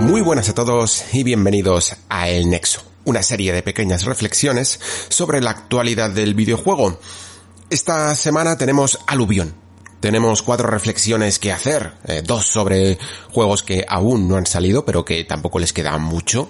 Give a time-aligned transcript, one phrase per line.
[0.00, 5.40] Muy buenas a todos y bienvenidos a El Nexo, una serie de pequeñas reflexiones sobre
[5.40, 6.98] la actualidad del videojuego.
[7.68, 9.54] Esta semana tenemos aluvión.
[10.00, 12.96] Tenemos cuatro reflexiones que hacer, eh, dos sobre
[13.32, 16.48] juegos que aún no han salido, pero que tampoco les queda mucho,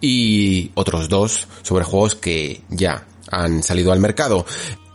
[0.00, 4.44] y otros dos sobre juegos que ya han salido al mercado.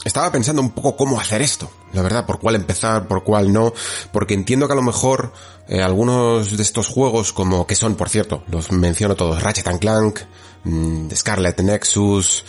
[0.05, 3.73] Estaba pensando un poco cómo hacer esto, la verdad, por cuál empezar, por cuál no,
[4.11, 5.33] porque entiendo que a lo mejor
[5.67, 9.79] eh, algunos de estos juegos, como que son, por cierto, los menciono todos, Ratchet and
[9.79, 10.19] Clank,
[10.63, 12.45] mm, Scarlet Nexus,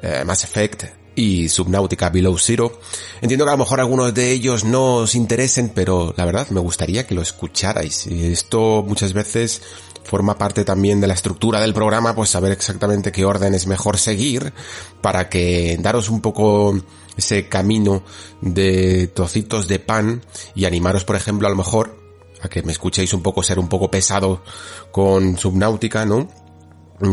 [0.00, 0.84] eh, Mass Effect
[1.16, 2.78] y Subnautica Below Zero,
[3.20, 6.60] entiendo que a lo mejor algunos de ellos no os interesen, pero la verdad me
[6.60, 8.06] gustaría que lo escucharais.
[8.06, 9.62] Y esto muchas veces
[10.04, 13.98] forma parte también de la estructura del programa, pues saber exactamente qué orden es mejor
[13.98, 14.52] seguir
[15.00, 16.74] para que daros un poco
[17.16, 18.02] ese camino
[18.40, 20.22] de trocitos de pan
[20.54, 21.98] y animaros, por ejemplo, a lo mejor
[22.42, 24.42] a que me escuchéis un poco ser un poco pesado
[24.90, 26.28] con Subnautica, ¿no?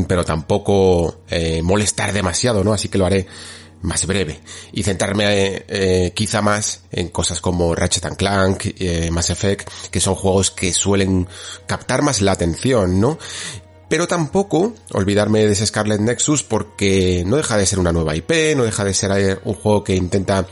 [0.07, 2.73] Pero tampoco eh, molestar demasiado, ¿no?
[2.73, 3.27] Así que lo haré
[3.81, 9.29] más breve y centrarme eh, quizá más en cosas como Ratchet and Clank, eh, Mass
[9.29, 11.27] Effect, que son juegos que suelen
[11.67, 13.19] captar más la atención, ¿no?
[13.89, 18.55] Pero tampoco olvidarme de ese Scarlet Nexus porque no deja de ser una nueva IP,
[18.55, 20.45] no deja de ser un juego que intenta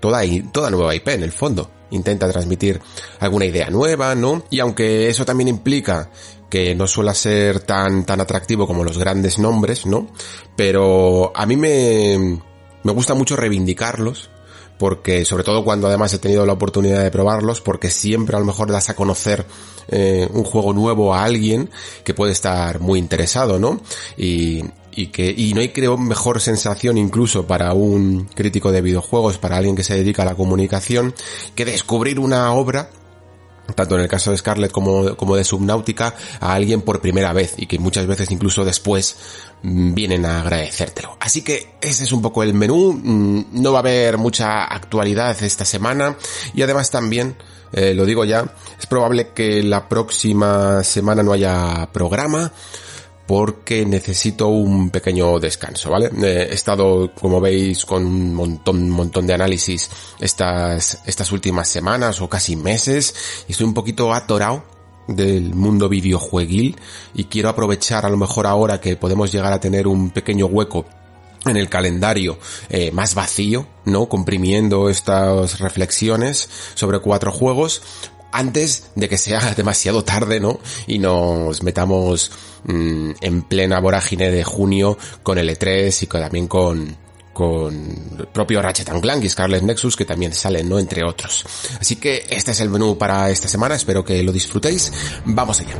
[0.00, 0.22] toda,
[0.52, 1.70] toda nueva IP en el fondo.
[1.90, 2.80] Intenta transmitir
[3.20, 4.44] alguna idea nueva, ¿no?
[4.50, 6.10] Y aunque eso también implica
[6.48, 10.08] que no suele ser tan, tan atractivo como los grandes nombres, ¿no?
[10.56, 12.40] Pero a mí me,
[12.82, 14.30] me gusta mucho reivindicarlos,
[14.78, 18.46] porque sobre todo cuando además he tenido la oportunidad de probarlos, porque siempre a lo
[18.46, 19.44] mejor das a conocer
[19.88, 21.70] eh, un juego nuevo a alguien
[22.04, 23.80] que puede estar muy interesado, ¿no?
[24.16, 29.38] Y, y que y no hay creo mejor sensación incluso para un crítico de videojuegos,
[29.38, 31.14] para alguien que se dedica a la comunicación,
[31.54, 32.90] que descubrir una obra
[33.74, 37.54] tanto en el caso de Scarlett como, como de Subnautica, a alguien por primera vez
[37.56, 39.16] y que muchas veces incluso después
[39.62, 41.16] vienen a agradecértelo.
[41.20, 45.42] Así que ese es un poco el menú, mm, no va a haber mucha actualidad
[45.42, 46.16] esta semana
[46.54, 47.36] y además también,
[47.72, 48.44] eh, lo digo ya,
[48.78, 52.52] es probable que la próxima semana no haya programa,
[53.28, 56.06] porque necesito un pequeño descanso, ¿vale?
[56.06, 62.22] Eh, he estado, como veis, con un montón, montón de análisis estas, estas últimas semanas
[62.22, 64.77] o casi meses y estoy un poquito atorado
[65.08, 66.76] del mundo videojueguil
[67.14, 70.84] y quiero aprovechar a lo mejor ahora que podemos llegar a tener un pequeño hueco
[71.46, 72.38] en el calendario
[72.68, 74.08] eh, más vacío, ¿no?
[74.08, 77.82] Comprimiendo estas reflexiones sobre cuatro juegos
[78.32, 80.60] antes de que sea demasiado tarde, ¿no?
[80.86, 82.30] Y nos metamos
[82.64, 86.96] mmm, en plena vorágine de junio con el E3 y con, también con,
[87.38, 87.72] con
[88.18, 90.76] el propio Ratchet Clank y Scarlet Nexus que también salen, ¿no?
[90.76, 91.44] Entre otros.
[91.80, 94.92] Así que este es el menú para esta semana, espero que lo disfrutéis.
[95.24, 95.76] Vamos allá.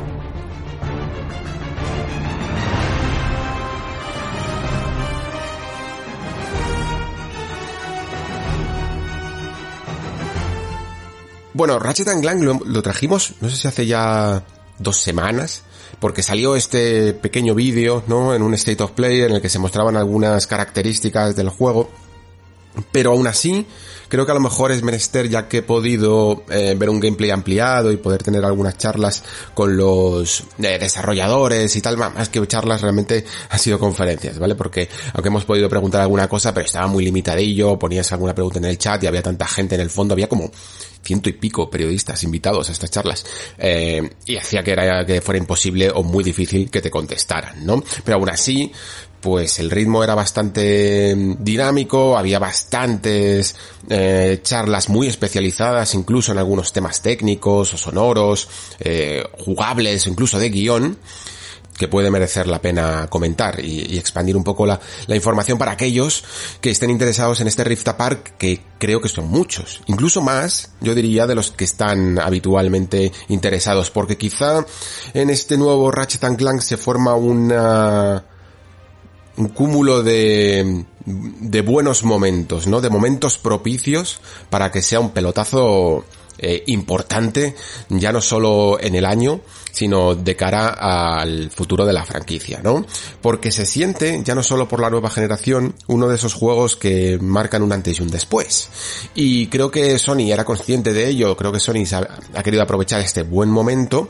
[11.53, 14.45] Bueno, Ratchet Clank lo, lo, trajimos, no sé si hace ya
[14.79, 15.63] dos semanas,
[15.99, 18.33] porque salió este pequeño vídeo, ¿no?
[18.33, 21.89] En un State of Play en el que se mostraban algunas características del juego.
[22.91, 23.65] Pero aún así,
[24.09, 27.29] creo que a lo mejor es menester ya que he podido eh, ver un gameplay
[27.31, 29.23] ampliado y poder tener algunas charlas
[29.53, 34.55] con los eh, desarrolladores y tal, más que charlas realmente han sido conferencias, ¿vale?
[34.55, 38.65] Porque aunque hemos podido preguntar alguna cosa, pero estaba muy limitadillo, ponías alguna pregunta en
[38.65, 40.51] el chat y había tanta gente en el fondo, había como
[41.03, 43.25] ciento y pico periodistas invitados a estas charlas
[43.57, 47.83] eh, y hacía que era que fuera imposible o muy difícil que te contestaran, ¿no?
[48.03, 48.71] Pero aún así,
[49.21, 53.55] pues el ritmo era bastante dinámico, había bastantes
[53.89, 58.47] eh, charlas muy especializadas, incluso en algunos temas técnicos o sonoros,
[58.79, 60.97] eh, jugables, incluso de guion
[61.79, 66.25] que puede merecer la pena comentar y, expandir un poco la, la, información para aquellos
[66.59, 70.93] que estén interesados en este Rift Apart, que creo que son muchos, incluso más, yo
[70.93, 74.65] diría, de los que están habitualmente interesados, porque quizá
[75.13, 78.25] en este nuevo Ratchet Clank se forma una
[79.37, 82.81] un cúmulo de de buenos momentos, ¿no?
[82.81, 86.03] De momentos propicios para que sea un pelotazo
[86.37, 87.55] eh, importante,
[87.89, 89.41] ya no solo en el año,
[89.79, 90.71] sino de cara
[91.21, 92.85] al futuro de la franquicia, ¿no?
[93.21, 97.17] Porque se siente, ya no solo por la nueva generación, uno de esos juegos que
[97.21, 98.69] marcan un antes y un después.
[99.15, 101.85] Y creo que Sony era consciente de ello, creo que Sony
[102.35, 104.09] ha querido aprovechar este buen momento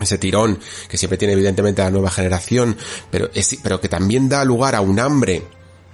[0.00, 0.58] ese tirón
[0.88, 2.74] que siempre tiene evidentemente la nueva generación,
[3.10, 3.28] pero,
[3.62, 5.42] pero que también da lugar a un hambre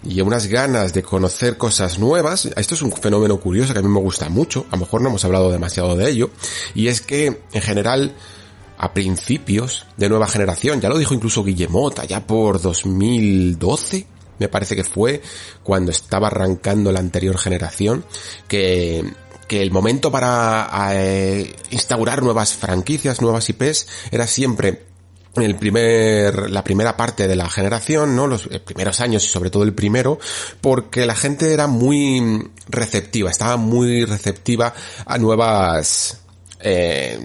[0.04, 2.48] y a unas ganas de conocer cosas nuevas.
[2.56, 5.08] Esto es un fenómeno curioso que a mí me gusta mucho, a lo mejor no
[5.08, 6.30] hemos hablado demasiado de ello,
[6.76, 8.14] y es que en general
[8.82, 14.06] a principios de nueva generación, ya lo dijo incluso Guillemot, ya por 2012,
[14.38, 15.20] me parece que fue
[15.62, 18.04] cuando estaba arrancando la anterior generación,
[18.48, 19.04] que
[19.46, 24.86] que el momento para eh, instaurar nuevas franquicias, nuevas IPs, era siempre
[25.34, 28.26] el primer, la primera parte de la generación, ¿no?
[28.26, 30.18] Los eh, primeros años y sobre todo el primero,
[30.60, 34.72] porque la gente era muy receptiva, estaba muy receptiva
[35.04, 36.19] a nuevas,
[36.62, 37.18] eh,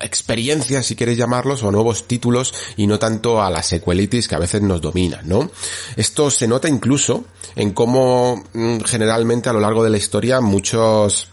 [0.00, 4.40] experiencias, si queréis llamarlos, o nuevos títulos, y no tanto a la sequelitis que a
[4.40, 5.50] veces nos dominan, ¿no?
[5.96, 7.24] Esto se nota incluso
[7.56, 11.28] en cómo mm, generalmente a lo largo de la historia muchos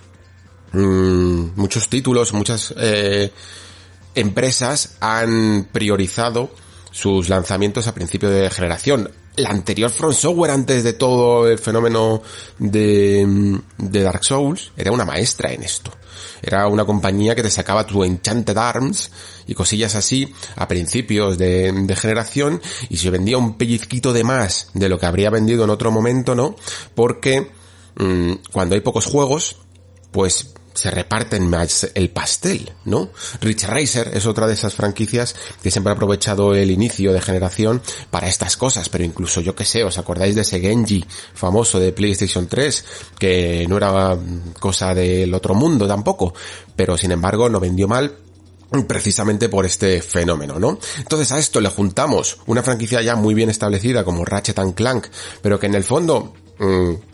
[0.71, 3.31] Mm, muchos títulos, muchas eh,
[4.13, 6.51] empresas han priorizado
[6.91, 9.09] sus lanzamientos a principio de generación.
[9.35, 12.21] La anterior Front Software, antes de todo el fenómeno
[12.57, 15.91] de, de Dark Souls, era una maestra en esto.
[16.41, 19.11] Era una compañía que te sacaba tu Enchanted Arms
[19.47, 24.69] y cosillas así a principios de, de, generación y se vendía un pellizquito de más
[24.73, 26.55] de lo que habría vendido en otro momento, ¿no?
[26.95, 27.51] Porque
[27.95, 29.57] mmm, cuando hay pocos juegos,
[30.11, 33.09] pues se reparten más el pastel, ¿no?
[33.41, 37.81] Rich Racer es otra de esas franquicias que siempre ha aprovechado el inicio de generación
[38.09, 41.91] para estas cosas, pero incluso yo que sé, ¿os acordáis de ese Genji famoso de
[41.91, 42.85] PlayStation 3?
[43.19, 44.17] Que no era
[44.57, 46.33] cosa del otro mundo tampoco,
[46.77, 48.15] pero sin embargo no vendió mal
[48.87, 50.79] precisamente por este fenómeno, ¿no?
[50.97, 55.07] Entonces a esto le juntamos una franquicia ya muy bien establecida como Ratchet and Clank,
[55.41, 56.33] pero que en el fondo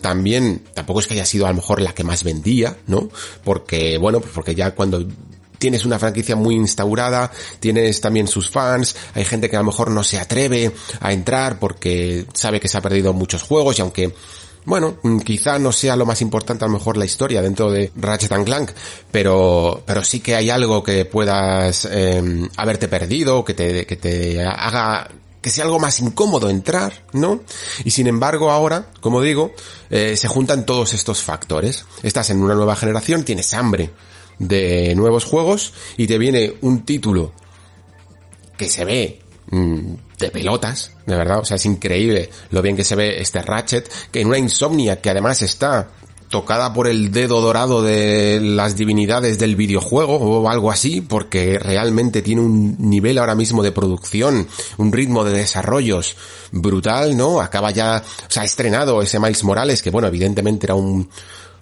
[0.01, 3.09] también tampoco es que haya sido a lo mejor la que más vendía, ¿no?
[3.44, 5.06] Porque, bueno, pues porque ya cuando
[5.57, 9.92] tienes una franquicia muy instaurada, tienes también sus fans, hay gente que a lo mejor
[9.92, 14.13] no se atreve a entrar porque sabe que se ha perdido muchos juegos y aunque
[14.65, 17.92] bueno, mm, quizá no sea lo más importante a lo mejor la historia dentro de
[17.95, 18.71] Ratchet and Clank,
[19.12, 24.44] pero, pero sí que hay algo que puedas eh, haberte perdido, que te, que te
[24.44, 25.07] haga
[25.45, 27.42] que sea algo más incómodo entrar, ¿no?
[27.83, 29.53] Y sin embargo ahora, como digo,
[29.92, 31.86] eh, se juntan todos estos factores.
[32.01, 33.92] Estás en una nueva generación, tienes hambre
[34.39, 37.31] de nuevos juegos y te viene un título
[38.57, 39.21] que se ve
[39.51, 43.44] mm, de pelotas, de verdad, o sea, es increíble lo bien que se ve este
[43.44, 45.92] Ratchet, que en una insomnia que además está
[46.30, 52.22] tocada por el dedo dorado de las divinidades del videojuego o algo así, porque realmente
[52.22, 56.16] tiene un nivel ahora mismo de producción, un ritmo de desarrollos
[56.51, 57.42] brutal, ¿no?
[57.42, 61.10] Acaba ya, o sea, ha estrenado ese Miles Morales, que bueno, evidentemente era un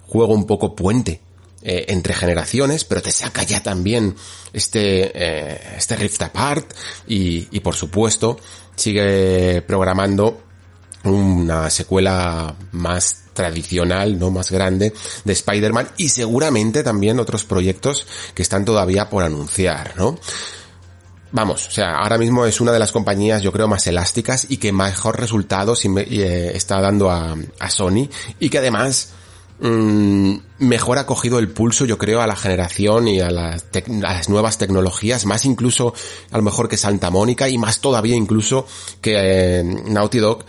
[0.06, 1.20] juego un poco puente
[1.62, 4.14] eh, entre generaciones, pero te saca ya también
[4.52, 6.72] este, eh, este Rift Apart
[7.06, 8.38] y, y por supuesto
[8.76, 10.42] sigue programando
[11.04, 14.94] una secuela más tradicional, no más grande,
[15.24, 20.18] de Spider-Man y seguramente también otros proyectos que están todavía por anunciar, ¿no?
[21.34, 24.58] Vamos, o sea, ahora mismo es una de las compañías, yo creo, más elásticas y
[24.58, 27.36] que mejor resultados eh, está dando a,
[27.70, 29.14] Sony y que además
[29.58, 34.12] mmm, mejor ha cogido el pulso, yo creo, a la generación y a las, a
[34.14, 35.92] las, nuevas tecnologías, más incluso
[36.30, 38.64] a lo mejor que Santa Mónica y más todavía incluso
[39.00, 40.44] que eh, Naughty Dog,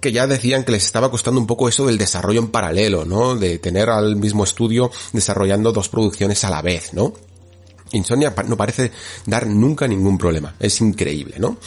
[0.00, 3.34] que ya decían que les estaba costando un poco eso del desarrollo en paralelo, ¿no?
[3.34, 7.12] De tener al mismo estudio desarrollando dos producciones a la vez, ¿no?
[7.92, 8.92] Insomnia no parece
[9.26, 10.54] dar nunca ningún problema.
[10.60, 11.58] Es increíble, ¿no?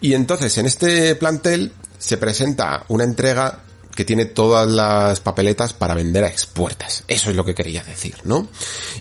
[0.00, 5.94] Y entonces en este plantel se presenta una entrega que tiene todas las papeletas para
[5.94, 7.04] vender a expuertas.
[7.08, 8.48] Eso es lo que quería decir, ¿no?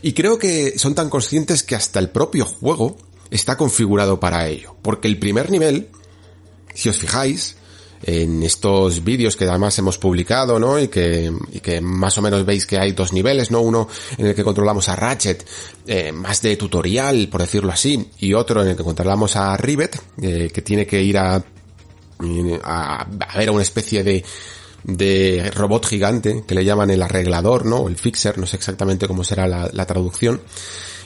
[0.01, 2.97] Y creo que son tan conscientes que hasta el propio juego
[3.29, 4.75] está configurado para ello.
[4.81, 5.89] Porque el primer nivel,
[6.73, 7.55] si os fijáis,
[8.03, 10.79] en estos vídeos que además hemos publicado, ¿no?
[10.79, 13.61] Y que, y que más o menos veis que hay dos niveles, ¿no?
[13.61, 13.87] Uno
[14.17, 15.45] en el que controlamos a Ratchet,
[15.87, 19.99] eh, más de tutorial, por decirlo así, y otro en el que controlamos a Rivet,
[20.21, 24.23] eh, que tiene que ir a, a, ver a una especie de,
[24.83, 27.87] de robot gigante que le llaman el arreglador, ¿no?
[27.87, 30.41] El fixer, no sé exactamente cómo será la traducción.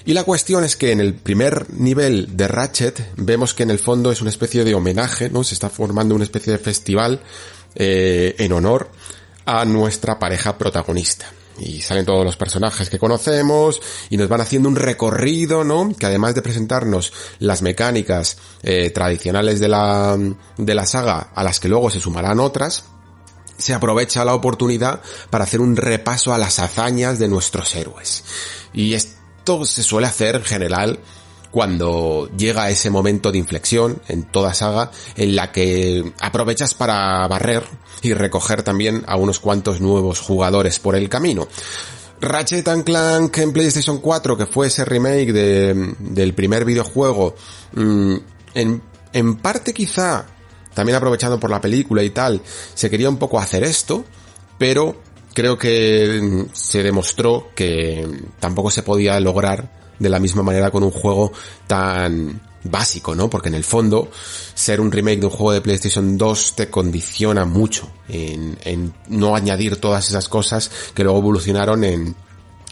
[0.06, 3.80] Y la cuestión es que en el primer nivel de Ratchet vemos que en el
[3.80, 5.44] fondo es una especie de homenaje, ¿no?
[5.44, 7.22] Se está formando una especie de festival
[7.76, 8.90] eh, en honor
[9.46, 11.26] a nuestra pareja protagonista.
[11.60, 13.80] Y salen todos los personajes que conocemos
[14.10, 15.96] y nos van haciendo un recorrido, ¿no?
[15.98, 20.18] Que además de presentarnos las mecánicas eh, tradicionales de la,
[20.58, 22.86] de la saga a las que luego se sumarán otras,
[23.58, 28.24] se aprovecha la oportunidad para hacer un repaso a las hazañas de nuestros héroes.
[28.74, 28.96] Y
[29.44, 31.00] esto se suele hacer en general
[31.52, 37.62] cuando llega ese momento de inflexión en toda saga en la que aprovechas para barrer
[38.02, 41.50] y recoger también a unos cuantos nuevos jugadores por el camino.
[42.22, 47.36] Ratchet Clank en PlayStation 4, que fue ese remake de, del primer videojuego,
[47.74, 48.16] mm,
[48.54, 48.82] en,
[49.12, 50.26] en parte quizá,
[50.74, 52.42] también aprovechando por la película y tal,
[52.74, 54.06] se quería un poco hacer esto,
[54.58, 54.96] pero
[55.34, 58.08] creo que se demostró que
[58.40, 61.32] tampoco se podía lograr de la misma manera con un juego
[61.68, 63.30] tan básico, ¿no?
[63.30, 64.10] Porque en el fondo,
[64.54, 69.78] ser un remake de un juego de PlayStation 2 te condiciona mucho en, no añadir
[69.78, 72.16] todas esas cosas que luego evolucionaron en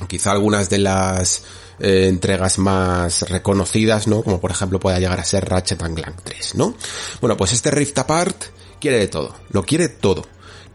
[0.07, 1.43] quizá algunas de las
[1.79, 4.23] eh, entregas más reconocidas, ¿no?
[4.23, 6.75] Como por ejemplo pueda llegar a ser Ratchet Clank 3, ¿no?
[7.19, 8.43] Bueno, pues este Rift Apart
[8.79, 10.25] quiere de todo, lo quiere todo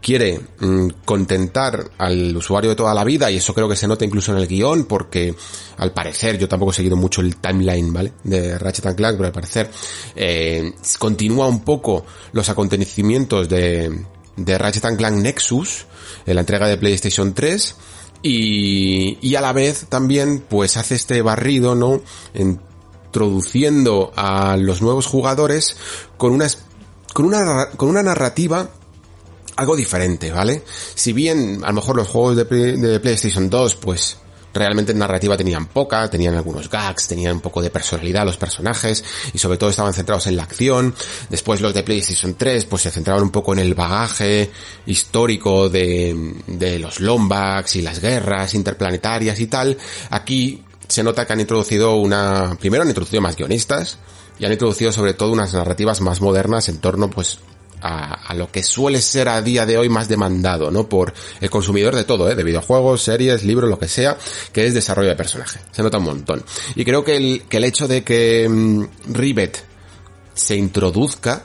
[0.01, 4.05] quiere mm, contentar al usuario de toda la vida, y eso creo que se nota
[4.05, 5.35] incluso en el guion, porque
[5.77, 8.13] al parecer, yo tampoco he seguido mucho el timeline, ¿vale?
[8.23, 9.69] De Ratchet Clank, pero al parecer
[10.15, 15.85] eh, continúa un poco los acontecimientos de, de Ratchet Clank Nexus,
[16.25, 17.75] en la entrega de PlayStation 3,
[18.23, 22.01] y, y a la vez también pues hace este barrido, ¿no?
[22.33, 25.77] Introduciendo a los nuevos jugadores
[26.17, 26.47] con una
[27.13, 28.69] con una, con una narrativa
[29.57, 30.63] algo diferente, ¿vale?
[30.95, 34.17] Si bien a lo mejor los juegos de, de PlayStation 2, pues
[34.53, 39.03] realmente en narrativa tenían poca, tenían algunos gags, tenían un poco de personalidad los personajes
[39.33, 40.93] y sobre todo estaban centrados en la acción.
[41.29, 44.51] Después los de PlayStation 3 pues se centraban un poco en el bagaje
[44.85, 49.77] histórico de, de los Lombax y las guerras interplanetarias y tal.
[50.09, 53.97] Aquí se nota que han introducido una, primero han introducido más guionistas
[54.39, 57.39] y han introducido sobre todo unas narrativas más modernas en torno pues
[57.81, 60.87] a, lo que suele ser a día de hoy más demandado, ¿no?
[60.87, 62.35] Por el consumidor de todo, ¿eh?
[62.35, 64.17] De videojuegos, series, libros, lo que sea,
[64.51, 65.59] que es desarrollo de personaje.
[65.71, 66.43] Se nota un montón.
[66.75, 69.63] Y creo que el, que el hecho de que mm, Rivet
[70.33, 71.43] se introduzca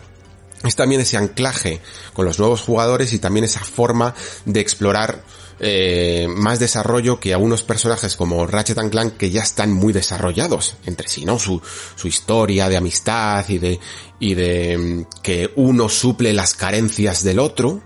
[0.65, 1.81] es también ese anclaje
[2.13, 5.23] con los nuevos jugadores y también esa forma de explorar
[5.65, 9.93] eh, más desarrollo que a unos personajes como Ratchet and Clank que ya están muy
[9.93, 11.39] desarrollados entre sí, ¿no?
[11.39, 11.63] Su,
[11.95, 13.79] su historia de amistad y de,
[14.19, 17.81] y de mm, que uno suple las carencias del otro,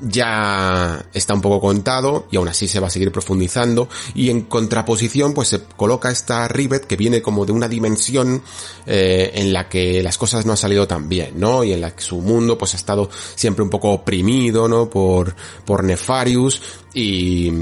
[0.00, 4.42] ya está un poco contado y aún así se va a seguir profundizando y en
[4.42, 8.42] contraposición pues se coloca esta Rivet que viene como de una dimensión
[8.86, 11.64] eh, en la que las cosas no han salido tan bien, ¿no?
[11.64, 14.88] Y en la que su mundo pues ha estado siempre un poco oprimido, ¿no?
[14.88, 16.62] Por, por Nefarius
[16.94, 17.52] y,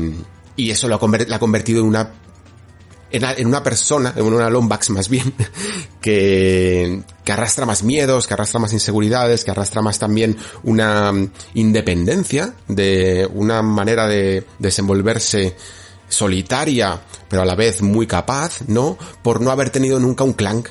[0.57, 2.13] y eso lo ha, ha convertido en una
[3.11, 5.33] en, una persona, en una Lombax más bien,
[6.01, 11.31] que, que arrastra más miedos, que arrastra más inseguridades, que arrastra más también una mm,
[11.55, 15.57] independencia, de una manera de desenvolverse
[16.09, 18.97] solitaria, pero a la vez muy capaz, ¿no?
[19.23, 20.69] Por no haber tenido nunca un clank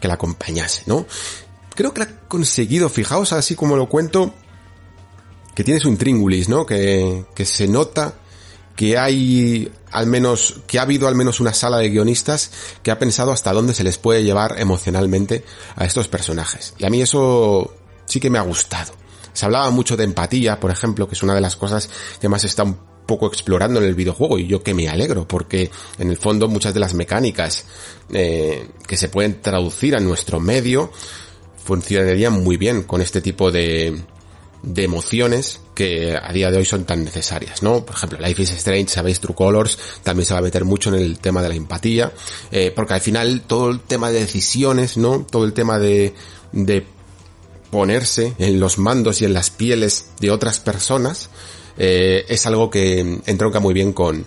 [0.00, 1.06] que la acompañase, ¿no?
[1.74, 4.34] Creo que la ha conseguido, fijaos así como lo cuento,
[5.54, 6.66] que tiene su intríngulis, ¿no?
[6.66, 8.14] Que, que se nota
[8.78, 12.52] que hay al menos, que ha habido al menos una sala de guionistas
[12.84, 15.42] que ha pensado hasta dónde se les puede llevar emocionalmente
[15.74, 16.74] a estos personajes.
[16.78, 18.92] Y a mí eso sí que me ha gustado.
[19.32, 22.44] Se hablaba mucho de empatía, por ejemplo, que es una de las cosas que más
[22.44, 26.16] está un poco explorando en el videojuego y yo que me alegro porque en el
[26.16, 27.64] fondo muchas de las mecánicas
[28.12, 30.92] eh, que se pueden traducir a nuestro medio
[31.64, 34.04] funcionarían muy bien con este tipo de,
[34.62, 37.84] de emociones que a día de hoy son tan necesarias, ¿no?
[37.84, 40.96] Por ejemplo, Life is Strange, sabéis, True Colors, también se va a meter mucho en
[40.96, 42.12] el tema de la empatía,
[42.50, 45.24] eh, porque al final todo el tema de decisiones, ¿no?
[45.30, 46.14] Todo el tema de,
[46.52, 46.84] de
[47.70, 51.30] ponerse en los mandos y en las pieles de otras personas,
[51.76, 54.24] eh, es algo que entronca muy bien con,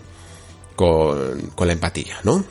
[0.75, 2.45] con, con la empatía, ¿no?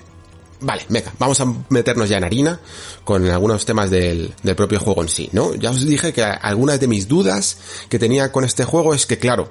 [0.62, 2.60] Vale, venga, vamos a meternos ya en harina
[3.04, 5.54] con algunos temas del, del, propio juego en sí, ¿no?
[5.54, 7.56] Ya os dije que algunas de mis dudas
[7.88, 9.50] que tenía con este juego es que, claro,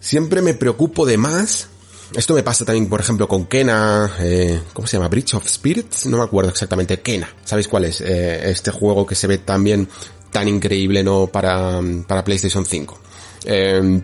[0.00, 1.68] siempre me preocupo de más.
[2.14, 5.08] Esto me pasa también, por ejemplo, con Kena, eh, ¿cómo se llama?
[5.08, 7.00] Bridge of Spirits, no me acuerdo exactamente.
[7.00, 8.00] Kena, ¿sabéis cuál es?
[8.00, 9.88] Eh, este juego que se ve también
[10.32, 11.26] tan increíble, ¿no?
[11.26, 12.98] Para, para PlayStation 5.
[13.44, 14.02] Eh,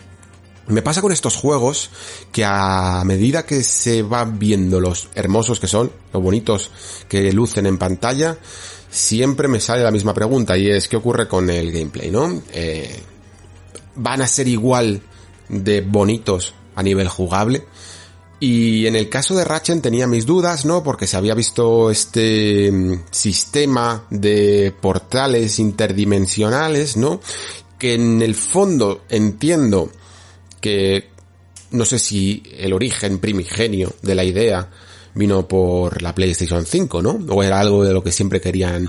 [0.68, 1.90] me pasa con estos juegos
[2.32, 6.70] que a medida que se van viendo los hermosos que son, los bonitos
[7.08, 8.38] que lucen en pantalla,
[8.90, 12.42] siempre me sale la misma pregunta y es ¿qué ocurre con el gameplay, no?
[12.52, 13.00] Eh,
[13.94, 15.02] van a ser igual
[15.48, 17.64] de bonitos a nivel jugable.
[18.38, 20.82] Y en el caso de Ratchet tenía mis dudas, ¿no?
[20.82, 27.20] Porque se había visto este mm, sistema de portales interdimensionales, ¿no?
[27.78, 29.90] Que en el fondo entiendo
[30.60, 31.10] que
[31.70, 34.68] no sé si el origen primigenio de la idea
[35.14, 37.18] vino por la PlayStation 5, ¿no?
[37.28, 38.88] O era algo de lo que siempre querían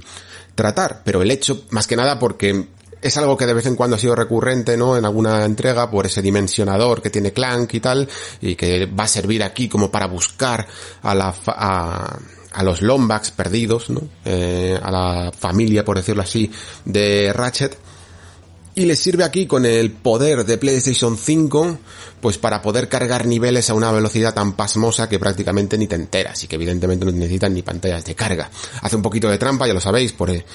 [0.56, 2.68] tratar, pero el hecho, más que nada porque
[3.02, 4.98] es algo que de vez en cuando ha sido recurrente, ¿no?
[4.98, 8.10] En alguna entrega por ese dimensionador que tiene Clank y tal,
[8.42, 10.68] y que va a servir aquí como para buscar
[11.04, 12.18] a la, a,
[12.54, 14.02] a los Lombax perdidos, ¿no?
[14.26, 16.52] Eh, a la familia, por decirlo así,
[16.86, 17.78] de Ratchet
[18.78, 21.80] y le sirve aquí con el poder de PlayStation 5
[22.22, 26.44] pues para poder cargar niveles a una velocidad tan pasmosa que prácticamente ni te enteras
[26.44, 28.52] y que evidentemente no necesitan ni pantallas de carga.
[28.84, 30.46] Hace un poquito de trampa, ya lo sabéis, porque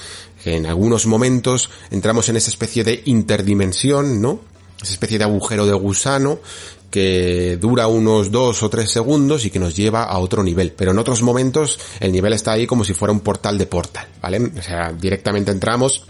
[0.45, 4.39] en algunos momentos entramos en esa especie de interdimensión, ¿no?
[4.81, 6.39] Esa especie de agujero de gusano
[6.89, 10.71] que dura unos dos o tres segundos y que nos lleva a otro nivel.
[10.71, 14.07] Pero en otros momentos el nivel está ahí como si fuera un portal de portal,
[14.21, 14.39] ¿vale?
[14.57, 16.05] O sea, directamente entramos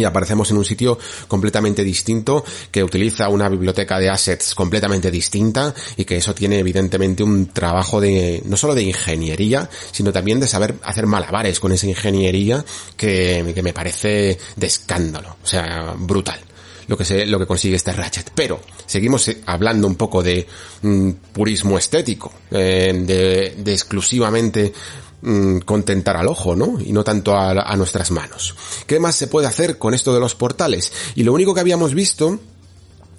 [0.00, 5.74] y aparecemos en un sitio completamente distinto que utiliza una biblioteca de assets completamente distinta
[5.96, 10.46] y que eso tiene evidentemente un trabajo de no solo de ingeniería sino también de
[10.46, 12.64] saber hacer malabares con esa ingeniería
[12.96, 16.40] que, que me parece de escándalo o sea brutal
[16.88, 18.32] lo que se, lo que consigue este Ratchet.
[18.34, 20.46] Pero seguimos hablando un poco de
[20.82, 24.72] mm, purismo estético, eh, de exclusivamente
[25.20, 26.78] Mm, contentar al ojo, ¿no?
[26.80, 28.54] Y no tanto a, nuestras manos.
[28.86, 30.92] ¿Qué más se puede hacer con esto de los portales?
[31.16, 32.38] Y lo único que habíamos visto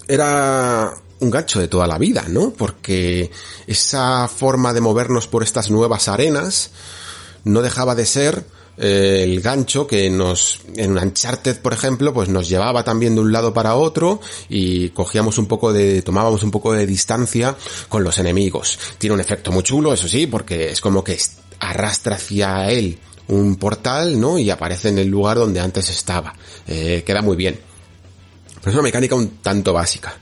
[0.07, 2.51] era un gancho de toda la vida, ¿no?
[2.51, 3.29] Porque
[3.67, 6.71] esa forma de movernos por estas nuevas arenas
[7.43, 8.45] no dejaba de ser
[8.77, 13.33] eh, el gancho que nos, en Uncharted, por ejemplo, pues nos llevaba también de un
[13.33, 17.57] lado para otro y cogíamos un poco de, tomábamos un poco de distancia
[17.89, 18.79] con los enemigos.
[18.97, 21.19] Tiene un efecto muy chulo, eso sí, porque es como que
[21.59, 22.99] arrastra hacia él
[23.29, 24.37] un portal, ¿no?
[24.37, 26.33] Y aparece en el lugar donde antes estaba.
[26.67, 27.59] Eh, queda muy bien.
[28.55, 30.17] Pero es una mecánica un tanto básica.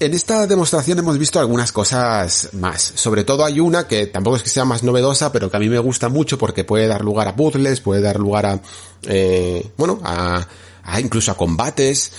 [0.00, 2.92] En esta demostración hemos visto algunas cosas más.
[2.94, 5.68] Sobre todo hay una que tampoco es que sea más novedosa, pero que a mí
[5.68, 8.60] me gusta mucho porque puede dar lugar a puzzles, puede dar lugar a,
[9.04, 10.46] eh, bueno, a,
[10.82, 12.12] a, incluso a combates,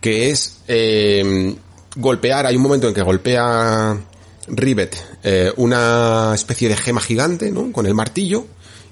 [0.00, 1.56] que es eh,
[1.96, 2.46] golpear.
[2.46, 3.96] Hay un momento en que golpea
[4.48, 7.72] Rivet eh, una especie de gema gigante, ¿no?
[7.72, 8.46] Con el martillo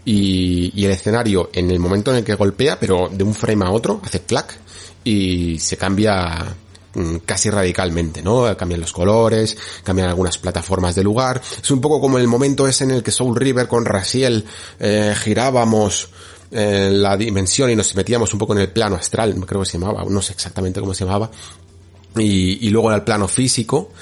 [0.04, 3.64] y, y, el escenario en el momento en el que golpea, pero de un frame
[3.64, 4.58] a otro, hace clac
[5.04, 6.56] y se cambia
[6.94, 8.56] mm, casi radicalmente, ¿no?
[8.56, 11.40] Cambian los colores, cambian algunas plataformas de lugar.
[11.62, 14.44] Es un poco como el momento ese en el que Soul River con Raziel
[14.80, 16.08] eh, girábamos
[16.50, 19.78] en la dimensión y nos metíamos un poco en el plano astral, creo que se
[19.78, 21.30] llamaba, no sé exactamente cómo se llamaba,
[22.16, 23.92] y, y luego en el plano físico,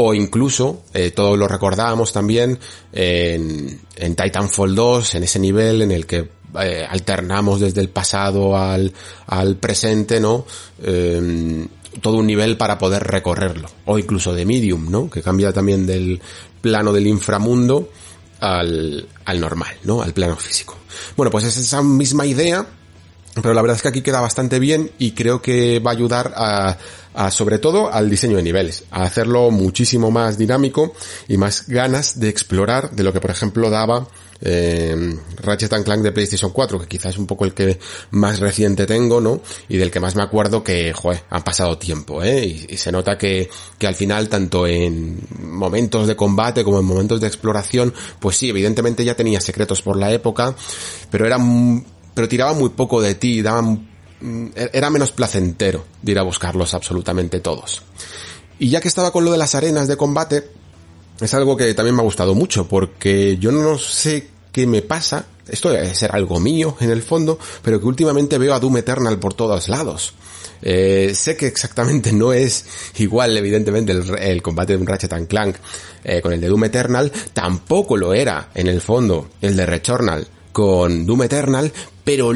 [0.00, 2.58] o incluso, eh, todos lo recordábamos también,
[2.92, 6.28] en, Titanfall 2, en ese nivel en el que
[6.60, 8.92] eh, alternamos desde el pasado al,
[9.26, 10.46] al presente, ¿no?
[10.82, 11.66] Eh,
[12.00, 13.68] todo un nivel para poder recorrerlo.
[13.86, 15.10] O incluso de Medium, ¿no?
[15.10, 16.20] Que cambia también del
[16.60, 17.90] plano del inframundo
[18.40, 20.02] al, al normal, ¿no?
[20.02, 20.76] Al plano físico.
[21.16, 22.66] Bueno, pues es esa misma idea,
[23.34, 26.32] pero la verdad es que aquí queda bastante bien y creo que va a ayudar
[26.36, 26.76] a,
[27.30, 30.92] sobre todo al diseño de niveles, a hacerlo muchísimo más dinámico
[31.26, 34.06] y más ganas de explorar de lo que por ejemplo daba
[34.40, 37.78] eh, Ratchet Clank de PlayStation 4, que quizás es un poco el que
[38.12, 39.40] más reciente tengo, ¿no?
[39.68, 42.46] Y del que más me acuerdo que, joder, han pasado tiempo, ¿eh?
[42.46, 46.84] Y, y, se nota que, que al final, tanto en momentos de combate como en
[46.84, 50.54] momentos de exploración, pues sí, evidentemente ya tenía secretos por la época,
[51.10, 51.38] pero era
[52.18, 53.87] pero tiraba muy poco de ti, daban,
[54.54, 57.82] era menos placentero de ir a buscarlos absolutamente todos.
[58.58, 60.50] Y ya que estaba con lo de las arenas de combate,
[61.20, 65.26] es algo que también me ha gustado mucho, porque yo no sé qué me pasa,
[65.48, 69.18] esto debe ser algo mío en el fondo, pero que últimamente veo a Doom Eternal
[69.18, 70.14] por todos lados.
[70.60, 72.64] Eh, sé que exactamente no es
[72.96, 75.56] igual, evidentemente, el, combate de un Ratchet Clank
[76.02, 80.26] eh, con el de Doom Eternal, tampoco lo era, en el fondo, el de Returnal
[80.52, 82.32] con Doom Eternal, pero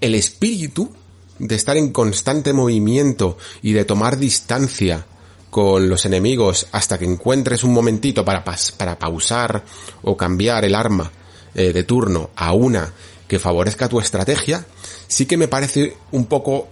[0.00, 0.90] el espíritu
[1.38, 5.06] de estar en constante movimiento y de tomar distancia
[5.50, 8.44] con los enemigos hasta que encuentres un momentito para,
[8.76, 9.64] para pausar
[10.02, 11.10] o cambiar el arma
[11.54, 12.92] eh, de turno a una
[13.26, 14.66] que favorezca tu estrategia,
[15.08, 16.68] sí que me parece un poco,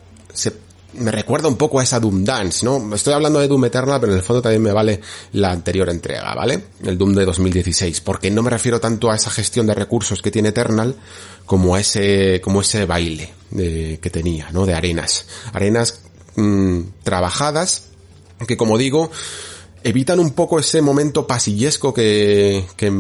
[0.99, 2.95] me recuerda un poco a esa Doom Dance, ¿no?
[2.95, 5.01] Estoy hablando de Doom Eternal, pero en el fondo también me vale
[5.33, 6.65] la anterior entrega, ¿vale?
[6.83, 10.31] El Doom de 2016, porque no me refiero tanto a esa gestión de recursos que
[10.31, 10.97] tiene Eternal
[11.47, 14.67] como a ese, como ese baile de, que tenía, ¿no?
[14.67, 15.27] De arenas.
[15.53, 16.01] Arenas
[16.37, 17.89] mm, trabajadas,
[18.47, 19.11] que como digo,
[19.85, 22.91] evitan un poco ese momento pasillesco que, que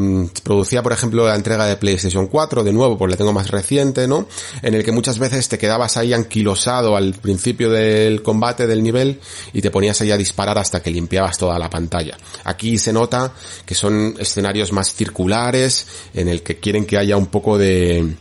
[0.42, 4.06] producía, por ejemplo, la entrega de PlayStation 4, de nuevo, pues le tengo más reciente,
[4.06, 4.28] ¿no?
[4.62, 9.18] En el que muchas veces te quedabas ahí anquilosado al principio del combate del nivel
[9.54, 12.18] y te ponías ahí a disparar hasta que limpiabas toda la pantalla.
[12.44, 13.32] Aquí se nota
[13.64, 18.14] que son escenarios más circulares, en el que quieren que haya un poco de,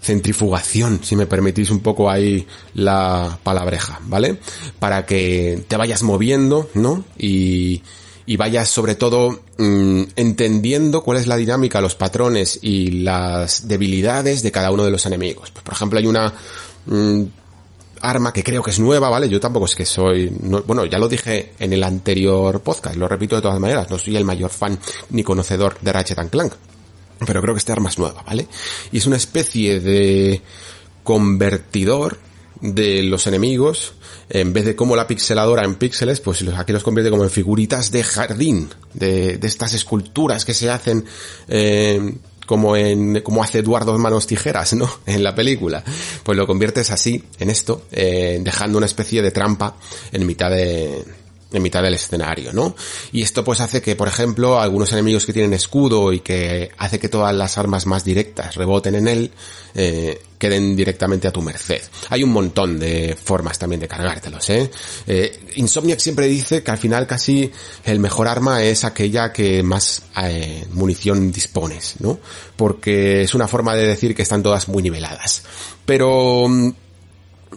[0.00, 4.38] centrifugación, si me permitís un poco ahí la palabreja, ¿vale?
[4.78, 7.04] Para que te vayas moviendo, ¿no?
[7.18, 7.82] Y,
[8.26, 14.42] y vayas sobre todo mm, entendiendo cuál es la dinámica, los patrones y las debilidades
[14.42, 15.50] de cada uno de los enemigos.
[15.50, 16.32] Pues, por ejemplo, hay una
[16.86, 17.22] mm,
[18.00, 19.28] arma que creo que es nueva, ¿vale?
[19.28, 20.28] Yo tampoco es que soy,
[20.66, 24.16] bueno, ya lo dije en el anterior podcast, lo repito de todas maneras, no soy
[24.16, 24.78] el mayor fan
[25.10, 26.52] ni conocedor de Ratchet Clank
[27.24, 28.48] pero creo que este arma es nueva, ¿vale?
[28.92, 30.42] Y es una especie de
[31.02, 32.18] convertidor
[32.60, 33.94] de los enemigos,
[34.28, 37.90] en vez de como la pixeladora en píxeles, pues aquí los convierte como en figuritas
[37.90, 41.04] de jardín, de, estas esculturas que se hacen
[41.48, 42.14] eh,
[42.46, 44.90] como en como hace Eduardo Manos Tijeras, ¿no?
[45.06, 45.84] En la película.
[46.22, 49.76] Pues lo conviertes así, en esto, eh, dejando una especie de trampa
[50.12, 51.04] en mitad de,
[51.52, 52.74] en mitad del escenario, ¿no?
[53.12, 56.98] Y esto pues hace que, por ejemplo, algunos enemigos que tienen escudo y que hace
[56.98, 59.30] que todas las armas más directas reboten en él,
[59.74, 61.80] eh, queden directamente a tu merced.
[62.10, 64.70] Hay un montón de formas también de cargártelos, ¿eh?
[65.06, 67.50] eh Insomniac siempre dice que al final casi
[67.84, 72.18] el mejor arma es aquella que más eh, munición dispones, ¿no?
[72.56, 75.42] Porque es una forma de decir que están todas muy niveladas.
[75.84, 76.70] Pero mm,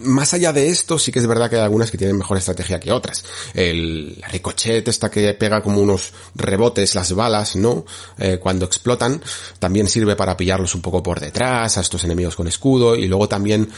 [0.01, 2.79] más allá de esto, sí que es verdad que hay algunas que tienen mejor estrategia
[2.79, 3.23] que otras.
[3.53, 7.85] El ricochet, esta que pega como unos rebotes las balas, ¿no?
[8.17, 9.21] Eh, cuando explotan,
[9.59, 13.27] también sirve para pillarlos un poco por detrás, a estos enemigos con escudo, y luego
[13.27, 13.69] también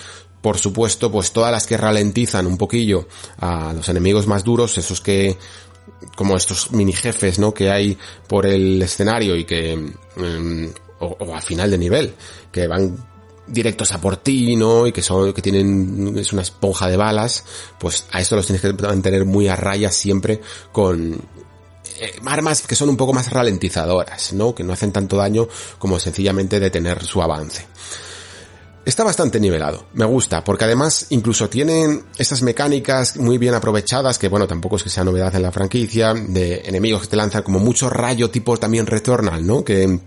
[0.42, 3.08] por supuesto, pues todas las que ralentizan un poquillo
[3.38, 5.38] a los enemigos más duros, esos que,
[6.16, 7.54] como estos mini jefes, ¿no?
[7.54, 10.66] Que hay por el escenario y que, mm,
[11.00, 12.14] o, o, a final de nivel,
[12.52, 13.11] que van
[13.52, 14.88] directos a por ti, ¿no?
[14.88, 17.44] Y que son, que tienen, es una esponja de balas,
[17.80, 21.22] pues a esto los tienes que mantener muy a raya siempre con,
[22.02, 24.56] eh, armas que son un poco más ralentizadoras, ¿no?
[24.56, 27.68] Que no hacen tanto daño como sencillamente detener su avance.
[28.84, 34.28] Está bastante nivelado, me gusta, porque además incluso tienen esas mecánicas muy bien aprovechadas, que
[34.28, 37.60] bueno, tampoco es que sea novedad en la franquicia, de enemigos que te lanzan como
[37.60, 39.64] mucho rayo tipo también Returnal, ¿no?
[39.64, 40.00] Que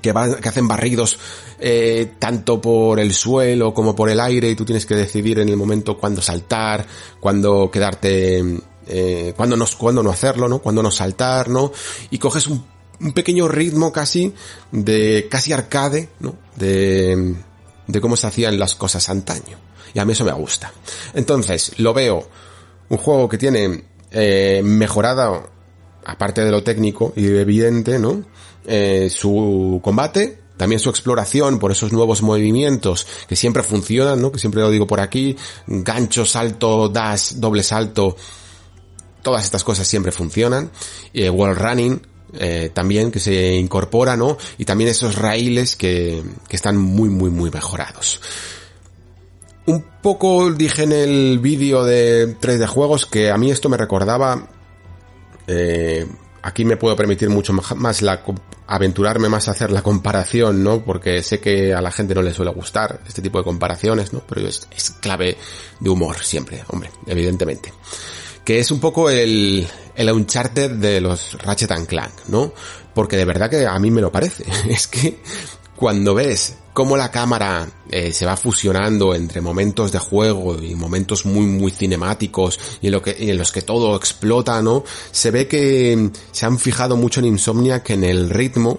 [0.00, 1.18] que, que hacen barridos
[1.58, 5.48] eh, tanto por el suelo como por el aire y tú tienes que decidir en
[5.48, 6.86] el momento cuándo saltar,
[7.20, 10.60] cuándo quedarte, eh, cuándo, no, cuándo no hacerlo, ¿no?
[10.60, 11.72] Cuándo no saltar, ¿no?
[12.10, 12.64] Y coges un,
[13.00, 14.34] un pequeño ritmo casi
[14.72, 16.36] de, casi arcade, ¿no?
[16.56, 17.34] De,
[17.86, 19.58] de cómo se hacían las cosas antaño.
[19.94, 20.72] Y a mí eso me gusta.
[21.14, 22.28] Entonces, lo veo
[22.88, 25.42] un juego que tiene eh, mejorada,
[26.04, 28.24] aparte de lo técnico y evidente, ¿no?
[28.70, 34.30] Eh, su combate, también su exploración por esos nuevos movimientos que siempre funcionan, ¿no?
[34.30, 35.34] Que siempre lo digo por aquí,
[35.66, 38.14] gancho, salto, dash, doble salto,
[39.22, 40.70] todas estas cosas siempre funcionan.
[41.14, 42.02] Eh, wall running,
[42.34, 44.36] eh, también que se incorpora, ¿no?
[44.58, 48.20] Y también esos raíles que, que están muy, muy, muy mejorados.
[49.64, 54.48] Un poco dije en el vídeo de 3D juegos que a mí esto me recordaba
[55.46, 56.06] eh,
[56.48, 58.02] aquí me puedo permitir mucho más
[58.66, 60.84] aventurarme más a hacer la comparación, ¿no?
[60.84, 64.22] Porque sé que a la gente no le suele gustar este tipo de comparaciones, ¿no?
[64.28, 65.36] Pero es, es clave
[65.78, 67.72] de humor siempre, hombre, evidentemente.
[68.44, 72.52] Que es un poco el, el Uncharted de los Ratchet and Clank, ¿no?
[72.94, 74.44] Porque de verdad que a mí me lo parece.
[74.68, 75.20] Es que
[75.76, 81.26] cuando ves cómo la cámara eh, se va fusionando entre momentos de juego y momentos
[81.26, 84.84] muy muy cinemáticos y en, los que todo explota, ¿no?
[85.10, 88.78] Se ve que se han fijado mucho en Insomniac en el ritmo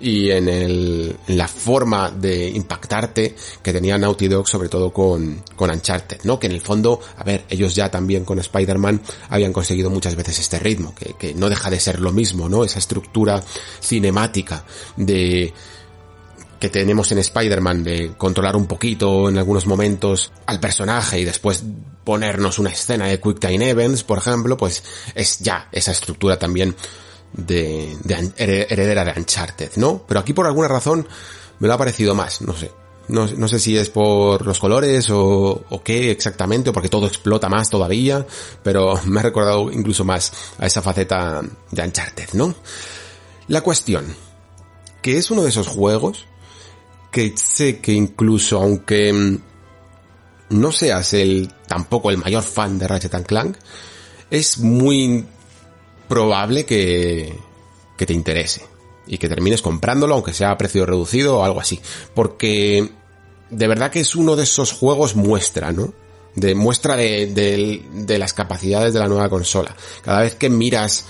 [0.00, 5.42] y en, el, en la forma de impactarte que tenía Naughty Dog sobre todo con,
[5.54, 6.38] con Uncharted, ¿no?
[6.38, 10.38] Que en el fondo, a ver, ellos ya también con Spider-Man habían conseguido muchas veces
[10.38, 12.64] este ritmo, que no deja de ser lo mismo, ¿no?
[12.64, 13.42] Esa estructura
[13.82, 14.64] cinemática
[14.96, 15.52] de
[16.64, 21.62] que tenemos en Spider-Man de controlar un poquito en algunos momentos al personaje y después
[22.04, 24.82] ponernos una escena de Quick Time Events, por ejemplo, pues
[25.14, 26.74] es ya esa estructura también
[27.34, 27.98] de,
[28.38, 30.06] heredera de Uncharted, ¿no?
[30.08, 31.06] Pero aquí por alguna razón
[31.58, 32.72] me lo ha parecido más, no sé.
[33.08, 37.06] No, no sé si es por los colores o, o qué exactamente, o porque todo
[37.06, 38.26] explota más todavía,
[38.62, 42.54] pero me ha recordado incluso más a esa faceta de Uncharted, ¿no?
[43.48, 44.06] La cuestión,
[45.02, 46.24] que es uno de esos juegos
[47.14, 49.38] que sé que incluso aunque mm,
[50.48, 53.56] no seas el tampoco el mayor fan de Ratchet Clank,
[54.32, 55.24] es muy
[56.08, 57.38] probable que,
[57.96, 58.66] que te interese
[59.06, 61.80] y que termines comprándolo, aunque sea a precio reducido o algo así.
[62.14, 62.90] Porque
[63.48, 65.94] de verdad que es uno de esos juegos muestra, ¿no?
[66.34, 69.76] De muestra de, de, las capacidades de la nueva consola.
[70.02, 71.04] Cada vez que miras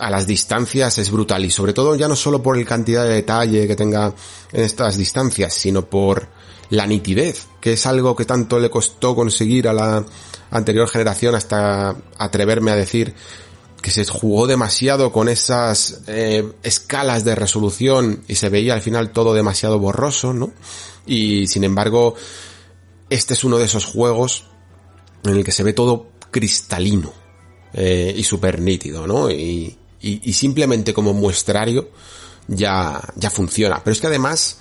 [0.00, 3.14] a las distancias es brutal y sobre todo ya no solo por el cantidad de
[3.14, 4.14] detalle que tenga
[4.52, 6.28] en estas distancias, sino por
[6.70, 10.04] la nitidez, que es algo que tanto le costó conseguir a la
[10.50, 13.14] anterior generación hasta atreverme a decir
[13.82, 19.12] que se jugó demasiado con esas eh, escalas de resolución y se veía al final
[19.12, 20.52] todo demasiado borroso, ¿no?
[21.06, 22.14] Y sin embargo,
[23.08, 24.44] este es uno de esos juegos
[25.24, 27.12] en el que se ve todo cristalino
[27.72, 29.30] eh, y súper nítido, ¿no?
[29.30, 31.88] Y, y, simplemente como muestrario
[32.46, 33.82] ya, ya funciona.
[33.82, 34.58] Pero es que además,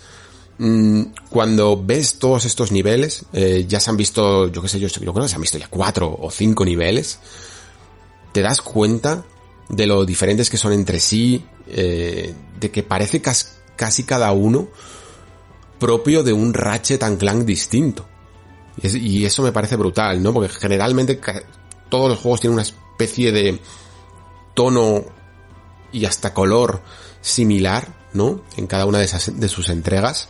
[0.57, 4.87] mm, cuando ves todos estos niveles, eh, ya se han visto, yo qué sé, yo,
[4.87, 7.19] yo creo que se han visto ya cuatro o cinco niveles,
[8.31, 9.25] te das cuenta
[9.69, 14.69] de lo diferentes que son entre sí, eh, de que parece casi cada uno
[15.79, 18.05] propio de un Ratchet and Clank distinto.
[18.81, 20.33] Y, eso me parece brutal, ¿no?
[20.33, 21.19] Porque generalmente
[21.89, 23.59] todos los juegos tienen una especie de
[24.53, 25.03] tono
[25.91, 26.81] y hasta color
[27.21, 28.43] similar, ¿no?
[28.55, 30.29] En cada una de, esas, de sus entregas.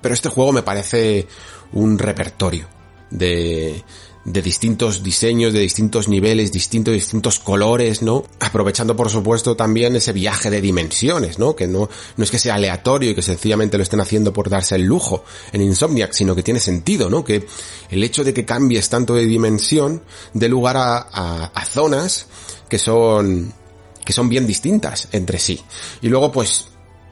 [0.00, 1.26] Pero este juego me parece
[1.72, 2.68] un repertorio
[3.10, 3.84] de,
[4.32, 8.24] de distintos diseños, de distintos niveles, distintos, distintos colores, ¿no?
[8.40, 11.56] Aprovechando, por supuesto, también ese viaje de dimensiones, ¿no?
[11.56, 14.76] Que no, no es que sea aleatorio y que sencillamente lo estén haciendo por darse
[14.76, 17.24] el lujo en Insomniac, sino que tiene sentido, ¿no?
[17.24, 17.46] Que
[17.90, 20.02] el hecho de que cambies tanto de dimensión
[20.34, 22.26] dé lugar a, a, zonas
[22.68, 23.52] que son,
[24.08, 25.60] que son bien distintas entre sí.
[26.00, 26.68] Y luego, pues,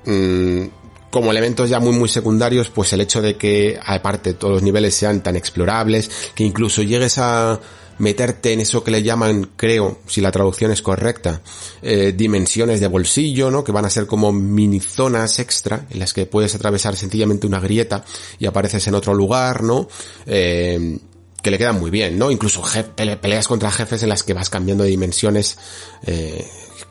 [0.06, 0.62] mmm,
[1.10, 4.94] como elementos ya muy muy secundarios, pues el hecho de que aparte todos los niveles
[4.94, 7.60] sean tan explorables, que incluso llegues a
[7.98, 11.42] meterte en eso que le llaman, creo, si la traducción es correcta,
[11.82, 13.62] eh, dimensiones de bolsillo, ¿no?
[13.62, 17.60] Que van a ser como mini zonas extra en las que puedes atravesar sencillamente una
[17.60, 18.06] grieta
[18.38, 19.86] y apareces en otro lugar, ¿no?
[20.24, 20.98] Eh,
[21.46, 22.32] que le quedan muy bien, ¿no?
[22.32, 22.60] Incluso
[22.96, 25.56] peleas contra jefes en las que vas cambiando de dimensiones,
[26.04, 26.44] eh,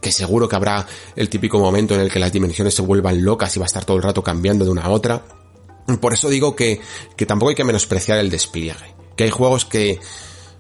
[0.06, 3.56] que seguro que habrá el típico momento en el que las dimensiones se vuelvan locas
[3.56, 5.26] y va a estar todo el rato cambiando de una a otra.
[6.00, 6.80] Por eso digo que,
[7.16, 8.94] que tampoco hay que menospreciar el despliegue.
[9.16, 10.00] Que hay juegos que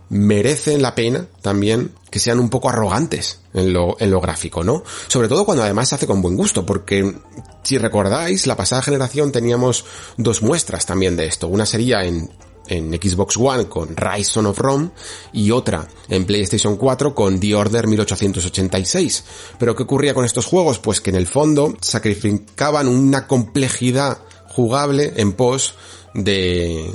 [0.10, 4.82] merecen la pena también que sean un poco arrogantes en lo, en lo gráfico, ¿no?
[5.06, 7.16] Sobre todo cuando además se hace con buen gusto, porque
[7.62, 9.86] si recordáis, la pasada generación teníamos
[10.18, 11.48] dos muestras también de esto.
[11.50, 12.32] Una sería en
[12.68, 14.90] en Xbox One con Rise of Rome
[15.34, 19.24] y otra en PlayStation 4 con The Order 1886.
[19.60, 20.80] Pero ¿qué ocurría con estos juegos?
[20.80, 25.76] Pues que en el fondo sacrificaban una complejidad jugable en pos
[26.14, 26.92] de,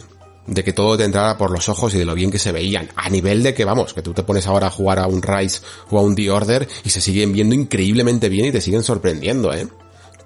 [0.46, 2.88] de que todo te entrara por los ojos y de lo bien que se veían.
[2.96, 5.60] A nivel de que, vamos, que tú te pones ahora a jugar a un Rise
[5.90, 9.52] o a un The Order y se siguen viendo increíblemente bien y te siguen sorprendiendo,
[9.52, 9.68] ¿eh?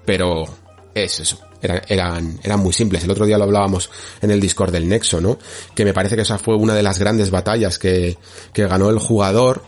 [0.05, 0.45] Pero
[0.93, 3.03] es eso eran, eran, eran muy simples.
[3.03, 3.89] El otro día lo hablábamos
[4.21, 5.37] en el Discord del Nexo, ¿no?
[5.75, 8.17] Que me parece que esa fue una de las grandes batallas que,
[8.53, 9.63] que ganó el jugador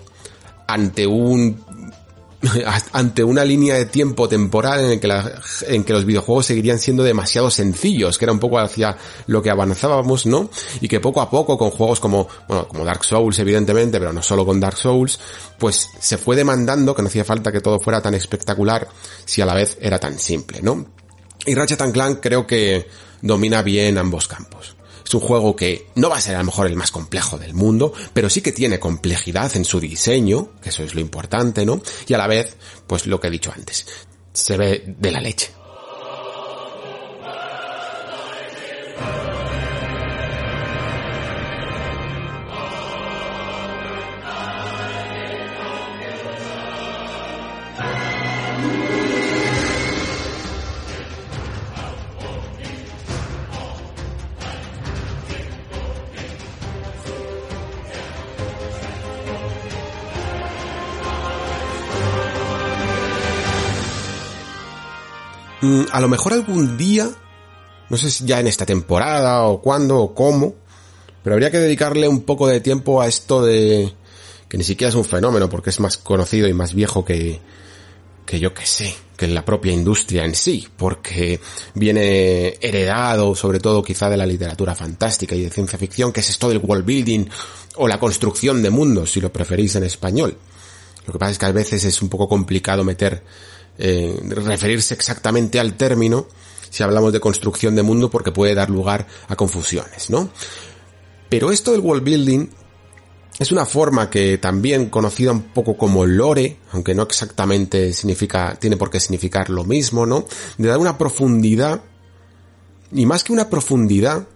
[0.67, 1.63] ante un
[2.93, 6.79] ante una línea de tiempo temporal en, el que la, en que los videojuegos seguirían
[6.79, 8.95] siendo demasiado sencillos, que era un poco hacia
[9.27, 10.49] lo que avanzábamos, ¿no?
[10.81, 14.21] Y que poco a poco con juegos como, bueno, como Dark Souls evidentemente, pero no
[14.21, 15.19] solo con Dark Souls,
[15.57, 18.87] pues se fue demandando que no hacía falta que todo fuera tan espectacular
[19.25, 20.85] si a la vez era tan simple, ¿no?
[21.47, 22.87] Y Ratchet Clank creo que
[23.21, 24.75] domina bien ambos campos.
[25.05, 27.53] Es un juego que no va a ser a lo mejor el más complejo del
[27.53, 31.81] mundo, pero sí que tiene complejidad en su diseño, que eso es lo importante, ¿no?
[32.05, 33.87] Y a la vez, pues lo que he dicho antes,
[34.33, 35.51] se ve de la leche.
[65.91, 67.09] A lo mejor algún día,
[67.89, 70.55] no sé si ya en esta temporada o cuándo o cómo,
[71.23, 73.93] pero habría que dedicarle un poco de tiempo a esto de
[74.47, 77.41] que ni siquiera es un fenómeno porque es más conocido y más viejo que
[78.27, 81.39] que yo que sé, que la propia industria en sí, porque
[81.73, 86.29] viene heredado sobre todo quizá de la literatura fantástica y de ciencia ficción, que es
[86.29, 87.25] esto del world building
[87.77, 90.37] o la construcción de mundos, si lo preferís en español.
[91.05, 93.23] Lo que pasa es que a veces es un poco complicado meter
[93.77, 96.27] eh, referirse exactamente al término
[96.69, 100.29] si hablamos de construcción de mundo porque puede dar lugar a confusiones, ¿no?
[101.29, 102.47] Pero esto del world building
[103.39, 108.77] es una forma que también conocida un poco como lore, aunque no exactamente significa, tiene
[108.77, 110.25] por qué significar lo mismo, ¿no?
[110.57, 111.81] De dar una profundidad,
[112.91, 114.27] y más que una profundidad,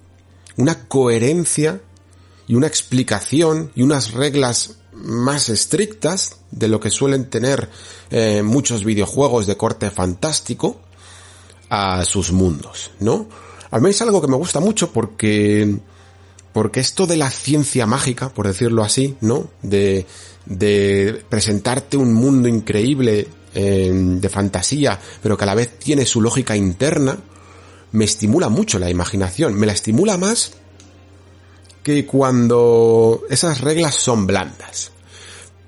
[0.58, 1.82] una coherencia
[2.48, 7.70] y una explicación y unas reglas más estrictas de lo que suelen tener
[8.10, 10.80] eh, muchos videojuegos de corte fantástico
[11.70, 13.28] a sus mundos, ¿no?
[13.72, 15.80] A mí es algo que me gusta mucho porque
[16.54, 19.50] porque esto de la ciencia mágica, por decirlo así, ¿no?
[19.62, 20.06] De,
[20.46, 26.22] de presentarte un mundo increíble eh, de fantasía, pero que a la vez tiene su
[26.22, 27.18] lógica interna,
[27.94, 29.54] me estimula mucho la imaginación.
[29.54, 30.54] Me la estimula más
[31.84, 34.92] que cuando esas reglas son blandas.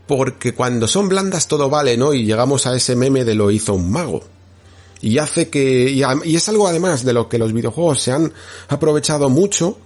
[0.08, 2.14] Porque cuando son blandas todo vale, ¿no?
[2.14, 4.24] Y llegamos a ese meme de lo hizo un mago.
[5.02, 5.90] Y hace que...
[5.92, 8.34] Y, es algo además de lo que los videojuegos se han
[8.70, 9.78] aprovechado mucho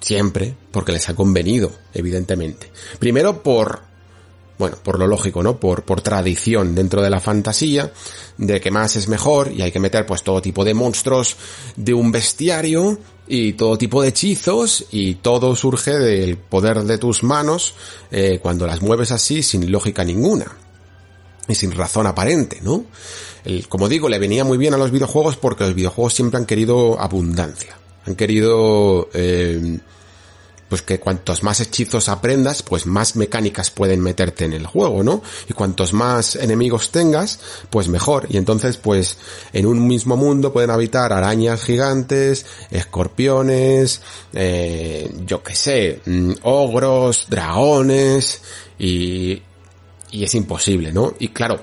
[0.00, 2.70] Siempre, porque les ha convenido, evidentemente.
[2.98, 3.80] Primero por,
[4.58, 5.58] bueno, por lo lógico, ¿no?
[5.58, 7.92] Por, por tradición dentro de la fantasía,
[8.36, 11.36] de que más es mejor y hay que meter pues todo tipo de monstruos
[11.76, 17.22] de un bestiario y todo tipo de hechizos y todo surge del poder de tus
[17.22, 17.74] manos
[18.10, 20.46] eh, cuando las mueves así sin lógica ninguna
[21.48, 22.84] y sin razón aparente, ¿no?
[23.44, 26.46] El, como digo, le venía muy bien a los videojuegos porque los videojuegos siempre han
[26.46, 29.78] querido abundancia han querido eh,
[30.68, 35.22] pues que cuantos más hechizos aprendas, pues más mecánicas pueden meterte en el juego, ¿no?
[35.48, 37.38] Y cuantos más enemigos tengas,
[37.70, 38.26] pues mejor.
[38.28, 39.16] Y entonces, pues,
[39.52, 44.02] en un mismo mundo pueden habitar arañas gigantes, escorpiones,
[44.32, 48.42] eh, yo qué sé, mm, ogros, dragones,
[48.78, 49.42] y,
[50.10, 51.14] y es imposible, ¿no?
[51.18, 51.60] Y claro,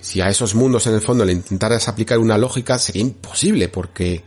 [0.00, 4.22] si a esos mundos en el fondo le intentaras aplicar una lógica, sería imposible, porque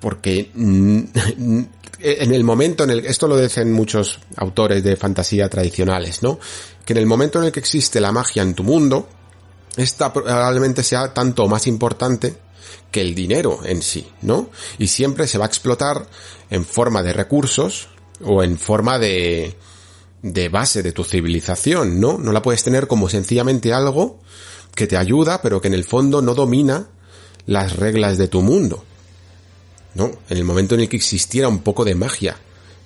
[0.00, 1.00] porque mm,
[2.02, 6.38] en el momento en el esto lo dicen muchos autores de fantasía tradicionales, ¿no?
[6.84, 9.08] Que en el momento en el que existe la magia en tu mundo,
[9.76, 12.36] esta probablemente sea tanto más importante
[12.90, 14.50] que el dinero en sí, ¿no?
[14.78, 16.06] Y siempre se va a explotar
[16.50, 17.88] en forma de recursos
[18.22, 19.56] o en forma de
[20.22, 22.18] de base de tu civilización, ¿no?
[22.18, 24.20] No la puedes tener como sencillamente algo
[24.74, 26.88] que te ayuda, pero que en el fondo no domina
[27.46, 28.84] las reglas de tu mundo.
[29.94, 30.10] ¿No?
[30.28, 32.36] En el momento en el que existiera un poco de magia,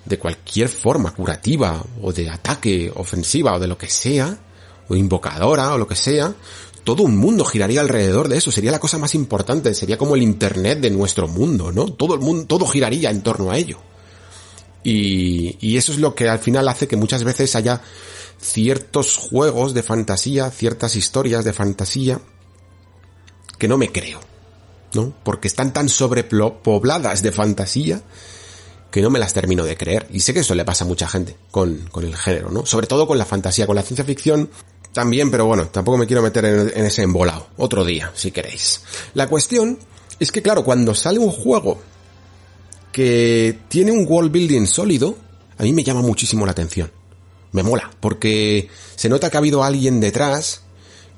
[0.05, 4.37] de cualquier forma, curativa, o de ataque, ofensiva, o de lo que sea,
[4.87, 6.33] o invocadora, o lo que sea,
[6.83, 10.21] todo un mundo giraría alrededor de eso, sería la cosa más importante, sería como el
[10.21, 11.91] internet de nuestro mundo, ¿no?
[11.91, 13.79] Todo el mundo, todo giraría en torno a ello.
[14.83, 17.81] Y, y eso es lo que al final hace que muchas veces haya
[18.39, 22.21] ciertos juegos de fantasía, ciertas historias de fantasía,
[23.57, 24.19] que no me creo.
[24.95, 25.13] ¿No?
[25.23, 28.01] Porque están tan sobrepobladas de fantasía
[28.89, 30.07] que no me las termino de creer.
[30.11, 32.65] Y sé que eso le pasa a mucha gente con, el género, ¿no?
[32.65, 34.49] Sobre todo con la fantasía, con la ciencia ficción
[34.93, 37.47] también, pero bueno, tampoco me quiero meter en, en ese embolado.
[37.57, 38.81] Otro día, si queréis.
[39.13, 39.77] La cuestión
[40.17, 41.77] es que, claro, cuando sale un juego
[42.93, 45.17] que tiene un world building sólido,
[45.57, 46.89] a mí me llama muchísimo la atención.
[47.51, 50.61] Me mola, porque se nota que ha habido alguien detrás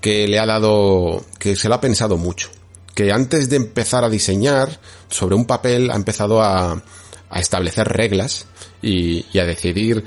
[0.01, 2.49] que le ha dado, que se lo ha pensado mucho
[2.97, 6.81] que antes de empezar a diseñar sobre un papel ha empezado a,
[7.29, 8.47] a establecer reglas
[8.81, 10.03] y, y, a decidir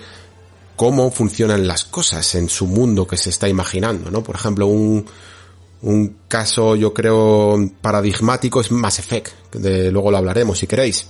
[0.75, 4.25] cómo funcionan las cosas en su mundo que se está imaginando, ¿no?
[4.25, 5.07] Por ejemplo, un,
[5.83, 11.07] un caso yo creo paradigmático es Mass Effect, de, luego lo hablaremos si queréis,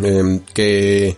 [0.00, 1.16] eh, que,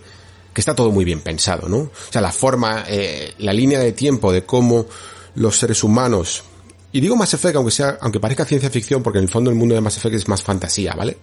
[0.53, 1.77] que está todo muy bien pensado, ¿no?
[1.77, 4.85] O sea, la forma, eh, la línea de tiempo de cómo
[5.33, 6.43] los seres humanos
[6.91, 9.55] y digo Mass Effect aunque sea, aunque parezca ciencia ficción, porque en el fondo el
[9.55, 11.17] mundo de Mass Effect es más fantasía, ¿vale?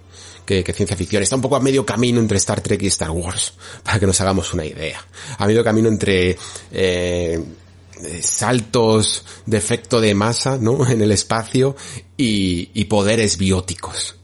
[0.44, 1.22] Que, ciencia ficción.
[1.22, 4.20] Está un poco a medio camino entre Star Trek y Star Wars, para que nos
[4.20, 5.04] hagamos una idea.
[5.38, 6.36] A medio camino entre
[6.70, 7.44] eh,
[8.20, 10.86] saltos de efecto de masa, ¿no?
[10.88, 11.74] En el espacio
[12.16, 14.16] y, y poderes bióticos.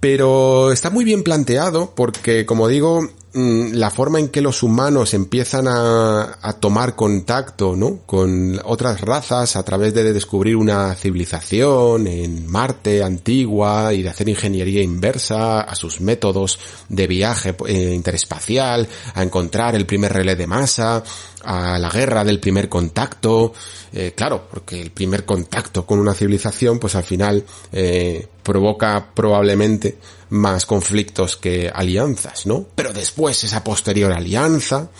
[0.00, 5.68] Pero está muy bien planteado porque, como digo, la forma en que los humanos empiezan
[5.68, 7.98] a, a, tomar contacto, ¿no?
[8.06, 14.30] Con otras razas a través de descubrir una civilización en Marte antigua y de hacer
[14.30, 16.58] ingeniería inversa a sus métodos
[16.88, 21.02] de viaje eh, interespacial, a encontrar el primer relé de masa,
[21.46, 23.54] a la guerra del primer contacto,
[23.92, 29.98] eh, claro, porque el primer contacto con una civilización, pues al final eh, provoca probablemente
[30.30, 32.66] más conflictos que alianzas, ¿no?
[32.74, 34.90] Pero después esa posterior alianza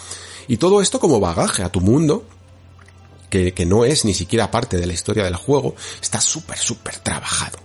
[0.46, 2.24] y todo esto como bagaje a tu mundo,
[3.28, 6.96] que, que no es ni siquiera parte de la historia del juego, está súper, súper
[6.98, 7.58] trabajado,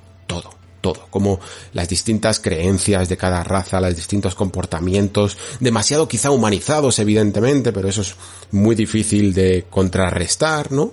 [0.82, 1.08] todo.
[1.10, 1.40] como
[1.74, 8.02] las distintas creencias de cada raza, los distintos comportamientos, demasiado quizá humanizados evidentemente, pero eso
[8.02, 8.16] es
[8.52, 10.92] muy difícil de contrarrestar, ¿no?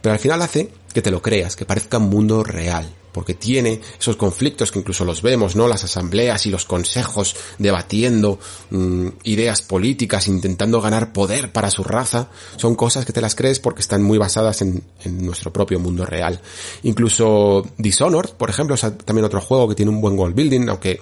[0.00, 3.80] Pero al final hace que te lo creas, que parezca un mundo real, porque tiene
[3.98, 5.68] esos conflictos que incluso los vemos, ¿no?
[5.68, 8.38] Las asambleas y los consejos debatiendo
[8.70, 13.60] mm, ideas políticas, intentando ganar poder para su raza, son cosas que te las crees
[13.60, 16.40] porque están muy basadas en, nuestro propio mundo real.
[16.82, 21.00] Incluso Dishonored, por ejemplo, es también otro juego que tiene un buen world building, aunque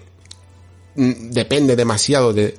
[0.97, 2.57] mm, depende demasiado de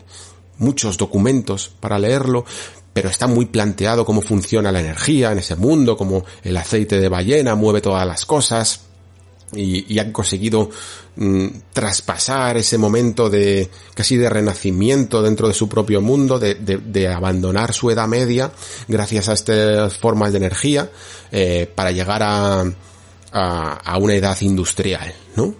[0.57, 2.45] muchos documentos para leerlo,
[2.93, 7.09] pero está muy planteado cómo funciona la energía en ese mundo, cómo el aceite de
[7.09, 8.81] ballena mueve todas las cosas,
[9.53, 10.69] y, han conseguido
[11.15, 17.73] mm, traspasar ese momento de casi de renacimiento dentro de su propio mundo, de, abandonar
[17.73, 18.51] su edad media
[18.87, 20.89] gracias a estas formas de energía
[21.31, 22.61] eh, para llegar a,
[23.31, 25.55] a, a, una edad industrial, ¿no?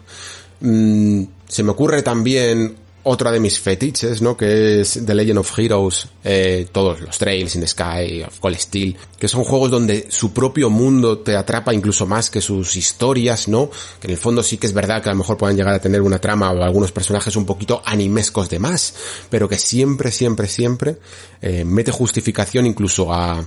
[0.62, 4.38] Mm, se me ocurre también otra de mis fetiches, ¿no?
[4.38, 8.58] Que es The Legend of Heroes, eh, todos los Trails in the Sky, of Cold
[8.58, 13.48] Steel, que son juegos donde su propio mundo te atrapa incluso más que sus historias,
[13.48, 13.70] ¿no?
[14.00, 15.80] Que en el fondo sí que es verdad que a lo mejor pueden llegar a
[15.80, 18.94] tener una trama o algunos personajes un poquito animescos de más,
[19.30, 20.98] pero que siempre, siempre, siempre
[21.42, 23.46] eh, mete justificación incluso a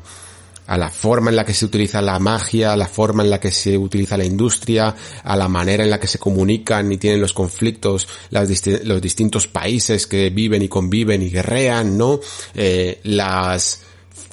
[0.67, 3.41] a la forma en la que se utiliza la magia, a la forma en la
[3.41, 7.21] que se utiliza la industria, a la manera en la que se comunican y tienen
[7.21, 12.21] los conflictos los distintos países que viven y conviven y guerrean, ¿no?
[12.55, 13.81] Eh, las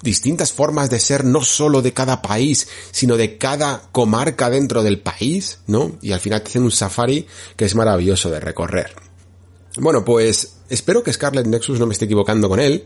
[0.01, 4.99] distintas formas de ser no solo de cada país, sino de cada comarca dentro del
[4.99, 5.97] país, ¿no?
[6.01, 8.93] Y al final te hacen un safari que es maravilloso de recorrer.
[9.77, 12.85] Bueno, pues espero que Scarlet Nexus no me esté equivocando con él,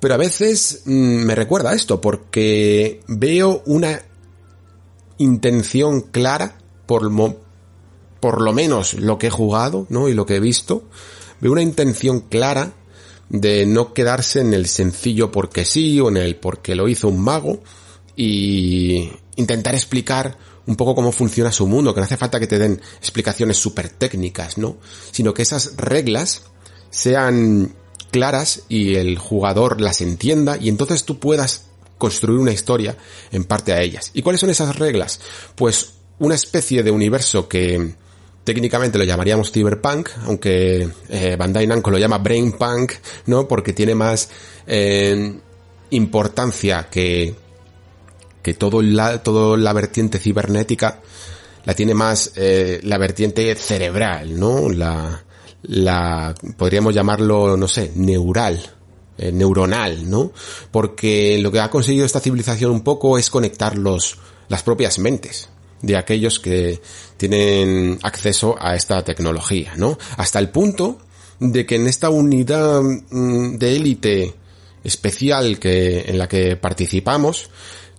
[0.00, 4.02] pero a veces mm, me recuerda esto, porque veo una
[5.18, 7.10] intención clara, por,
[8.20, 10.08] por lo menos lo que he jugado, ¿no?
[10.08, 10.84] Y lo que he visto,
[11.40, 12.72] veo una intención clara
[13.28, 17.20] de no quedarse en el sencillo porque sí o en el porque lo hizo un
[17.20, 17.60] mago
[18.16, 22.58] y intentar explicar un poco cómo funciona su mundo, que no hace falta que te
[22.58, 24.76] den explicaciones súper técnicas, ¿no?
[25.12, 26.42] Sino que esas reglas
[26.90, 27.74] sean
[28.10, 31.66] claras y el jugador las entienda y entonces tú puedas
[31.98, 32.96] construir una historia
[33.32, 34.10] en parte a ellas.
[34.14, 35.20] ¿Y cuáles son esas reglas?
[35.54, 37.94] Pues una especie de universo que
[38.44, 42.92] técnicamente lo llamaríamos cyberpunk, aunque eh, Bandai Namco lo llama brainpunk,
[43.26, 43.46] ¿no?
[43.46, 44.30] Porque tiene más
[44.66, 45.38] eh,
[45.90, 47.34] importancia que
[48.42, 51.00] que todo la, todo la vertiente cibernética
[51.64, 54.70] la tiene más eh, la vertiente cerebral, ¿no?
[54.70, 55.22] La
[55.62, 58.60] la, podríamos llamarlo, no sé, neural,
[59.16, 60.32] eh, neuronal, ¿no?
[60.70, 65.48] Porque lo que ha conseguido esta civilización un poco es conectar los, las propias mentes
[65.82, 66.80] de aquellos que
[67.16, 69.98] tienen acceso a esta tecnología, ¿no?
[70.16, 70.98] Hasta el punto
[71.40, 74.34] de que en esta unidad mm, de élite
[74.84, 77.50] especial que, en la que participamos,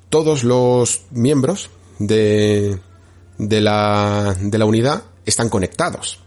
[0.09, 2.79] todos los miembros de,
[3.37, 6.19] de la, de la unidad están conectados.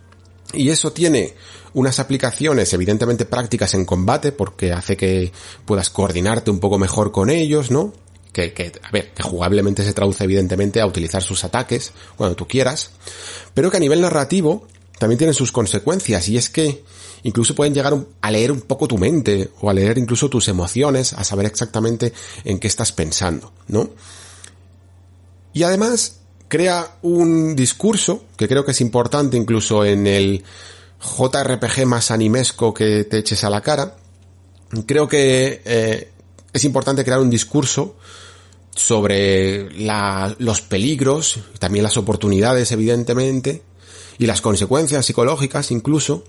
[0.53, 1.35] Y eso tiene
[1.75, 5.33] unas aplicaciones evidentemente prácticas en combate porque hace que
[5.65, 7.93] puedas coordinarte un poco mejor con ellos, ¿no?
[8.33, 12.47] Que, que, a ver, que jugablemente se traduce evidentemente a utilizar sus ataques cuando tú
[12.47, 12.91] quieras,
[13.53, 14.67] pero que a nivel narrativo
[14.99, 16.85] también tienen sus consecuencias y es que
[17.25, 21.13] incluso pueden llegar a leer un poco tu mente o a leer incluso tus emociones,
[21.13, 22.13] a saber exactamente
[22.45, 23.91] en qué estás pensando, ¿no?
[25.53, 26.22] Y además
[26.53, 30.45] crea un discurso que creo que es importante incluso en el
[31.01, 33.97] JRPG más animesco que te eches a la cara.
[34.85, 36.11] Creo que eh,
[36.53, 37.97] es importante crear un discurso
[38.75, 39.71] sobre
[40.41, 43.63] los peligros, también las oportunidades evidentemente,
[44.19, 46.23] y las consecuencias psicológicas incluso,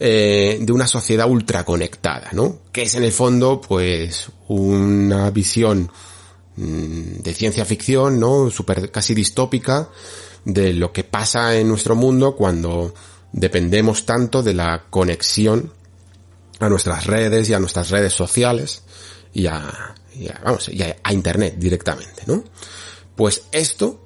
[0.00, 2.58] eh, de una sociedad ultraconectada, ¿no?
[2.72, 5.88] Que es en el fondo, pues, una visión
[6.56, 8.50] de ciencia ficción, ¿no?
[8.50, 9.88] Super casi distópica
[10.44, 12.94] de lo que pasa en nuestro mundo cuando
[13.32, 15.72] dependemos tanto de la conexión
[16.58, 18.82] a nuestras redes y a nuestras redes sociales
[19.32, 19.94] y a,
[20.44, 22.44] vamos, y a, internet directamente, ¿no?
[23.16, 24.00] Pues esto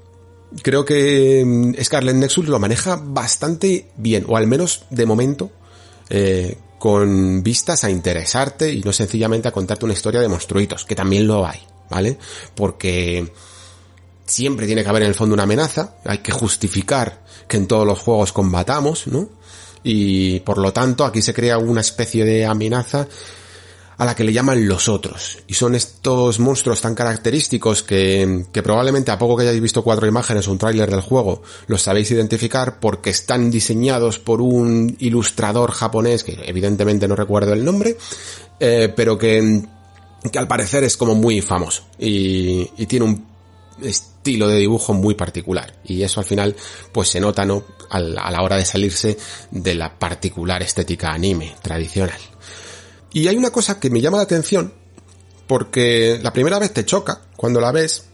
[0.62, 5.50] creo que mm, Scarlet Nexus lo maneja bastante bien, o al menos de momento,
[6.08, 10.94] eh, con vistas a interesarte y no sencillamente a contarte una historia de monstruitos, que
[10.94, 11.60] también lo hay.
[11.90, 12.18] ¿Vale?
[12.54, 13.32] Porque
[14.26, 17.86] siempre tiene que haber en el fondo una amenaza, hay que justificar que en todos
[17.86, 19.28] los juegos combatamos, ¿no?
[19.82, 23.06] Y por lo tanto aquí se crea una especie de amenaza
[23.98, 25.38] a la que le llaman los otros.
[25.46, 30.06] Y son estos monstruos tan característicos que, que probablemente a poco que hayáis visto cuatro
[30.06, 35.70] imágenes o un tráiler del juego, los sabéis identificar porque están diseñados por un ilustrador
[35.70, 37.96] japonés, que evidentemente no recuerdo el nombre,
[38.60, 39.66] eh, pero que,
[40.30, 43.26] que al parecer es como muy famoso y, y tiene un
[43.82, 46.56] estilo de dibujo muy particular y eso al final
[46.92, 49.16] pues se nota no a la hora de salirse
[49.50, 52.18] de la particular estética anime tradicional.
[53.12, 54.72] Y hay una cosa que me llama la atención,
[55.46, 58.04] porque la primera vez te choca cuando la ves,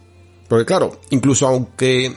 [0.47, 2.15] porque claro, incluso aunque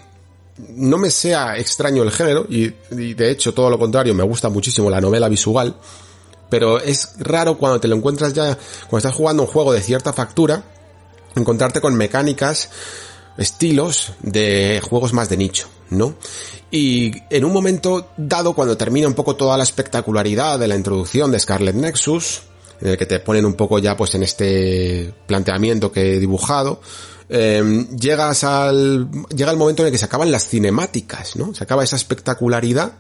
[0.69, 4.91] no me sea extraño el género, y, de hecho todo lo contrario, me gusta muchísimo
[4.91, 5.77] la novela visual,
[6.49, 8.57] pero es raro cuando te lo encuentras ya,
[8.89, 10.63] cuando estás jugando un juego de cierta factura,
[11.35, 12.71] encontrarte con mecánicas,
[13.37, 16.15] estilos de juegos más de nicho, ¿no?
[16.71, 21.31] Y en un momento dado, cuando termina un poco toda la espectacularidad de la introducción
[21.31, 22.43] de Scarlet Nexus,
[22.81, 26.81] en el que te ponen un poco ya pues en este planteamiento que he dibujado,
[27.29, 31.55] eh, llegas al, llega el momento en el que se acaban las cinemáticas, ¿no?
[31.55, 32.95] Se acaba esa espectacularidad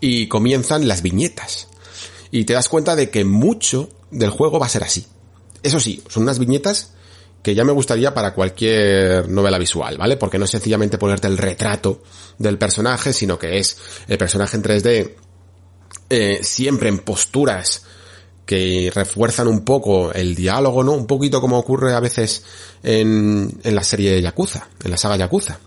[0.00, 1.68] y comienzan las viñetas.
[2.30, 5.06] Y te das cuenta de que mucho del juego va a ser así.
[5.62, 6.92] Eso sí, son unas viñetas
[7.42, 10.16] que ya me gustaría para cualquier novela visual, ¿vale?
[10.16, 12.02] Porque no es sencillamente ponerte el retrato
[12.38, 13.76] del personaje, sino que es
[14.08, 15.14] el personaje en 3D
[16.10, 17.84] eh, siempre en posturas
[18.46, 20.92] que refuerzan un poco el diálogo, ¿no?
[20.92, 22.44] Un poquito como ocurre a veces
[22.82, 25.58] en, en la serie Yakuza, en la saga Yakuza.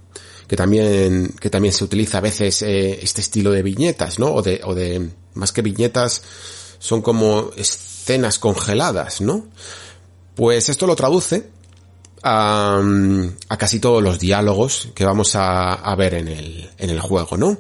[0.48, 4.34] Que también, que también se utiliza a veces eh, este estilo de viñetas, ¿no?
[4.34, 6.22] O de, o de, más que viñetas,
[6.80, 9.48] son como escenas congeladas, ¿no?
[10.36, 11.50] Pues esto lo traduce
[12.24, 12.82] a,
[13.50, 17.38] a casi todos los diálogos que vamos a, a ver en el, en el juego,
[17.38, 17.58] ¿no?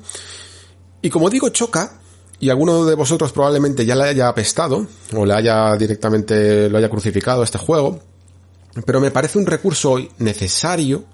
[1.02, 2.00] Y como digo, choca,
[2.40, 4.86] y alguno de vosotros probablemente ya le haya apestado
[5.16, 8.00] o le haya directamente lo haya crucificado este juego,
[8.86, 11.06] pero me parece un recurso necesario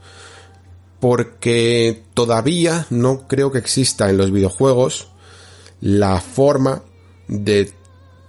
[1.04, 5.10] porque todavía no creo que exista en los videojuegos
[5.82, 6.82] la forma
[7.28, 7.74] de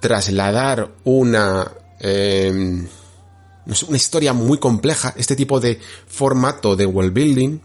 [0.00, 1.70] trasladar una
[2.00, 7.60] eh, una historia muy compleja, este tipo de formato de world building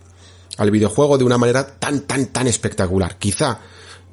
[0.57, 3.17] al videojuego de una manera tan tan tan espectacular.
[3.17, 3.61] Quizá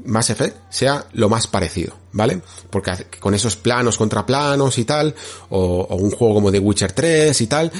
[0.06, 2.40] Mass Effect sea lo más parecido, ¿vale?
[2.70, 5.14] Porque con esos planos contra planos y tal,
[5.50, 7.70] o, o, un juego como The Witcher 3 y tal,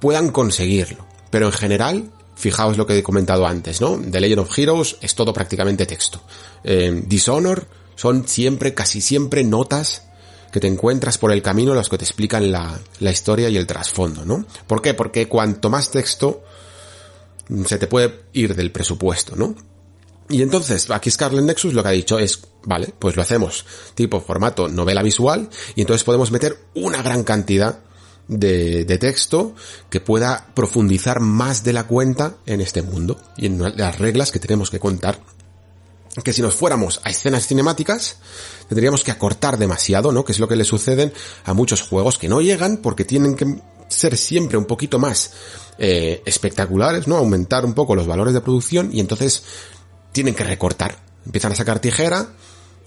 [0.00, 1.06] puedan conseguirlo.
[1.30, 3.98] Pero en general, fijaos lo que he comentado antes, ¿no?
[3.98, 6.22] The Legend of Heroes es todo prácticamente texto.
[6.62, 7.66] Eh, Dishonor
[7.96, 10.02] son siempre, casi siempre notas
[10.52, 13.66] que te encuentras por el camino los que te explican la, la historia y el
[13.66, 14.46] trasfondo, ¿no?
[14.66, 14.94] ¿Por qué?
[14.94, 16.44] Porque cuanto más texto,
[17.66, 19.54] se te puede ir del presupuesto, ¿no?
[20.28, 23.64] Y entonces, aquí Scarlet Nexus lo que ha dicho es, vale, pues lo hacemos
[23.94, 27.80] tipo formato novela visual y entonces podemos meter una gran cantidad
[28.28, 29.54] de, de, texto
[29.88, 34.40] que pueda profundizar más de la cuenta en este mundo y en las reglas que
[34.40, 35.20] tenemos que contar.
[36.24, 38.16] Que si nos fuéramos a escenas cinemáticas,
[38.68, 40.24] tendríamos que acortar demasiado, ¿no?
[40.24, 41.12] Que es lo que le suceden
[41.44, 45.32] a muchos juegos que no llegan porque tienen que ser siempre un poquito más
[45.78, 47.16] eh, espectaculares, ¿no?
[47.16, 49.44] Aumentar un poco los valores de producción y entonces
[50.12, 50.98] tienen que recortar.
[51.24, 52.30] Empiezan a sacar tijera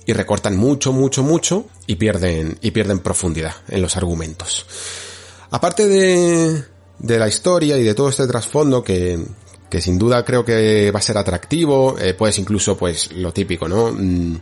[0.06, 4.66] y recortan mucho, mucho, mucho y pierden, y pierden profundidad en los argumentos.
[5.52, 6.64] Aparte de,
[7.00, 9.20] de la historia y de todo este trasfondo que,
[9.70, 13.68] que sin duda creo que va a ser atractivo, eh, puedes incluso, pues, lo típico,
[13.68, 13.92] ¿no?
[13.92, 14.38] Mm,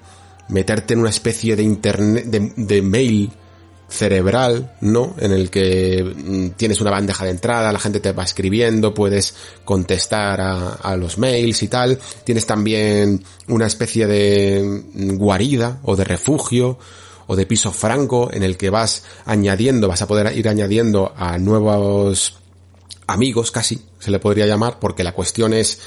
[0.49, 3.31] meterte en una especie de internet, de, de mail
[3.89, 5.15] cerebral, ¿no?
[5.19, 9.35] En el que mm, tienes una bandeja de entrada, la gente te va escribiendo, puedes
[9.63, 11.99] contestar a, los mails y tal.
[12.23, 16.77] Tienes también una especie de mm, guarida o de refugio
[17.27, 21.37] o de piso franco en el que vas añadiendo, vas a poder ir añadiendo a
[21.37, 22.39] nuevos
[23.05, 25.79] amigos casi, se le podría llamar, porque la cuestión es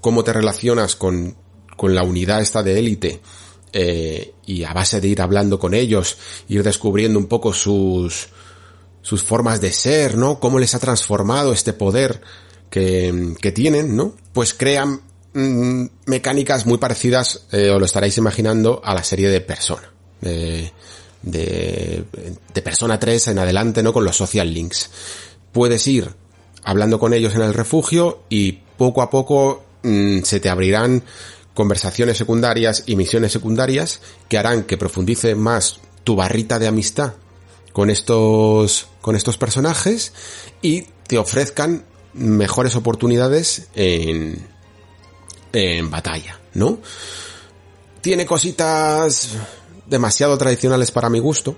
[0.00, 1.36] cómo te relacionas con,
[1.76, 3.20] con la unidad esta de élite
[3.72, 6.18] eh, y a base de ir hablando con ellos,
[6.48, 8.28] ir descubriendo un poco sus,
[9.02, 10.40] sus formas de ser, ¿no?
[10.40, 12.20] Cómo les ha transformado este poder
[12.68, 14.14] que, que tienen, ¿no?
[14.32, 15.02] Pues crean
[15.34, 19.92] mmm, mecánicas muy parecidas, eh, os lo estaréis imaginando, a la serie de Persona.
[20.20, 20.72] De,
[21.22, 22.04] de,
[22.52, 23.92] de Persona 3 en adelante, ¿no?
[23.92, 24.90] Con los social links.
[25.52, 26.14] Puedes ir
[26.64, 31.02] hablando con ellos en el refugio y poco a poco mmm, se te abrirán
[31.54, 37.14] conversaciones secundarias y misiones secundarias que harán que profundice más tu barrita de amistad
[37.72, 40.12] con estos, con estos personajes
[40.62, 44.46] y te ofrezcan mejores oportunidades en,
[45.52, 46.78] en batalla, ¿no?
[48.00, 49.36] Tiene cositas
[49.90, 51.56] demasiado tradicionales para mi gusto,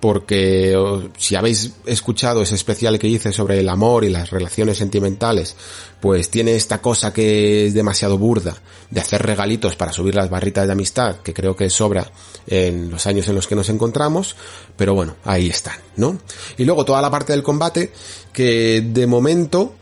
[0.00, 0.76] porque
[1.16, 5.56] si habéis escuchado ese especial que hice sobre el amor y las relaciones sentimentales,
[6.00, 8.56] pues tiene esta cosa que es demasiado burda
[8.90, 12.10] de hacer regalitos para subir las barritas de amistad, que creo que sobra
[12.46, 14.36] en los años en los que nos encontramos,
[14.76, 16.18] pero bueno, ahí están, ¿no?
[16.56, 17.92] Y luego toda la parte del combate,
[18.32, 19.74] que de momento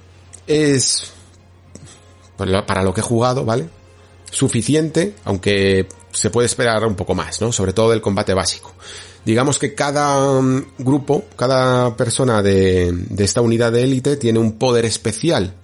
[0.46, 1.12] es
[2.36, 3.68] para lo que he jugado, ¿vale?
[4.34, 7.52] Suficiente, aunque se puede esperar un poco más, ¿no?
[7.52, 8.74] Sobre todo del combate básico.
[9.24, 14.58] Digamos que cada mm, grupo, cada persona de, de esta unidad de élite tiene un
[14.58, 15.54] poder especial.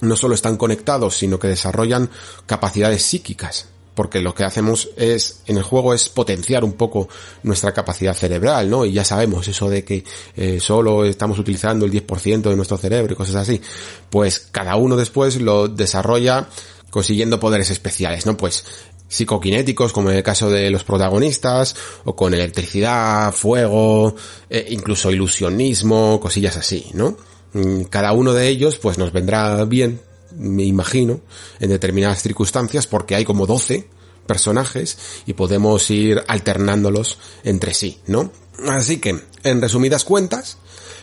[0.00, 2.10] No solo están conectados, sino que desarrollan
[2.46, 3.66] capacidades psíquicas.
[3.94, 7.08] Porque lo que hacemos es, en el juego es potenciar un poco
[7.42, 8.86] nuestra capacidad cerebral, ¿no?
[8.86, 10.04] Y ya sabemos eso de que
[10.36, 13.60] eh, solo estamos utilizando el 10% de nuestro cerebro y cosas así.
[14.08, 16.48] Pues cada uno después lo desarrolla
[16.92, 18.36] consiguiendo poderes especiales, ¿no?
[18.36, 18.66] Pues
[19.08, 21.74] psicoquinéticos, como en el caso de los protagonistas,
[22.04, 24.14] o con electricidad, fuego,
[24.50, 27.16] eh, incluso ilusionismo, cosillas así, ¿no?
[27.54, 30.02] Mm, cada uno de ellos, pues nos vendrá bien,
[30.36, 31.20] me imagino,
[31.60, 33.88] en determinadas circunstancias, porque hay como 12
[34.26, 38.30] personajes y podemos ir alternándolos entre sí, ¿no?
[38.68, 40.58] Así que, en resumidas cuentas,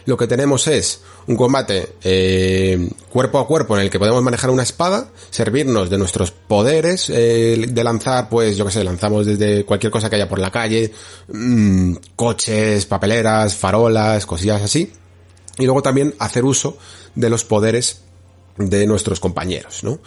[0.06, 4.50] lo que tenemos es un combate eh, cuerpo a cuerpo en el que podemos manejar
[4.50, 9.66] una espada, servirnos de nuestros poderes eh, de lanzar, pues yo que sé, lanzamos desde
[9.66, 10.92] cualquier cosa que haya por la calle,
[11.28, 14.92] mmm, coches, papeleras, farolas, cosillas así,
[15.58, 16.78] y luego también hacer uso
[17.16, 18.02] de los poderes
[18.58, 20.00] de nuestros compañeros, ¿no?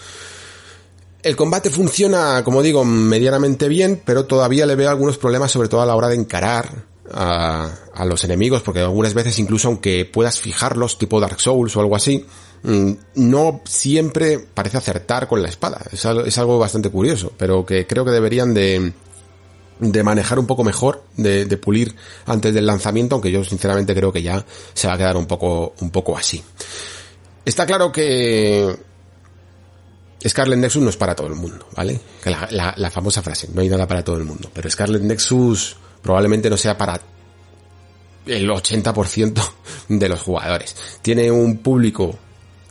[1.22, 5.80] El combate funciona, como digo, medianamente bien, pero todavía le veo algunos problemas, sobre todo
[5.80, 10.38] a la hora de encarar a, a, los enemigos, porque algunas veces incluso aunque puedas
[10.38, 12.24] fijarlos, tipo Dark Souls o algo así,
[12.62, 15.82] mm, no siempre parece acertar con la espada.
[15.92, 18.92] Es algo, bastante curioso, pero que creo que deberían de,
[19.80, 21.94] de manejar un poco mejor, de, pulir
[22.26, 24.44] antes del lanzamiento, aunque yo sinceramente creo que ya
[24.74, 26.42] se va a quedar un poco, un poco así.
[27.44, 28.76] Está claro que
[30.26, 32.00] Scarlet Nexus no es para todo el mundo, ¿vale?
[32.24, 36.50] La, la famosa frase, no hay nada para todo el mundo, pero Scarlet Nexus probablemente
[36.50, 37.00] no sea para
[38.26, 39.50] el 80%
[39.88, 40.76] de los jugadores.
[41.00, 42.18] Tiene un público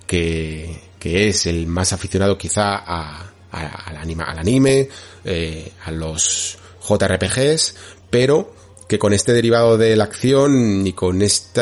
[0.05, 4.89] que, que es el más aficionado quizá a, al, anima, al anime,
[5.23, 6.57] eh, a los
[6.87, 7.75] JRPGs,
[8.09, 8.53] pero
[8.87, 11.61] que con este derivado de la acción y con este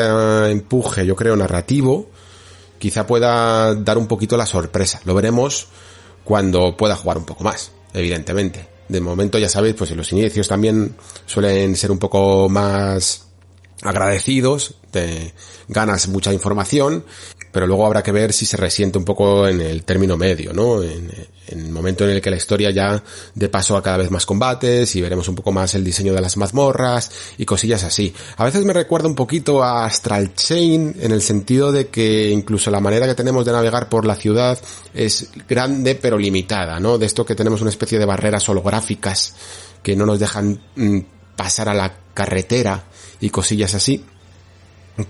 [0.50, 2.10] empuje, yo creo, narrativo,
[2.78, 5.00] quizá pueda dar un poquito la sorpresa.
[5.04, 5.68] Lo veremos
[6.24, 10.48] cuando pueda jugar un poco más, evidentemente de momento ya sabéis, pues en los inicios
[10.48, 13.26] también suelen ser un poco más
[13.82, 15.32] agradecidos, te
[15.68, 17.04] ganas mucha información,
[17.52, 20.82] pero luego habrá que ver si se resiente un poco en el término medio, ¿no?
[20.82, 21.10] En,
[21.48, 23.02] el momento en el que la historia ya
[23.34, 26.20] de paso a cada vez más combates y veremos un poco más el diseño de
[26.20, 28.14] las mazmorras y cosillas así.
[28.36, 32.70] A veces me recuerda un poquito a Astral Chain en el sentido de que incluso
[32.70, 34.60] la manera que tenemos de navegar por la ciudad
[34.94, 36.98] es grande pero limitada, ¿no?
[36.98, 39.34] De esto que tenemos una especie de barreras holográficas
[39.82, 40.98] que no nos dejan mm,
[41.34, 42.84] pasar a la carretera
[43.20, 44.04] y cosillas así.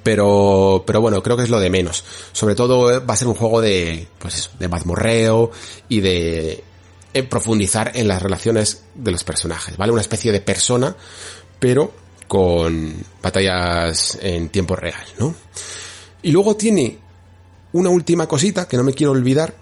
[0.02, 2.04] Pero, pero bueno, creo que es lo de menos.
[2.32, 5.50] Sobre todo eh, va a ser un juego de, pues eso, de mazmorreo
[5.88, 6.62] y de
[7.12, 9.92] eh, profundizar en las relaciones de los personajes, ¿vale?
[9.92, 10.94] Una especie de persona,
[11.58, 11.92] pero
[12.28, 15.34] con batallas en tiempo real, ¿no?
[16.22, 16.98] Y luego tiene
[17.72, 19.54] una última cosita que no me quiero olvidar,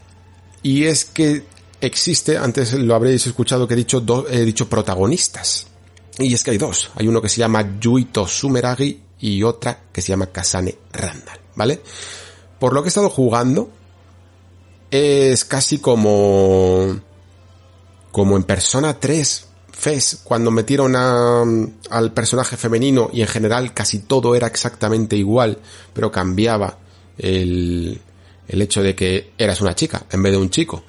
[0.63, 1.45] y es que
[1.81, 5.67] existe, antes lo habréis escuchado que he dicho, do, he dicho protagonistas.
[6.19, 6.91] Y es que hay dos.
[6.97, 11.81] Hay uno que se llama Yuito Sumeragi y otra que se llama Kasane Randall, ¿vale?
[12.59, 13.71] Por lo que he estado jugando,
[14.91, 16.99] es casi como,
[18.11, 21.45] como en Persona 3, FES, cuando metieron a,
[21.91, 25.59] al personaje femenino y en general casi todo era exactamente igual,
[25.93, 26.79] pero cambiaba
[27.17, 28.01] el,
[28.49, 30.83] el hecho de que eras una chica en vez de un chico.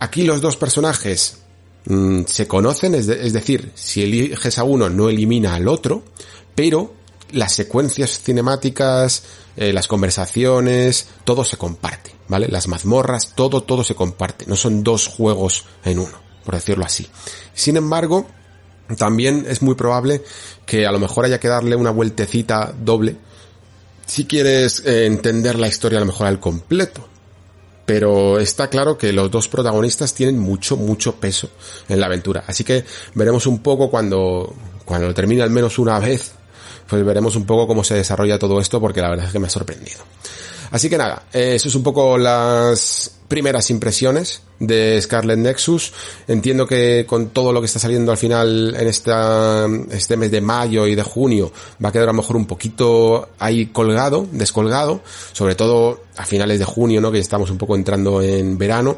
[0.00, 1.38] Aquí los dos personajes
[1.84, 6.02] mmm, se conocen, es, es decir, si eliges a uno no elimina al otro,
[6.56, 6.92] pero
[7.34, 9.24] las secuencias cinemáticas,
[9.56, 12.48] eh, las conversaciones, todo se comparte, ¿vale?
[12.48, 14.46] Las mazmorras, todo, todo se comparte.
[14.46, 17.08] No son dos juegos en uno, por decirlo así.
[17.54, 18.26] Sin embargo,
[18.96, 20.22] también es muy probable
[20.66, 23.16] que a lo mejor haya que darle una vueltecita doble
[24.06, 27.08] si quieres eh, entender la historia a lo mejor al completo.
[27.86, 31.50] Pero está claro que los dos protagonistas tienen mucho, mucho peso
[31.88, 32.44] en la aventura.
[32.46, 34.54] Así que veremos un poco cuando,
[34.86, 36.32] cuando termine al menos una vez
[36.88, 39.46] pues veremos un poco cómo se desarrolla todo esto porque la verdad es que me
[39.46, 40.00] ha sorprendido.
[40.70, 45.92] Así que nada, eso es un poco las primeras impresiones de Scarlet Nexus.
[46.26, 50.40] Entiendo que con todo lo que está saliendo al final en esta, este mes de
[50.40, 55.02] mayo y de junio va a quedar a lo mejor un poquito ahí colgado, descolgado,
[55.32, 57.12] sobre todo a finales de junio, ¿no?
[57.12, 58.96] Que estamos un poco entrando en verano,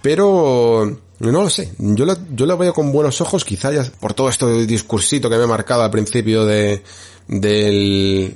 [0.00, 4.14] pero no lo sé, yo lo, yo lo veo con buenos ojos, quizá ya por
[4.14, 6.82] todo esto discursito que me he marcado al principio de,
[7.28, 8.34] del,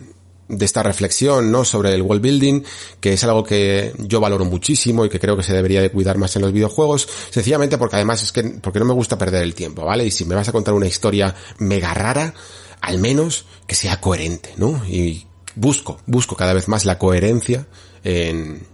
[0.49, 1.65] de esta reflexión, ¿no?
[1.65, 2.63] Sobre el world building,
[3.01, 6.19] que es algo que yo valoro muchísimo y que creo que se debería de cuidar
[6.19, 9.55] más en los videojuegos, sencillamente porque además es que, porque no me gusta perder el
[9.55, 10.05] tiempo, ¿vale?
[10.05, 12.35] Y si me vas a contar una historia mega rara,
[12.81, 14.85] al menos que sea coherente, ¿no?
[14.87, 17.67] Y busco, busco cada vez más la coherencia
[18.05, 18.67] en,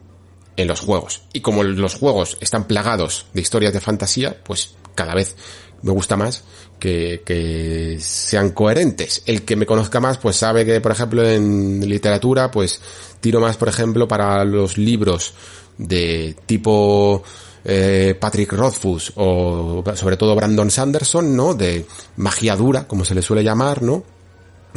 [0.56, 1.22] en los juegos.
[1.32, 5.36] Y como los juegos están plagados de historias de fantasía, pues cada vez
[5.82, 6.42] me gusta más
[6.78, 9.22] que, que sean coherentes.
[9.26, 12.80] El que me conozca más, pues sabe que, por ejemplo, en literatura, pues
[13.20, 15.34] tiro más, por ejemplo, para los libros
[15.76, 17.22] de tipo
[17.64, 21.54] eh, Patrick Rothfuss o sobre todo Brandon Sanderson, ¿no?
[21.54, 24.02] De magia dura, como se le suele llamar, ¿no?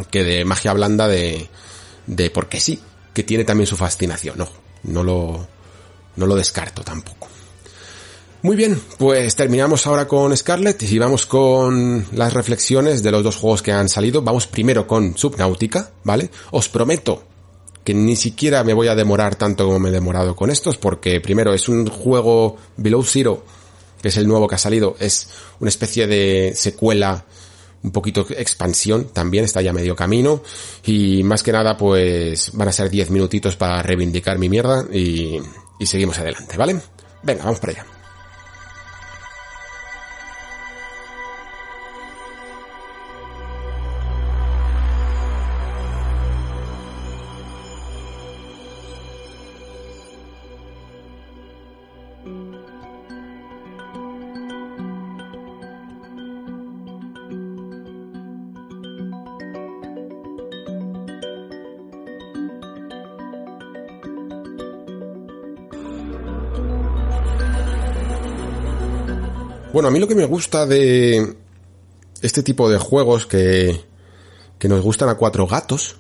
[0.10, 1.50] Que de magia blanda de,
[2.08, 2.80] de porque sí,
[3.14, 4.50] que tiene también su fascinación, no,
[4.84, 5.48] no lo,
[6.16, 7.28] no lo descarto tampoco.
[8.44, 13.36] Muy bien, pues terminamos ahora con Scarlet y vamos con las reflexiones de los dos
[13.36, 14.24] juegos que han salido.
[14.24, 16.32] Vamos primero con Subnautica, ¿vale?
[16.50, 17.24] Os prometo
[17.84, 21.22] que ni siquiera me voy a demorar tanto como me he demorado con estos, porque
[21.22, 23.46] primero es un juego Below Zero,
[24.02, 25.30] que es el nuevo que ha salido, es
[25.60, 27.26] una especie de secuela,
[27.84, 30.42] un poquito expansión también, está ya medio camino,
[30.84, 35.40] y más que nada pues van a ser 10 minutitos para reivindicar mi mierda y,
[35.80, 36.80] y seguimos adelante, ¿vale?
[37.22, 38.01] Venga, vamos para allá.
[69.82, 71.38] Bueno, a mí lo que me gusta de
[72.22, 73.84] este tipo de juegos que,
[74.60, 75.96] que nos gustan a cuatro gatos,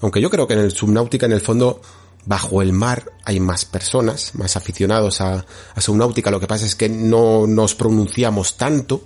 [0.00, 1.82] aunque yo creo que en el Subnautica, en el fondo,
[2.24, 5.44] bajo el mar hay más personas, más aficionados a,
[5.74, 9.02] a Subnautica, lo que pasa es que no nos pronunciamos tanto,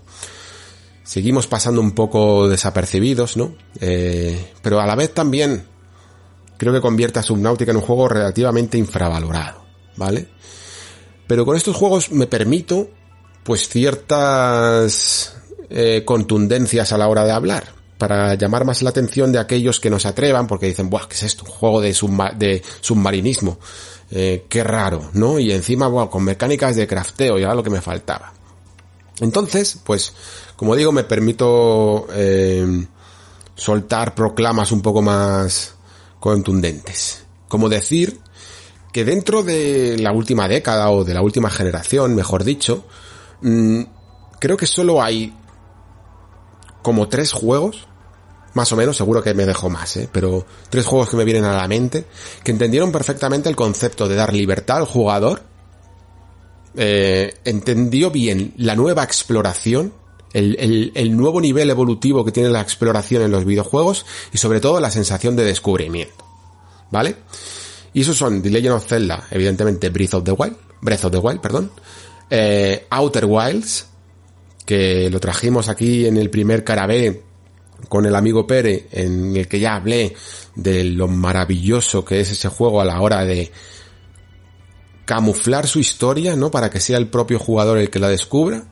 [1.03, 3.57] seguimos pasando un poco desapercibidos, ¿no?
[3.81, 5.67] Eh, pero a la vez también
[6.57, 9.65] creo que convierte a Subnautica en un juego relativamente infravalorado,
[9.97, 10.29] ¿vale?
[11.27, 12.91] Pero con estos juegos me permito
[13.49, 15.35] pues ciertas
[15.71, 17.65] eh, contundencias a la hora de hablar
[17.97, 21.23] para llamar más la atención de aquellos que nos atrevan porque dicen, Buah, ¿qué es
[21.23, 21.45] esto?
[21.47, 21.95] Un juego de,
[22.83, 23.59] submarinismo.
[24.11, 25.39] Eh, qué raro, ¿no?
[25.39, 28.35] Y encima, bueno, con mecánicas de crafteo, ya lo que me faltaba.
[29.19, 30.13] Entonces, pues,
[30.55, 32.85] como digo, me permito eh,
[33.55, 35.75] soltar proclamas un poco más
[36.21, 37.25] contundentes.
[37.49, 38.21] Como decir
[38.93, 42.85] que dentro de la última década o de la última generación, mejor dicho,
[43.41, 43.83] Mm,
[44.39, 45.35] creo que solo hay
[46.83, 47.87] como tres juegos,
[48.55, 50.09] más o menos, seguro que me dejo más, ¿eh?
[50.11, 52.07] pero tres juegos que me vienen a la mente,
[52.43, 55.43] que entendieron perfectamente el concepto de dar libertad al jugador,
[56.77, 59.93] eh, entendió bien la nueva exploración,
[60.33, 64.79] el, el, nuevo nivel evolutivo que tiene la exploración en los videojuegos y sobre todo
[64.79, 66.25] la sensación de descubrimiento.
[66.91, 67.17] ¿Vale?
[67.95, 71.19] Y esos son The Legend of Zelda, evidentemente Breath of the Wild, Breath of the
[71.19, 71.71] Wild, perdón,
[72.31, 73.87] eh, Outer Wilds,
[74.65, 77.23] que lo trajimos aquí en el primer carabé
[77.89, 80.15] con el amigo Pere, en el que ya hablé
[80.55, 83.51] de lo maravilloso que es ese juego a la hora de
[85.05, 86.51] camuflar su historia, ¿no?
[86.51, 88.65] Para que sea el propio jugador el que la descubra.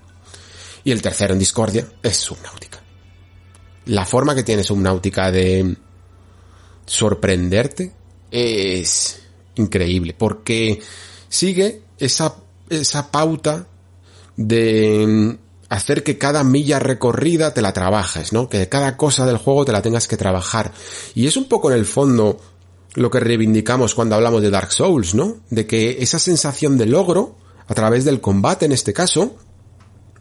[0.84, 2.82] Y el tercero en Discordia es Subnautica.
[3.86, 5.76] La forma que tiene Subnautica de
[6.84, 7.92] sorprenderte
[8.30, 9.22] es
[9.54, 10.80] increíble, porque
[11.28, 12.36] sigue esa
[12.70, 13.66] esa pauta
[14.36, 18.48] de mm, hacer que cada milla recorrida te la trabajes, ¿no?
[18.48, 20.72] Que cada cosa del juego te la tengas que trabajar.
[21.14, 22.38] Y es un poco en el fondo
[22.94, 25.38] lo que reivindicamos cuando hablamos de Dark Souls, ¿no?
[25.50, 27.36] De que esa sensación de logro,
[27.66, 29.36] a través del combate en este caso,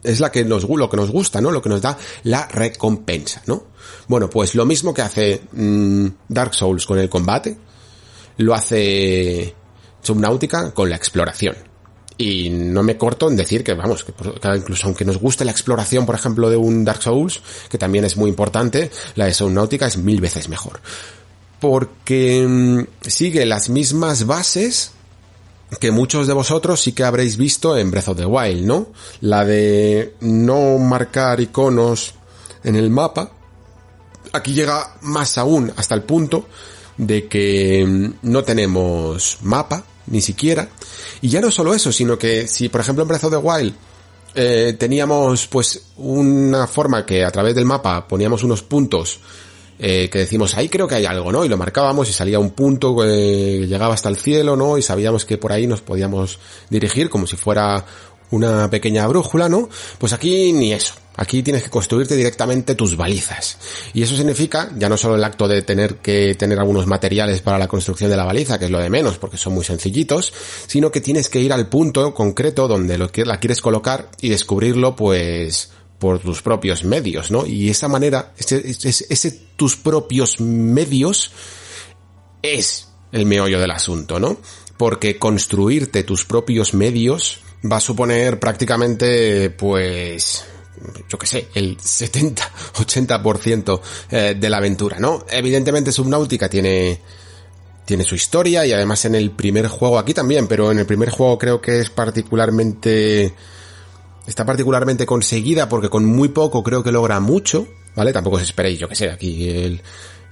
[0.03, 1.51] es la que nos, lo que nos gusta, ¿no?
[1.51, 3.63] Lo que nos da la recompensa, ¿no?
[4.07, 7.57] Bueno, pues lo mismo que hace mm, Dark Souls con el combate,
[8.37, 9.55] lo hace
[10.01, 11.55] Subnautica con la exploración.
[12.17, 14.13] Y no me corto en decir que, vamos, que
[14.55, 18.15] incluso aunque nos guste la exploración, por ejemplo, de un Dark Souls, que también es
[18.15, 20.79] muy importante, la de Subnautica es mil veces mejor.
[21.59, 24.91] porque mm, sigue las mismas bases
[25.79, 28.87] que muchos de vosotros sí que habréis visto en Breath of the Wild, ¿no?
[29.21, 32.13] La de no marcar iconos
[32.63, 33.31] en el mapa.
[34.31, 36.47] Aquí llega más aún hasta el punto
[36.97, 40.69] de que mm, no tenemos mapa, ni siquiera.
[41.21, 43.73] Y ya no solo eso, sino que si por ejemplo en Breath of the Wild
[44.35, 49.19] eh, teníamos pues una forma que a través del mapa poníamos unos puntos
[49.77, 51.43] eh, que decimos, ahí creo que hay algo, ¿no?
[51.43, 54.77] Y lo marcábamos y salía un punto que eh, llegaba hasta el cielo, ¿no?
[54.77, 56.39] Y sabíamos que por ahí nos podíamos
[56.69, 57.85] dirigir como si fuera
[58.31, 59.69] una pequeña brújula, ¿no?
[59.97, 60.93] Pues aquí ni eso.
[61.17, 63.57] Aquí tienes que construirte directamente tus balizas.
[63.93, 67.57] Y eso significa, ya no solo el acto de tener que tener algunos materiales para
[67.57, 70.33] la construcción de la baliza, que es lo de menos, porque son muy sencillitos,
[70.67, 74.27] sino que tienes que ir al punto concreto donde lo que la quieres colocar y
[74.27, 77.45] descubrirlo, pues, por tus propios medios, ¿no?
[77.45, 81.31] Y esa manera, ese, ese, tus propios medios
[82.41, 84.37] es el meollo del asunto, ¿no?
[84.77, 87.39] Porque construirte tus propios medios
[87.71, 90.45] va a suponer prácticamente, pues,
[91.09, 95.25] yo qué sé, el 70, 80% eh, de la aventura, ¿no?
[95.29, 96.99] Evidentemente Subnautica tiene,
[97.85, 101.09] tiene su historia y además en el primer juego, aquí también, pero en el primer
[101.09, 103.33] juego creo que es particularmente
[104.27, 108.11] está particularmente conseguida porque con muy poco creo que logra mucho, ¿vale?
[108.11, 109.81] Tampoco os esperéis, yo que sé, aquí el,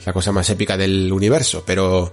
[0.06, 2.12] la cosa más épica del universo, pero,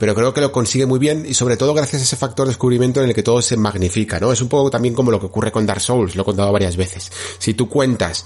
[0.00, 2.52] pero creo que lo consigue muy bien y sobre todo gracias a ese factor de
[2.52, 4.32] descubrimiento en el que todo se magnifica, ¿no?
[4.32, 6.74] Es un poco también como lo que ocurre con Dark Souls, lo he contado varias
[6.74, 7.12] veces.
[7.38, 8.24] Si tú cuentas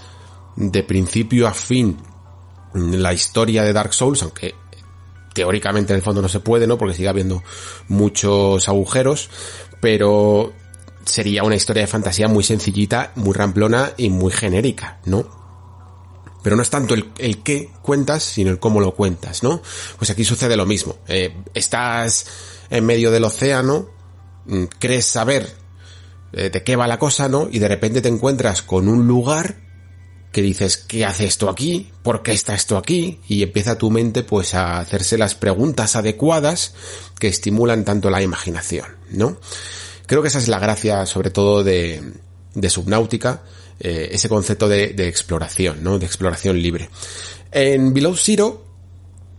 [0.54, 1.98] de principio a fin
[2.74, 4.54] la historia de Dark Souls, aunque
[5.34, 6.78] teóricamente en el fondo no se puede, ¿no?
[6.78, 7.42] Porque sigue habiendo
[7.88, 9.28] muchos agujeros,
[9.80, 10.52] pero
[11.04, 15.43] sería una historia de fantasía muy sencillita, muy ramplona y muy genérica, ¿no?
[16.44, 19.62] Pero no es tanto el, qué cuentas, sino el cómo lo cuentas, ¿no?
[19.96, 20.98] Pues aquí sucede lo mismo.
[21.08, 22.26] Eh, estás
[22.68, 23.88] en medio del océano,
[24.44, 25.50] mm, crees saber
[26.34, 27.48] eh, de qué va la cosa, ¿no?
[27.50, 29.56] Y de repente te encuentras con un lugar
[30.32, 31.90] que dices, ¿qué hace esto aquí?
[32.02, 33.20] ¿Por qué está esto aquí?
[33.26, 36.74] Y empieza tu mente pues a hacerse las preguntas adecuadas
[37.18, 39.38] que estimulan tanto la imaginación, ¿no?
[40.04, 42.02] Creo que esa es la gracia, sobre todo, de,
[42.54, 43.44] de Subnáutica,
[43.80, 45.98] eh, ese concepto de, exploración, ¿no?
[45.98, 46.88] De exploración libre.
[47.50, 48.64] En Below Zero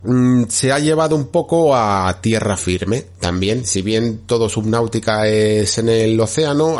[0.03, 5.77] mm, se ha llevado un poco a tierra firme también, si bien todo Subnáutica es
[5.77, 6.77] en el océano,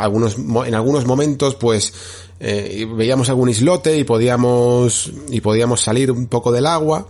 [0.66, 1.94] en algunos momentos pues
[2.40, 7.08] eh, veíamos algún islote y podíamos, y podíamos salir un poco del agua,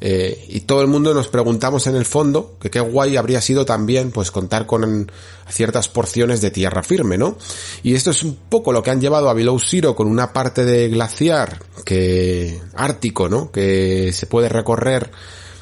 [0.00, 3.64] eh, y todo el mundo nos preguntamos en el fondo que qué guay habría sido
[3.64, 5.10] también pues contar con
[5.48, 7.36] ciertas porciones de tierra firme, ¿no?
[7.82, 10.64] Y esto es un poco lo que han llevado a Below Zero con una parte
[10.64, 13.50] de glaciar que ártico, ¿no?
[13.50, 15.10] Que se puede recorrer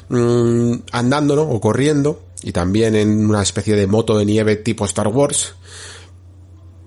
[0.09, 1.43] mmm, andando, ¿no?
[1.43, 5.55] O corriendo y también en una especie de moto de nieve tipo Star Wars.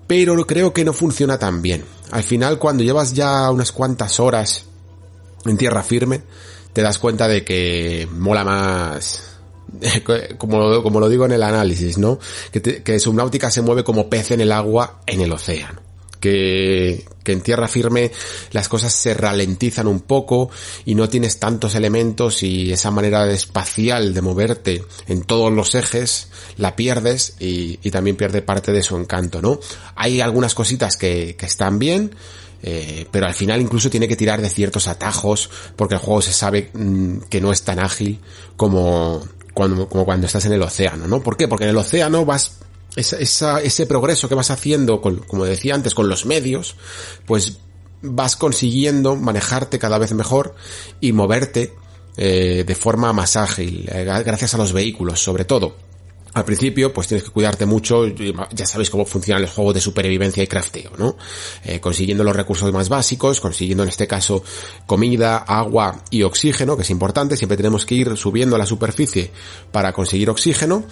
[0.07, 1.83] Pero creo que no funciona tan bien.
[2.11, 4.65] Al final cuando llevas ya unas cuantas horas
[5.45, 6.21] en tierra firme,
[6.73, 9.31] te das cuenta de que mola más
[10.37, 12.19] como, como lo digo en el análisis, ¿no?
[12.51, 15.81] Que, te, que Subnáutica se mueve como pez en el agua en el océano.
[16.19, 18.11] Que, que en tierra firme
[18.51, 20.51] las cosas se ralentizan un poco
[20.85, 26.27] y no tienes tantos elementos y esa manera espacial de moverte en todos los ejes
[26.57, 29.59] la pierdes y, y también pierde parte de su encanto, ¿no?
[29.95, 32.13] Hay algunas cositas que, que están bien,
[32.63, 36.33] eh, pero al final incluso tiene que tirar de ciertos atajos porque el juego se
[36.33, 38.19] sabe mmm, que no es tan ágil
[38.55, 39.21] como
[39.53, 41.21] cuando, estás en el océano, ¿no?
[41.21, 41.47] ¿Por qué?
[41.47, 42.59] Porque en el océano vas,
[42.95, 46.75] ese progreso que vas haciendo, como decía antes, con los medios,
[47.25, 47.57] pues
[48.01, 50.55] vas consiguiendo manejarte cada vez mejor
[50.99, 51.73] y moverte
[52.17, 55.75] eh, de forma más ágil, eh, gracias a los vehículos, sobre todo.
[56.33, 60.41] Al principio, pues tienes que cuidarte mucho, ya sabéis cómo funcionan los juegos de supervivencia
[60.41, 61.17] y crafteo, ¿no?
[61.65, 64.41] Eh, consiguiendo los recursos más básicos, consiguiendo en este caso
[64.85, 69.29] comida, agua y oxígeno, que es importante, siempre tenemos que ir subiendo a la superficie
[69.73, 70.85] para conseguir oxígeno,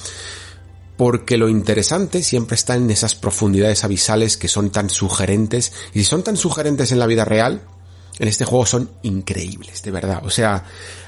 [0.97, 6.05] porque lo interesante siempre está en esas profundidades abisales que son tan sugerentes, y si
[6.05, 7.61] son tan sugerentes en la vida real,
[8.19, 10.21] en este juego son increíbles, de verdad.
[10.25, 10.65] O sea,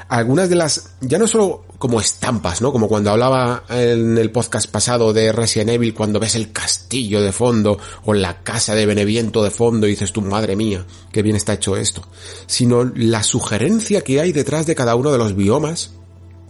[0.08, 2.72] algunas de las, ya no solo como estampas, ¿no?
[2.72, 7.32] Como cuando hablaba en el podcast pasado de Resident Evil, cuando ves el castillo de
[7.32, 11.36] fondo o la casa de Beneviento de fondo y dices tú, madre mía, qué bien
[11.36, 12.08] está hecho esto.
[12.46, 15.94] Sino la sugerencia que hay detrás de cada uno de los biomas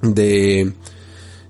[0.01, 0.73] de,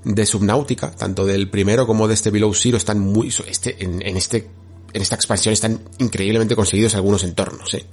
[0.04, 4.16] de Subnáutica, tanto del primero como de este Below Zero, están muy, este, en, en
[4.16, 4.48] este,
[4.94, 7.88] en esta expansión están increíblemente conseguidos algunos entornos, ¿eh?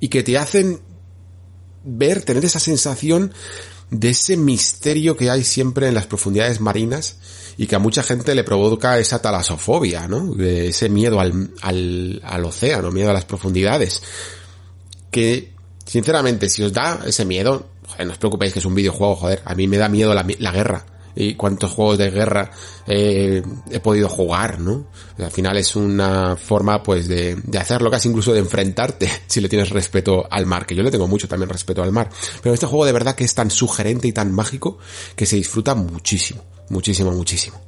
[0.00, 0.80] Y que te hacen
[1.84, 3.34] ver, tener esa sensación
[3.92, 7.16] de ese misterio que hay siempre en las profundidades marinas
[7.58, 10.34] y que a mucha gente le provoca esa talasofobia, ¿no?
[10.34, 14.02] De ese miedo al, al, al océano, miedo a las profundidades.
[15.10, 15.52] Que,
[15.84, 19.42] sinceramente, si os da ese miedo, joder, no os preocupéis que es un videojuego, joder,
[19.44, 22.50] a mí me da miedo la, la guerra y cuántos juegos de guerra
[22.86, 24.86] eh, he podido jugar, ¿no?
[25.18, 29.48] Al final es una forma, pues, de, de hacerlo, casi incluso de enfrentarte, si le
[29.48, 32.10] tienes respeto al mar, que yo le tengo mucho también respeto al mar.
[32.42, 34.78] Pero este juego de verdad que es tan sugerente y tan mágico
[35.16, 37.60] que se disfruta muchísimo, muchísimo, muchísimo.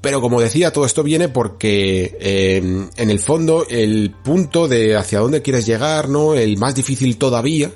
[0.00, 5.18] Pero como decía, todo esto viene porque eh, en el fondo el punto de hacia
[5.18, 6.34] dónde quieres llegar, ¿no?
[6.34, 7.72] El más difícil todavía,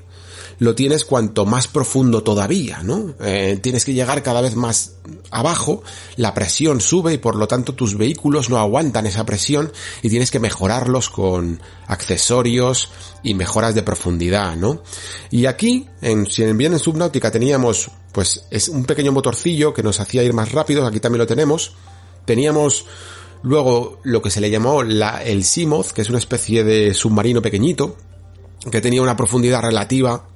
[0.58, 3.14] lo tienes cuanto más profundo todavía, ¿no?
[3.20, 4.96] Eh, tienes que llegar cada vez más
[5.30, 5.82] abajo,
[6.16, 9.72] la presión sube y por lo tanto tus vehículos no aguantan esa presión
[10.02, 12.90] y tienes que mejorarlos con accesorios
[13.22, 14.82] y mejoras de profundidad, ¿no?
[15.30, 20.00] Y aquí, en, si bien en Subnautica teníamos, pues es un pequeño motorcillo que nos
[20.00, 21.74] hacía ir más rápido, aquí también lo tenemos,
[22.24, 22.86] teníamos
[23.42, 27.42] luego lo que se le llamó la, el Seamoth, que es una especie de submarino
[27.42, 27.96] pequeñito,
[28.70, 30.28] que tenía una profundidad relativa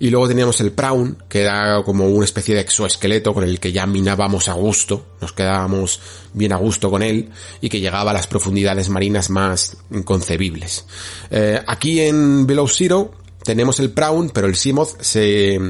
[0.00, 3.70] y luego teníamos el Prawn, que era como una especie de exoesqueleto con el que
[3.70, 6.00] ya minábamos a gusto, nos quedábamos
[6.32, 7.28] bien a gusto con él
[7.60, 10.86] y que llegaba a las profundidades marinas más inconcebibles.
[11.30, 13.10] Eh, aquí en Below Zero
[13.44, 15.60] tenemos el Prawn, pero el Seamoth se,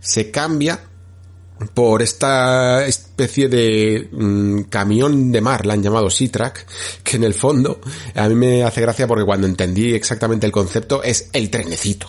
[0.00, 0.80] se cambia
[1.74, 6.66] por esta especie de mm, camión de mar, la han llamado Sea-Track,
[7.04, 7.82] que en el fondo
[8.14, 12.06] a mí me hace gracia porque cuando entendí exactamente el concepto es el trenecito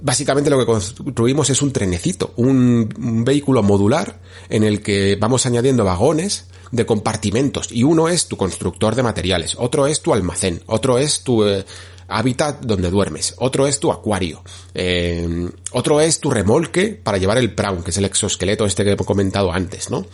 [0.00, 4.18] básicamente lo que construimos es un trenecito, un, vehículo modular
[4.48, 9.56] en el que vamos añadiendo vagones de compartimentos y uno es tu constructor de materiales,
[9.58, 11.64] otro es tu almacén, otro es tu eh,
[12.08, 14.42] hábitat donde duermes, otro es tu acuario,
[14.74, 18.92] eh, otro es tu remolque para llevar el prawn, que es el exoesqueleto este que
[18.92, 20.06] he comentado antes, ¿no?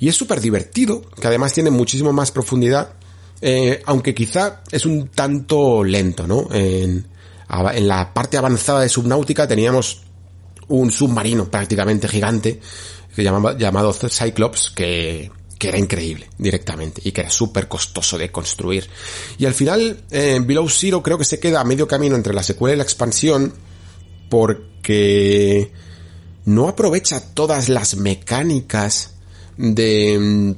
[0.00, 2.94] Y es súper divertido, que además tiene muchísimo más profundidad,
[3.40, 6.48] eh, aunque quizá es un tanto lento, ¿no?
[6.50, 7.06] En,
[7.74, 10.02] en la parte avanzada de Subnáutica teníamos
[10.68, 12.60] un submarino prácticamente gigante
[13.14, 18.88] que llamado Cyclops que, que era increíble directamente y que era súper costoso de construir.
[19.36, 22.42] Y al final, eh, Below Zero creo que se queda a medio camino entre la
[22.42, 23.52] secuela y la expansión
[24.30, 25.72] porque
[26.46, 29.14] no aprovecha todas las mecánicas
[29.58, 30.56] de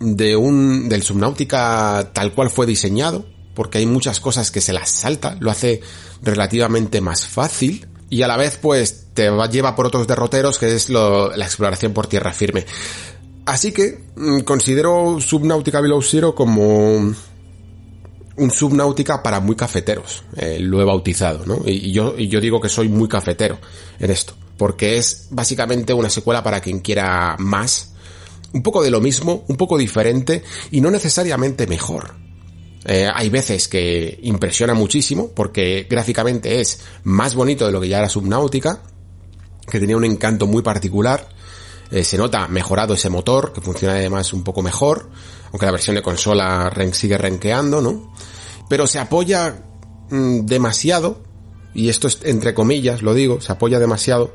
[0.00, 4.90] de un del Subnautica tal cual fue diseñado porque hay muchas cosas que se las
[4.90, 5.80] salta, lo hace
[6.22, 10.90] relativamente más fácil y a la vez pues te lleva por otros derroteros que es
[10.90, 12.66] la exploración por tierra firme.
[13.46, 16.02] Así que mm, considero Subnautica Below
[16.34, 16.94] como
[18.40, 21.62] un Subnautica para muy cafeteros, eh, lo he bautizado, ¿no?
[21.66, 23.58] Y yo digo que soy muy cafetero
[23.98, 27.92] en esto, porque es básicamente una secuela para quien quiera más,
[28.52, 32.14] un poco de lo mismo, un poco diferente y no necesariamente mejor.
[32.84, 37.98] Eh, hay veces que impresiona muchísimo porque gráficamente es más bonito de lo que ya
[37.98, 38.80] era Subnautica,
[39.70, 41.28] que tenía un encanto muy particular.
[41.90, 45.10] Eh, se nota mejorado ese motor, que funciona además un poco mejor,
[45.50, 48.14] aunque la versión de consola sigue renqueando, ¿no?
[48.68, 49.64] Pero se apoya
[50.10, 51.22] mm, demasiado,
[51.74, 54.34] y esto es entre comillas, lo digo, se apoya demasiado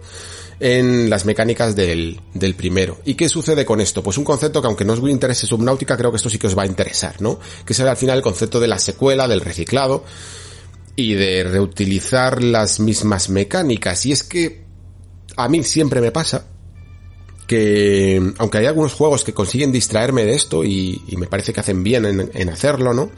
[0.60, 2.99] en las mecánicas del, del primero.
[3.06, 4.01] ¿Y qué sucede con esto?
[4.01, 6.58] Pues un concepto que aunque no os interese Subnautica, creo que esto sí que os
[6.58, 7.39] va a interesar, ¿no?
[7.66, 10.03] Que será al final el concepto de la secuela, del reciclado
[10.95, 14.06] y de reutilizar las mismas mecánicas.
[14.06, 14.64] Y es que
[15.36, 16.47] a mí siempre me pasa
[17.47, 21.84] que, aunque hay algunos juegos que consiguen distraerme de esto y, me parece que hacen
[21.84, 23.12] bien en, en hacerlo, ¿no?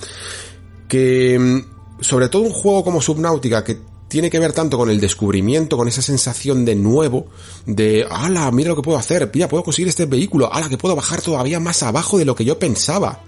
[0.87, 1.63] Que
[2.01, 3.77] sobre todo un juego como Subnautica que
[4.07, 7.27] tiene que ver tanto con el descubrimiento, con esa sensación de nuevo,
[7.65, 10.95] de, ala, mira lo que puedo hacer, mira, puedo conseguir este vehículo, ala, que puedo
[10.95, 13.21] bajar todavía más abajo de lo que yo pensaba,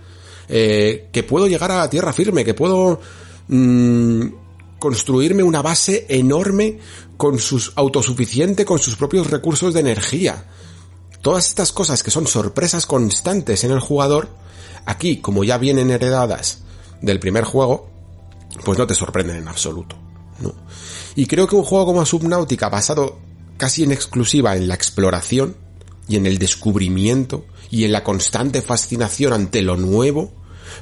[0.48, 3.00] eh, que puedo llegar a tierra firme, que puedo
[3.50, 4.28] mmm,
[4.80, 6.80] construirme una base enorme
[7.18, 10.46] con sus autosuficiente, con sus propios recursos de energía.
[11.22, 14.30] Todas estas cosas que son sorpresas constantes en el jugador,
[14.86, 16.60] aquí, como ya vienen heredadas
[17.02, 17.90] del primer juego,
[18.64, 20.09] pues no te sorprenden en absoluto.
[21.16, 23.20] Y creo que un juego como Subnautica, basado
[23.58, 25.56] casi en exclusiva en la exploración
[26.08, 30.32] y en el descubrimiento y en la constante fascinación ante lo nuevo,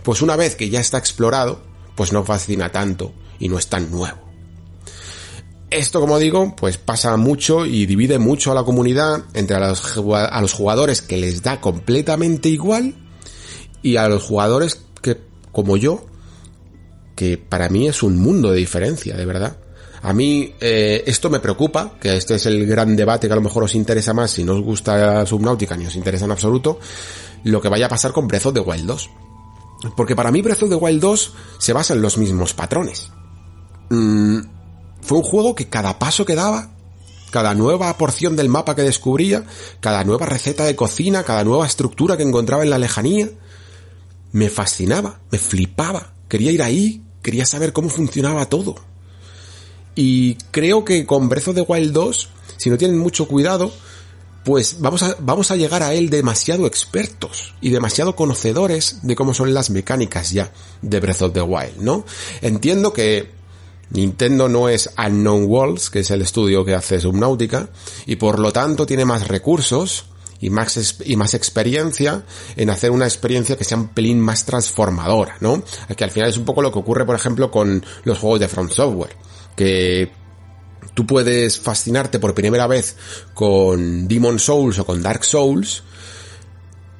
[0.03, 1.61] pues una vez que ya está explorado,
[1.95, 4.27] pues no fascina tanto y no es tan nuevo.
[5.69, 9.97] Esto, como digo, pues pasa mucho y divide mucho a la comunidad entre a los,
[9.97, 12.95] a los jugadores que les da completamente igual
[13.81, 15.17] y a los jugadores que,
[15.51, 16.05] como yo,
[17.17, 19.57] que para mí es un mundo de diferencia, de verdad.
[20.03, 23.41] A mí eh, esto me preocupa, que este es el gran debate que a lo
[23.41, 26.79] mejor os interesa más si no os gusta Subnautica ni os interesa en absoluto,
[27.43, 29.09] lo que vaya a pasar con Breath of the Wild 2.
[29.95, 33.09] Porque para mí Breath of the Wild 2 se basa en los mismos patrones.
[33.89, 34.41] Mm,
[35.01, 36.69] fue un juego que cada paso que daba,
[37.31, 39.43] cada nueva porción del mapa que descubría,
[39.79, 43.27] cada nueva receta de cocina, cada nueva estructura que encontraba en la lejanía,
[44.33, 46.13] me fascinaba, me flipaba.
[46.27, 48.75] Quería ir ahí, quería saber cómo funcionaba todo.
[49.95, 53.69] Y creo que con Breath of the Wild 2, si no tienen mucho cuidado,
[54.45, 59.33] pues vamos a, vamos a llegar a él demasiado expertos y demasiado conocedores de cómo
[59.33, 62.05] son las mecánicas ya de Breath of the Wild, ¿no?
[62.39, 63.29] Entiendo que
[63.89, 67.67] Nintendo no es Unknown Worlds, que es el estudio que hace Subnautica,
[68.05, 70.05] y por lo tanto tiene más recursos
[70.39, 72.23] y más, y más experiencia
[72.55, 75.63] en hacer una experiencia que sea un pelín más transformadora, ¿no?
[75.95, 78.47] Que al final es un poco lo que ocurre, por ejemplo, con los juegos de
[78.47, 79.15] From Software,
[79.55, 80.11] que
[80.93, 82.95] tú puedes fascinarte por primera vez
[83.33, 85.83] con Demon Souls o con Dark Souls,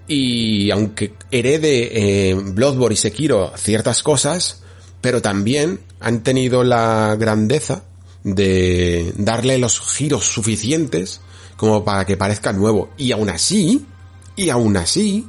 [0.08, 4.64] y aunque herede eh, Bloodborne y Sekiro ciertas cosas,
[5.02, 7.84] pero también han tenido la grandeza
[8.24, 11.22] de darle los giros suficientes
[11.58, 12.92] como para que parezca nuevo.
[12.96, 13.86] Y aún así,
[14.36, 15.28] y aún así,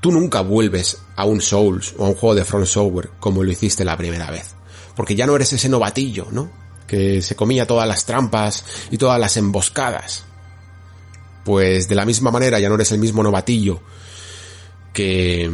[0.00, 3.50] tú nunca vuelves a un Souls o a un juego de Front Software como lo
[3.50, 4.54] hiciste la primera vez.
[4.94, 6.50] Porque ya no eres ese novatillo, ¿no?
[6.86, 10.24] Que se comía todas las trampas y todas las emboscadas.
[11.44, 13.80] Pues de la misma manera ya no eres el mismo novatillo
[14.92, 15.50] que,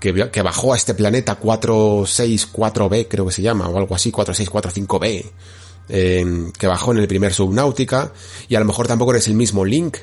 [0.00, 5.30] que, bajó a este planeta 464B, creo que se llama, o algo así, 4645B,
[5.88, 8.12] eh, que bajó en el primer Subnautica,
[8.48, 9.98] y a lo mejor tampoco eres el mismo Link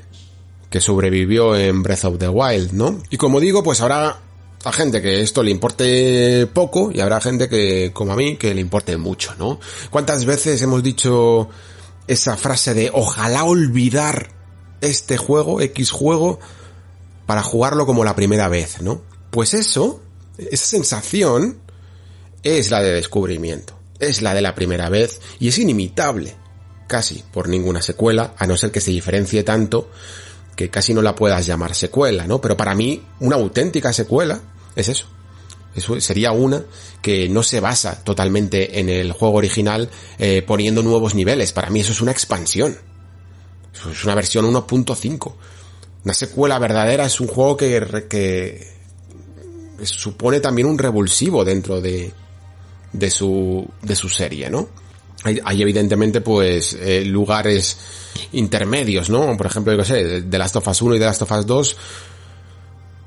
[0.69, 2.99] que sobrevivió en Breath of the Wild, ¿no?
[3.11, 4.19] Y como digo, pues habrá
[4.63, 8.53] a gente que esto le importe poco y habrá gente que, como a mí, que
[8.55, 9.59] le importe mucho, ¿no?
[9.89, 11.49] ¿Cuántas veces hemos dicho
[12.07, 14.29] esa frase de ojalá olvidar
[14.81, 16.39] este juego, X juego,
[17.25, 19.01] para jugarlo como la primera vez, ¿no?
[19.31, 20.01] Pues eso,
[20.37, 21.59] esa sensación,
[22.43, 23.72] es la de descubrimiento,
[24.03, 26.35] es la de la primera vez y es inimitable,
[26.87, 29.89] casi por ninguna secuela, a no ser que se diferencie tanto
[30.55, 32.39] que casi no la puedas llamar secuela, ¿no?
[32.39, 34.41] Pero para mí, una auténtica secuela
[34.75, 35.07] es eso.
[35.75, 36.63] Eso sería una
[37.01, 39.89] que no se basa totalmente en el juego original
[40.19, 41.51] eh, poniendo nuevos niveles.
[41.51, 42.77] Para mí eso es una expansión.
[43.73, 45.33] Eso es una versión 1.5.
[46.05, 48.67] Una secuela verdadera es un juego que, que
[49.83, 52.11] supone también un revulsivo dentro de,
[52.93, 54.69] de su, de su serie, ¿no?
[55.23, 57.77] Hay, hay evidentemente pues eh, lugares
[58.33, 59.35] intermedios, ¿no?
[59.35, 61.45] Por ejemplo, yo qué sé, de Last of Us 1 y de Last of Us
[61.45, 61.77] 2,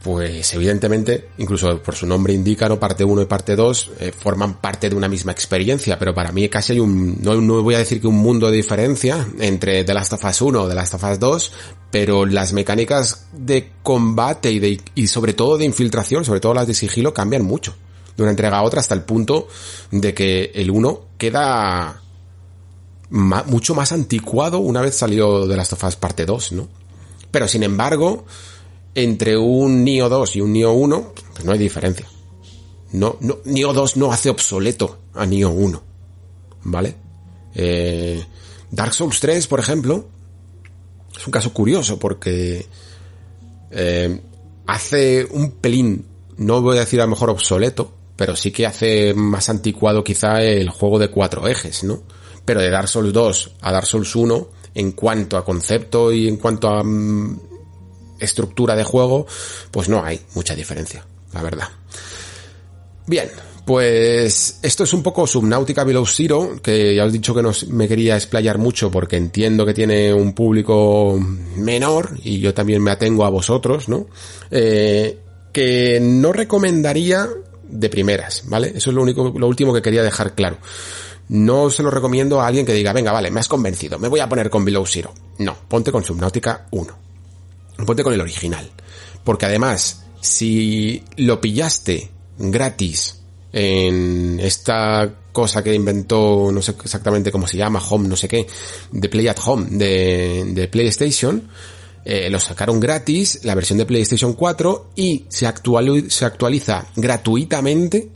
[0.02, 2.78] pues evidentemente, incluso por su nombre indica, ¿no?
[2.78, 6.48] Parte 1 y parte 2 eh, forman parte de una misma experiencia, pero para mí
[6.48, 9.94] casi hay un, no, no voy a decir que un mundo de diferencia entre The
[9.94, 11.52] Last of Us 1 o The Last of Us 2,
[11.90, 16.66] pero las mecánicas de combate y, de, y sobre todo de infiltración, sobre todo las
[16.66, 17.74] de sigilo, cambian mucho
[18.16, 19.48] de una entrega a otra hasta el punto
[19.90, 22.02] de que el 1 queda
[23.10, 26.68] mucho más anticuado una vez salió The Last of Us parte 2, ¿no?
[27.30, 28.24] Pero sin embargo,
[28.94, 32.06] entre un Nio 2 y un Nio 1, pues no hay diferencia.
[32.92, 35.82] No, no, Nio 2 no hace obsoleto a Nio 1.
[36.64, 36.96] ¿Vale?
[37.54, 38.24] Eh,
[38.70, 40.06] Dark Souls 3, por ejemplo,
[41.16, 42.66] es un caso curioso porque
[43.70, 44.20] eh,
[44.66, 46.06] hace un pelín,
[46.36, 50.42] no voy a decir a lo mejor obsoleto, pero sí que hace más anticuado quizá
[50.42, 52.02] el juego de cuatro ejes, ¿no?
[52.44, 56.36] Pero de Dark Souls 2 a Dark Souls 1, en cuanto a concepto y en
[56.36, 57.40] cuanto a mm,
[58.18, 59.26] estructura de juego,
[59.70, 61.68] pues no hay mucha diferencia, la verdad.
[63.06, 63.30] Bien,
[63.66, 67.50] pues esto es un poco Subnautica Below Zero, que ya os he dicho que no
[67.68, 71.18] me quería explayar mucho porque entiendo que tiene un público
[71.56, 74.06] menor y yo también me atengo a vosotros, ¿no?
[74.50, 75.18] Eh,
[75.52, 77.28] que no recomendaría
[77.68, 78.72] de primeras, ¿vale?
[78.74, 80.58] Eso es lo único, lo último que quería dejar claro.
[81.28, 84.20] No se lo recomiendo a alguien que diga, venga, vale, me has convencido, me voy
[84.20, 85.12] a poner con Below Zero.
[85.38, 87.06] No, ponte con Subnautica 1
[87.84, 88.70] ponte con el original.
[89.24, 93.20] Porque además, si lo pillaste gratis
[93.52, 98.46] en esta cosa que inventó, no sé exactamente cómo se llama, Home, no sé qué,
[98.92, 101.48] de Play at Home de, de PlayStation,
[102.08, 105.52] eh, lo sacaron gratis, la versión de PlayStation 4, y se,
[106.08, 108.10] se actualiza gratuitamente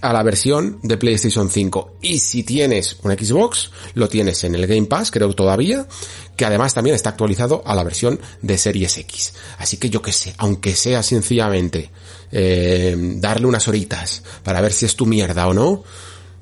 [0.00, 1.98] a la versión de PlayStation 5.
[2.00, 5.86] Y si tienes un Xbox, lo tienes en el Game Pass, creo todavía,
[6.34, 9.34] que además también está actualizado a la versión de Series X.
[9.58, 11.90] Así que yo que sé, aunque sea sencillamente
[12.32, 15.84] eh, darle unas horitas para ver si es tu mierda o no,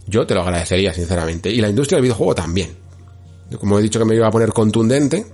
[0.07, 1.51] yo te lo agradecería, sinceramente.
[1.51, 2.77] Y la industria del videojuego también.
[3.59, 5.27] Como he dicho que me iba a poner contundente,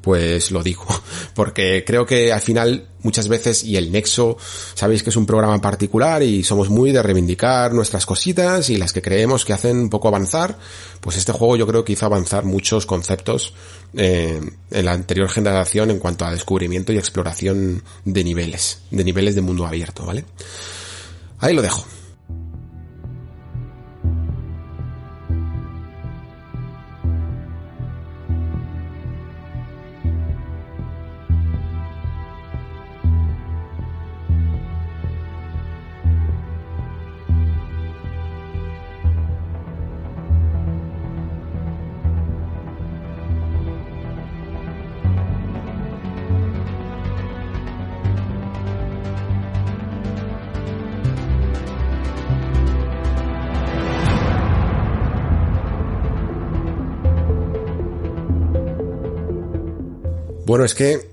[0.00, 0.86] pues lo digo,
[1.34, 4.36] porque creo que al final muchas veces, y el Nexo,
[4.74, 8.92] sabéis que es un programa particular y somos muy de reivindicar nuestras cositas y las
[8.92, 10.58] que creemos que hacen un poco avanzar,
[11.00, 13.54] pues este juego yo creo que hizo avanzar muchos conceptos
[13.94, 14.40] eh,
[14.70, 19.40] en la anterior generación en cuanto a descubrimiento y exploración de niveles, de niveles de
[19.40, 20.24] mundo abierto, ¿vale?
[21.38, 21.86] Ahí lo dejo.
[60.60, 61.10] Bueno, es que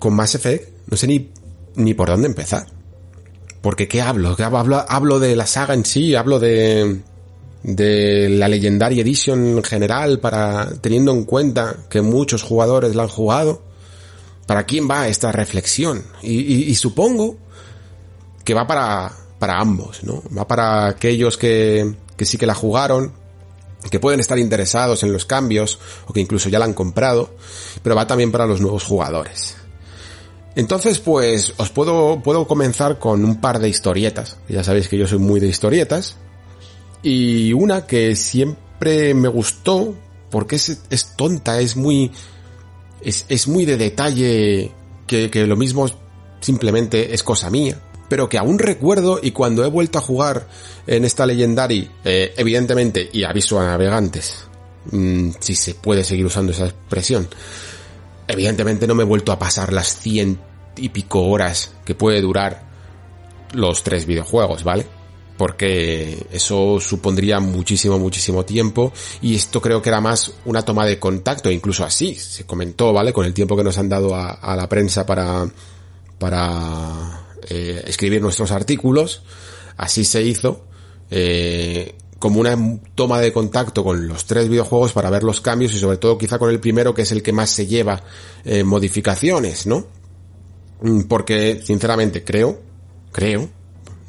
[0.00, 1.30] con Mass Effect no sé ni,
[1.76, 2.66] ni por dónde empezar.
[3.60, 4.34] Porque ¿qué hablo?
[4.34, 4.84] ¿Qué hablo?
[4.88, 7.00] Hablo de la saga en sí, hablo de,
[7.62, 13.08] de la Legendary Edition en general, para, teniendo en cuenta que muchos jugadores la han
[13.08, 13.62] jugado.
[14.46, 16.02] ¿Para quién va esta reflexión?
[16.20, 17.36] Y, y supongo
[18.42, 20.24] que va para, para ambos, ¿no?
[20.36, 23.12] Va para aquellos que, que sí que la jugaron,
[23.90, 27.30] que pueden estar interesados en los cambios o que incluso ya la han comprado,
[27.82, 29.56] pero va también para los nuevos jugadores.
[30.56, 34.38] Entonces, pues os puedo, puedo comenzar con un par de historietas.
[34.48, 36.16] Ya sabéis que yo soy muy de historietas.
[37.02, 39.94] Y una que siempre me gustó
[40.30, 42.10] porque es, es tonta, es muy,
[43.00, 44.72] es, es muy de detalle
[45.06, 45.86] que, que lo mismo
[46.40, 50.48] simplemente es cosa mía pero que aún recuerdo y cuando he vuelto a jugar
[50.86, 54.46] en esta Legendary, eh, evidentemente, y aviso a navegantes,
[54.90, 57.28] mm, si se puede seguir usando esa expresión,
[58.26, 60.38] evidentemente no me he vuelto a pasar las cien
[60.76, 62.66] y pico horas que puede durar
[63.52, 64.86] los tres videojuegos, ¿vale?
[65.36, 70.98] Porque eso supondría muchísimo, muchísimo tiempo y esto creo que era más una toma de
[70.98, 73.12] contacto, incluso así, se comentó, ¿vale?
[73.12, 75.48] Con el tiempo que nos han dado a, a la prensa para,
[76.18, 79.22] para eh, escribir nuestros artículos.
[79.76, 80.64] Así se hizo.
[81.10, 82.56] Eh, como una
[82.94, 86.38] toma de contacto con los tres videojuegos para ver los cambios y sobre todo quizá
[86.38, 88.02] con el primero que es el que más se lleva
[88.44, 89.86] eh, modificaciones, ¿no?
[90.82, 92.60] Mm, porque sinceramente creo,
[93.12, 93.48] creo,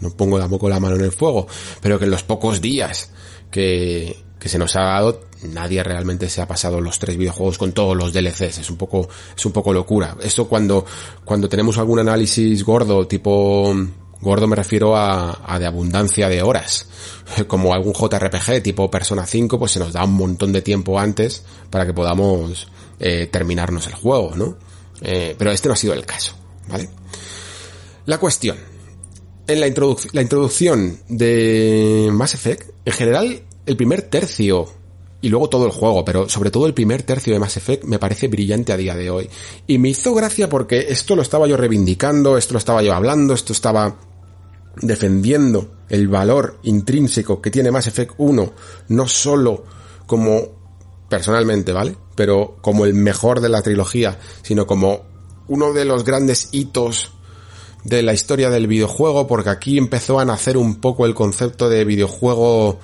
[0.02, 1.48] no pongo tampoco la mano en el fuego,
[1.82, 3.12] pero que en los pocos días
[3.52, 7.74] que, que se nos ha dado, nadie realmente se ha pasado los tres videojuegos con
[7.74, 8.60] todos los DLCs.
[8.60, 10.16] Es un poco, es un poco locura.
[10.22, 10.86] Esto cuando,
[11.26, 13.76] cuando tenemos algún análisis gordo, tipo,
[14.22, 16.88] gordo me refiero a, a de abundancia de horas.
[17.48, 21.44] Como algún JRPG tipo Persona 5, pues se nos da un montón de tiempo antes
[21.70, 24.58] para que podamos eh, terminarnos el juego, ¿no?
[25.02, 26.34] Eh, pero este no ha sido el caso,
[26.68, 26.90] ¿vale?
[28.06, 28.58] La cuestión.
[29.48, 29.68] En la,
[30.14, 34.68] la introducción de Mass Effect, en general el primer tercio
[35.22, 38.00] y luego todo el juego, pero sobre todo el primer tercio de Mass Effect me
[38.00, 39.30] parece brillante a día de hoy.
[39.68, 43.34] Y me hizo gracia porque esto lo estaba yo reivindicando, esto lo estaba yo hablando,
[43.34, 43.98] esto estaba
[44.82, 48.54] defendiendo el valor intrínseco que tiene Mass Effect 1,
[48.88, 49.66] no solo
[50.08, 50.60] como
[51.10, 51.96] personalmente, ¿vale?
[52.16, 55.02] Pero como el mejor de la trilogía, sino como
[55.48, 57.12] uno de los grandes hitos
[57.84, 61.86] de la historia del videojuego, porque aquí empezó a nacer un poco el concepto de
[61.86, 62.80] videojuego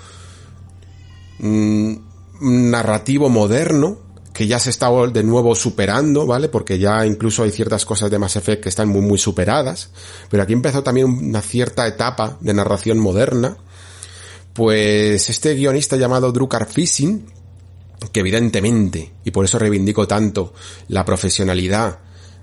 [1.40, 1.96] Mm,
[2.42, 4.06] narrativo moderno
[4.36, 6.50] que ya se está de nuevo superando, ¿vale?
[6.50, 9.92] Porque ya incluso hay ciertas cosas de Mass Effect que están muy, muy superadas.
[10.30, 13.56] Pero aquí empezó también una cierta etapa de narración moderna.
[14.52, 17.26] Pues este guionista llamado Drucker Fishing,
[18.12, 20.54] que evidentemente, y por eso reivindico tanto
[20.90, 22.00] la profesionalidad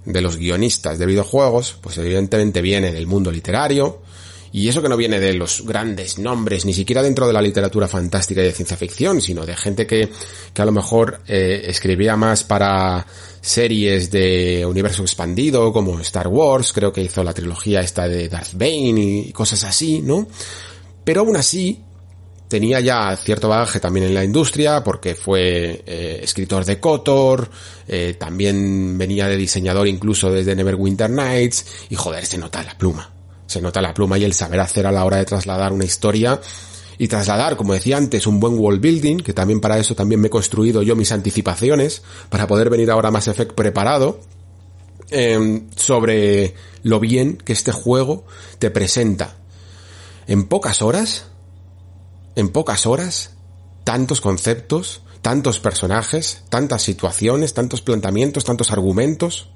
[0.06, 4.00] de los guionistas de videojuegos, pues evidentemente viene del mundo literario,
[4.52, 7.88] y eso que no viene de los grandes nombres, ni siquiera dentro de la literatura
[7.88, 10.10] fantástica y de ciencia ficción, sino de gente que,
[10.52, 13.06] que a lo mejor eh, escribía más para
[13.40, 18.52] series de universo expandido, como Star Wars, creo que hizo la trilogía esta de Darth
[18.52, 20.28] Bane y cosas así, ¿no?
[21.02, 21.80] Pero aún así,
[22.46, 27.50] tenía ya cierto bagaje también en la industria porque fue eh, escritor de Kotor,
[27.88, 33.11] eh, también venía de diseñador incluso desde Neverwinter Nights y joder, se nota la pluma
[33.52, 36.40] se nota la pluma y el saber hacer a la hora de trasladar una historia
[36.98, 40.28] y trasladar, como decía antes, un buen world building, que también para eso también me
[40.28, 44.20] he construido yo mis anticipaciones, para poder venir ahora más Effect preparado,
[45.10, 48.24] em, sobre lo bien que este juego
[48.58, 49.36] te presenta
[50.26, 51.26] en pocas horas
[52.34, 53.32] en pocas horas
[53.84, 59.50] tantos conceptos, tantos personajes, tantas situaciones, tantos planteamientos, tantos argumentos,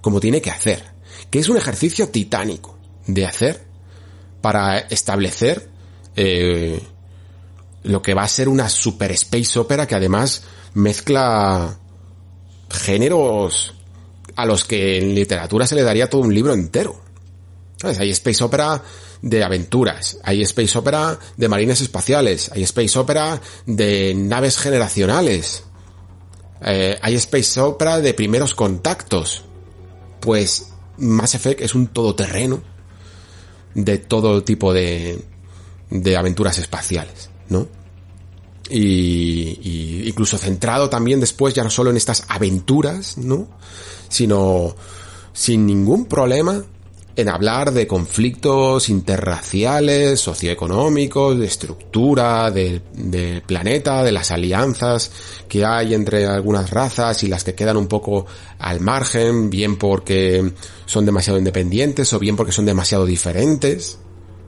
[0.00, 0.84] como tiene que hacer.
[1.30, 2.77] Que es un ejercicio titánico
[3.08, 3.64] de hacer
[4.40, 5.68] para establecer
[6.14, 6.80] eh,
[7.82, 10.44] lo que va a ser una super space opera que además
[10.74, 11.76] mezcla
[12.70, 13.74] géneros
[14.36, 17.00] a los que en literatura se le daría todo un libro entero.
[17.78, 17.98] ¿Sabes?
[18.00, 18.82] Hay space opera
[19.22, 25.62] de aventuras, hay space opera de marines espaciales, hay space opera de naves generacionales,
[26.64, 29.44] eh, hay space opera de primeros contactos.
[30.20, 32.60] Pues Mass Effect es un todoterreno
[33.84, 35.18] de todo tipo de,
[35.90, 37.68] de aventuras espaciales, ¿no?
[38.70, 43.48] Y, y, incluso centrado también después ya no solo en estas aventuras, ¿no?
[44.08, 44.74] Sino
[45.32, 46.64] sin ningún problema
[47.18, 55.10] en hablar de conflictos interraciales, socioeconómicos, de estructura del, del, planeta, de las alianzas
[55.48, 58.26] que hay entre algunas razas y las que quedan un poco
[58.60, 60.52] al margen, bien porque
[60.86, 63.98] son demasiado independientes o bien porque son demasiado diferentes.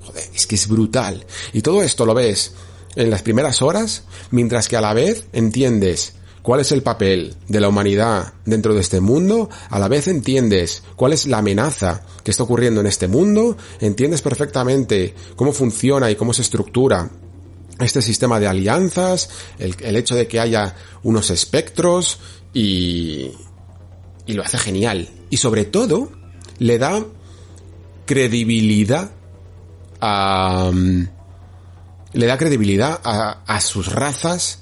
[0.05, 1.27] Joder, es que es brutal.
[1.53, 2.55] Y todo esto lo ves
[2.95, 7.61] en las primeras horas, mientras que a la vez entiendes cuál es el papel de
[7.61, 12.31] la humanidad dentro de este mundo, a la vez entiendes cuál es la amenaza que
[12.31, 17.11] está ocurriendo en este mundo, entiendes perfectamente cómo funciona y cómo se estructura
[17.79, 22.19] este sistema de alianzas, el, hecho de que haya unos espectros
[22.53, 23.31] y,
[24.27, 25.09] y lo hace genial.
[25.31, 26.11] Y sobre todo,
[26.59, 27.05] le da
[28.07, 29.13] credibilidad
[30.01, 30.71] a...
[32.13, 34.60] le da credibilidad a, a sus razas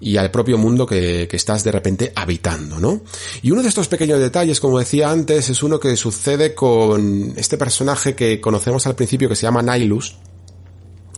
[0.00, 3.02] y al propio mundo que, estás de repente habitando, ¿no?
[3.42, 7.58] Y uno de estos pequeños detalles, como decía antes, es uno que sucede con este
[7.58, 10.16] personaje que conocemos al principio que se llama Nihilus,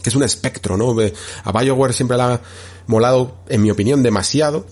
[0.03, 0.97] que es un espectro, ¿no?
[1.45, 2.41] A Bioware siempre le ha
[2.87, 4.67] molado, en mi opinión, demasiado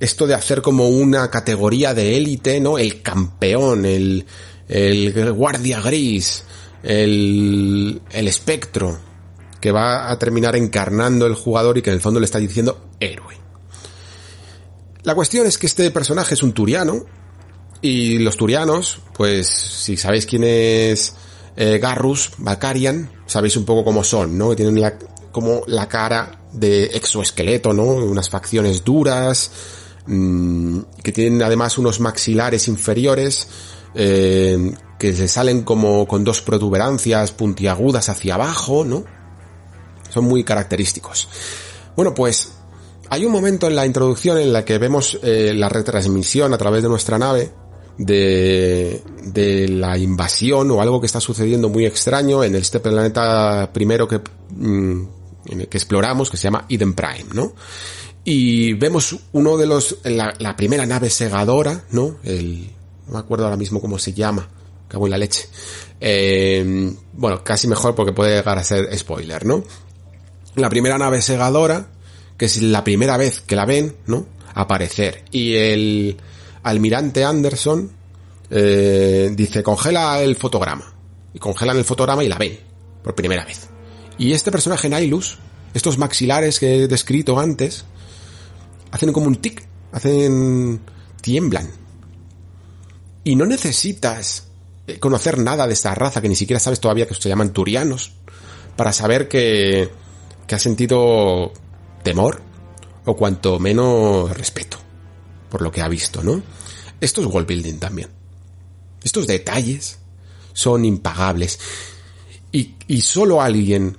[0.00, 2.76] esto de hacer como una categoría de élite, ¿no?
[2.76, 4.26] El campeón, el,
[4.68, 6.42] el guardia gris,
[6.82, 8.98] el, el espectro,
[9.62, 12.90] que va a terminar encarnando el jugador y que en el fondo le está diciendo
[12.98, 13.36] héroe.
[15.04, 17.04] La cuestión es que este personaje es un turiano
[17.80, 21.14] y los turianos, pues si sabéis quién es
[21.56, 24.56] eh, Garrus, Bakarian, sabéis un poco cómo son, ¿no?
[24.56, 24.98] Tienen la,
[25.30, 27.84] como la cara de exoesqueleto, ¿no?
[27.84, 29.52] Unas facciones duras,
[30.06, 33.46] mmm, que tienen además unos maxilares inferiores,
[33.94, 39.21] eh, que se salen como con dos protuberancias puntiagudas hacia abajo, ¿no?
[40.12, 41.28] Son muy característicos.
[41.96, 42.52] Bueno, pues
[43.10, 46.82] hay un momento en la introducción en la que vemos eh, la retransmisión a través
[46.82, 47.52] de nuestra nave
[47.98, 54.08] de, de la invasión o algo que está sucediendo muy extraño en este planeta primero
[54.08, 54.20] que,
[54.50, 55.02] mm,
[55.44, 57.52] que exploramos, que se llama Eden Prime, ¿no?
[58.24, 62.16] Y vemos uno de los, la, la primera nave segadora, ¿no?
[62.22, 62.70] El,
[63.06, 64.48] no me acuerdo ahora mismo cómo se llama,
[64.88, 65.48] cago en la leche.
[66.00, 69.64] Eh, bueno, casi mejor porque puede llegar a ser spoiler, ¿no?
[70.54, 71.88] La primera nave segadora,
[72.36, 74.26] que es la primera vez que la ven, ¿no?
[74.54, 75.24] Aparecer.
[75.30, 76.16] Y el
[76.62, 77.90] almirante Anderson
[78.50, 80.92] eh, dice, congela el fotograma.
[81.34, 82.58] Y congelan el fotograma y la ven,
[83.02, 83.68] por primera vez.
[84.18, 85.38] Y este personaje Nihilus,
[85.72, 87.84] estos maxilares que he descrito antes,
[88.90, 90.80] hacen como un tic, hacen...
[91.22, 91.70] tiemblan.
[93.24, 94.48] Y no necesitas
[95.00, 98.12] conocer nada de esta raza, que ni siquiera sabes todavía que se llaman turianos,
[98.76, 99.90] para saber que
[100.52, 101.50] que ha sentido
[102.02, 102.42] temor
[103.06, 104.76] o cuanto menos respeto
[105.48, 106.42] por lo que ha visto, ¿no?
[107.00, 108.10] Esto es world building también.
[109.02, 109.98] Estos detalles
[110.52, 111.58] son impagables.
[112.52, 113.96] Y, solo alguien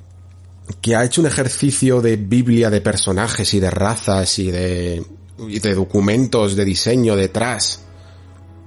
[0.80, 5.04] que ha hecho un ejercicio de biblia de personajes y de razas y de,
[5.50, 7.82] y de documentos de diseño detrás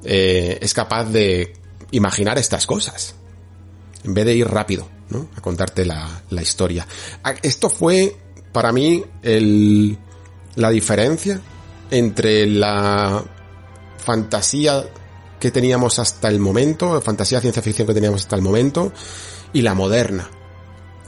[0.03, 1.53] eh, es capaz de
[1.93, 3.15] imaginar estas cosas.
[4.03, 4.96] En vez de ir rápido.
[5.11, 5.29] ¿No?
[5.37, 6.87] A contarte la, la historia.
[7.43, 8.17] Esto fue,
[8.53, 9.99] para mí, el,
[10.57, 11.41] la diferencia
[11.91, 13.25] entre la
[13.99, 14.85] fantasía
[15.39, 18.93] que teníamos hasta el momento, fantasía ciencia ficción que teníamos hasta el momento,
[19.53, 20.29] y la moderna.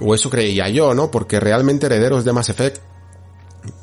[0.00, 1.10] O eso creía yo, ¿no?
[1.10, 2.78] Porque realmente herederos de Mass Effect,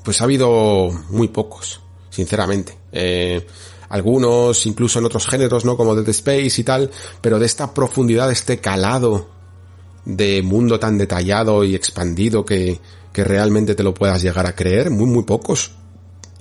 [0.03, 2.77] pues ha habido muy pocos, sinceramente.
[2.91, 3.45] Eh,
[3.89, 5.75] algunos, incluso en otros géneros, ¿no?
[5.75, 6.89] Como Dead Space y tal,
[7.21, 9.34] pero de esta profundidad, este calado
[10.05, 12.79] de mundo tan detallado y expandido que,
[13.11, 15.71] que realmente te lo puedas llegar a creer, muy muy pocos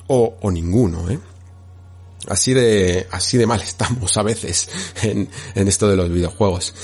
[0.07, 1.19] o, o ninguno, ¿eh?
[2.29, 4.69] Así de, así de mal estamos a veces
[5.03, 6.75] en, en esto de los videojuegos.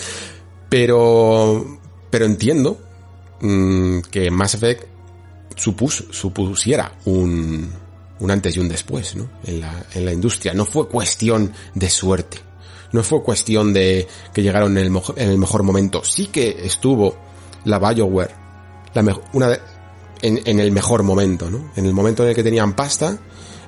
[0.68, 1.80] Pero,
[2.10, 2.80] pero entiendo
[3.40, 4.84] mm, que Mass Effect
[5.56, 7.70] supusiera un,
[8.20, 9.28] un antes y un después, ¿no?
[9.44, 10.54] En la, en la industria.
[10.54, 12.38] No fue cuestión de suerte.
[12.92, 16.02] No fue cuestión de que llegaron en el, en el mejor momento.
[16.04, 17.16] Sí que estuvo
[17.64, 18.34] la BioWare,
[18.94, 19.60] la una de,
[20.22, 21.70] en, el mejor momento, ¿no?
[21.76, 23.18] En el momento en el que tenían pasta,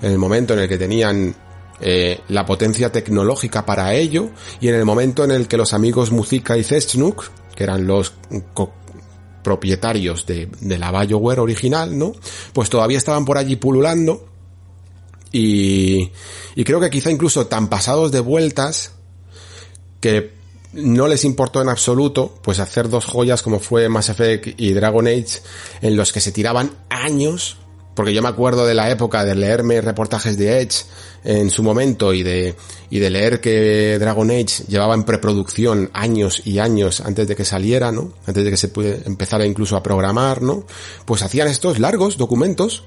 [0.01, 1.35] en el momento en el que tenían
[1.81, 4.31] eh, la potencia tecnológica para ello,
[4.61, 8.15] y en el momento en el que los amigos Muzica y Zesnuk, que eran los
[9.43, 12.13] propietarios de, de la BioWare original, ¿no?
[12.53, 14.29] Pues todavía estaban por allí pululando,
[15.33, 16.13] y,
[16.55, 18.93] y creo que quizá incluso tan pasados de vueltas,
[20.03, 20.33] que
[20.75, 25.07] no les importó en absoluto pues hacer dos joyas como fue Mass Effect y Dragon
[25.07, 25.41] Age
[25.81, 27.59] en los que se tiraban años
[27.95, 30.85] porque yo me acuerdo de la época de leerme reportajes de Edge
[31.25, 32.57] en su momento y de,
[32.91, 37.45] y de leer que Dragon Age llevaba en preproducción años y años antes de que
[37.45, 38.13] saliera, ¿no?
[38.27, 40.65] Antes de que se pudiera empezara incluso a programar, ¿no?
[41.05, 42.85] Pues hacían estos largos documentos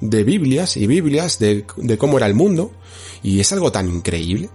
[0.00, 2.72] de Biblias y Biblias de, de cómo era el mundo
[3.22, 4.48] y es algo tan increíble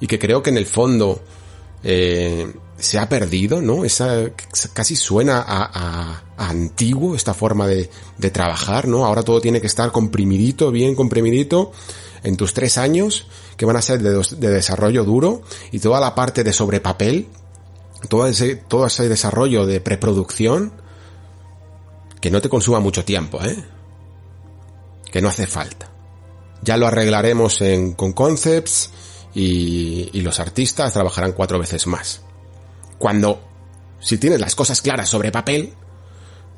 [0.00, 1.20] y que creo que en el fondo
[1.82, 3.84] eh, se ha perdido, ¿no?
[3.84, 4.30] Esa
[4.72, 9.04] casi suena a, antiguo esta forma de, de, trabajar, ¿no?
[9.04, 11.72] Ahora todo tiene que estar comprimidito, bien comprimidito
[12.22, 16.14] en tus tres años que van a ser de, de desarrollo duro y toda la
[16.14, 17.28] parte de sobre papel,
[18.08, 20.72] todo ese, todo ese desarrollo de preproducción
[22.20, 23.62] que no te consuma mucho tiempo, ¿eh?
[25.10, 25.90] Que no hace falta.
[26.62, 28.90] Ya lo arreglaremos en, con concepts,
[29.34, 32.22] y, los artistas trabajarán cuatro veces más.
[32.98, 33.40] Cuando,
[34.00, 35.72] si tienes las cosas claras sobre papel,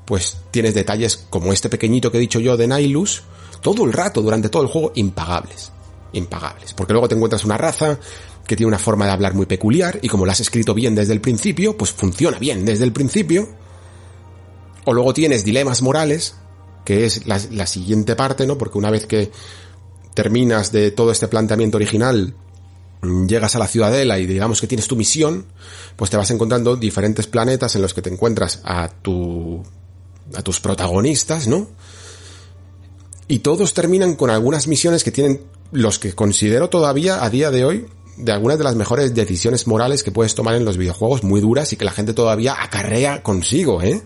[0.04, 3.22] pues tienes detalles como este pequeñito que he dicho yo de Nihilus,
[3.60, 5.70] todo el rato, durante todo el juego, impagables.
[6.12, 6.74] Impagables.
[6.74, 7.98] Porque luego te encuentras una raza
[8.46, 11.12] que tiene una forma de hablar muy peculiar y como lo has escrito bien desde
[11.12, 13.48] el principio, pues funciona bien desde el principio.
[14.84, 16.34] O luego tienes dilemas morales,
[16.84, 18.58] que es la, la siguiente parte, ¿no?
[18.58, 19.30] Porque una vez que
[20.14, 22.34] terminas de todo este planteamiento original,
[23.02, 25.46] llegas a la ciudadela y digamos que tienes tu misión,
[25.96, 29.62] pues te vas encontrando diferentes planetas en los que te encuentras a tu
[30.34, 31.68] a tus protagonistas, ¿no?
[33.28, 35.42] Y todos terminan con algunas misiones que tienen
[35.72, 40.02] los que considero todavía a día de hoy de algunas de las mejores decisiones morales
[40.02, 43.82] que puedes tomar en los videojuegos, muy duras y que la gente todavía acarrea consigo,
[43.82, 44.02] ¿eh?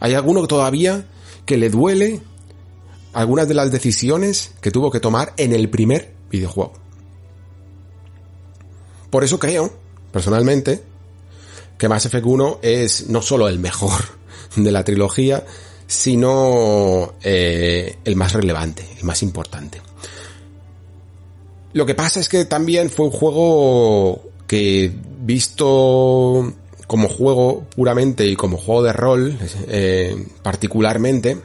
[0.00, 1.08] Hay alguno todavía
[1.46, 2.20] que le duele
[3.12, 6.87] algunas de las decisiones que tuvo que tomar en el primer videojuego.
[9.10, 9.72] Por eso creo,
[10.12, 10.82] personalmente,
[11.78, 14.02] que Mass Effect 1 es no solo el mejor
[14.56, 15.44] de la trilogía,
[15.86, 19.80] sino eh, el más relevante, el más importante.
[21.72, 26.52] Lo que pasa es que también fue un juego que visto
[26.86, 31.36] como juego puramente y como juego de rol eh, particularmente,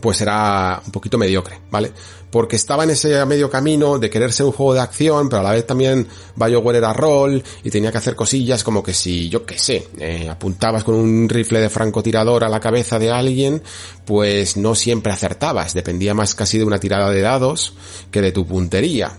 [0.00, 1.92] pues era un poquito mediocre, ¿vale?
[2.30, 5.42] Porque estaba en ese medio camino de querer ser un juego de acción, pero a
[5.42, 9.46] la vez también BioWare era rol y tenía que hacer cosillas como que si, yo
[9.46, 13.62] qué sé, eh, apuntabas con un rifle de francotirador a la cabeza de alguien,
[14.04, 17.74] pues no siempre acertabas, dependía más casi de una tirada de dados
[18.10, 19.18] que de tu puntería.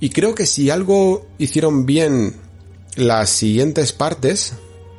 [0.00, 2.36] Y creo que si algo hicieron bien
[2.96, 4.54] las siguientes partes,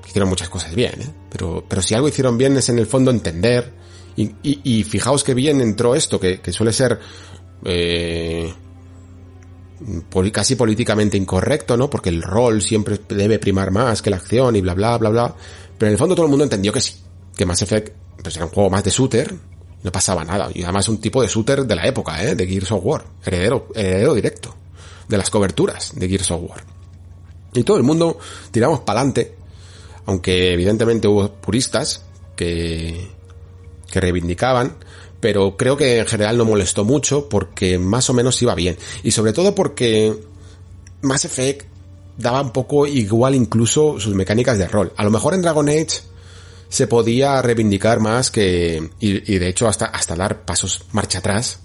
[0.08, 1.10] hicieron muchas cosas bien, ¿eh?
[1.32, 3.82] pero, pero si algo hicieron bien es en el fondo entender
[4.16, 7.00] y, y, fijaos que bien entró esto, que, que suele ser
[7.66, 8.54] eh,
[10.32, 11.90] casi políticamente incorrecto, ¿no?
[11.90, 15.36] Porque el rol siempre debe primar más que la acción y bla bla bla bla.
[15.78, 16.96] Pero en el fondo todo el mundo entendió que sí,
[17.36, 19.34] que Mass Effect pues era un juego más de shooter,
[19.84, 20.50] no pasaba nada.
[20.54, 22.36] Y además un tipo de shooter de la época, ¿eh?
[22.36, 24.56] De Gears of War, heredero, heredero directo
[25.08, 26.64] de las coberturas de Gears of War.
[27.54, 28.20] Y todo el mundo
[28.52, 29.36] tiramos para adelante,
[30.06, 32.06] aunque evidentemente hubo puristas
[32.36, 33.10] que
[33.92, 34.76] que reivindicaban,
[35.20, 38.78] pero creo que en general no molestó mucho porque más o menos iba bien.
[39.04, 40.18] Y sobre todo porque
[41.02, 41.68] Mass Effect
[42.18, 44.92] daba un poco igual incluso sus mecánicas de rol.
[44.98, 46.02] A lo mejor en Dragon Age
[46.70, 51.60] se podía reivindicar más que, y, de hecho hasta, hasta dar pasos marcha atrás,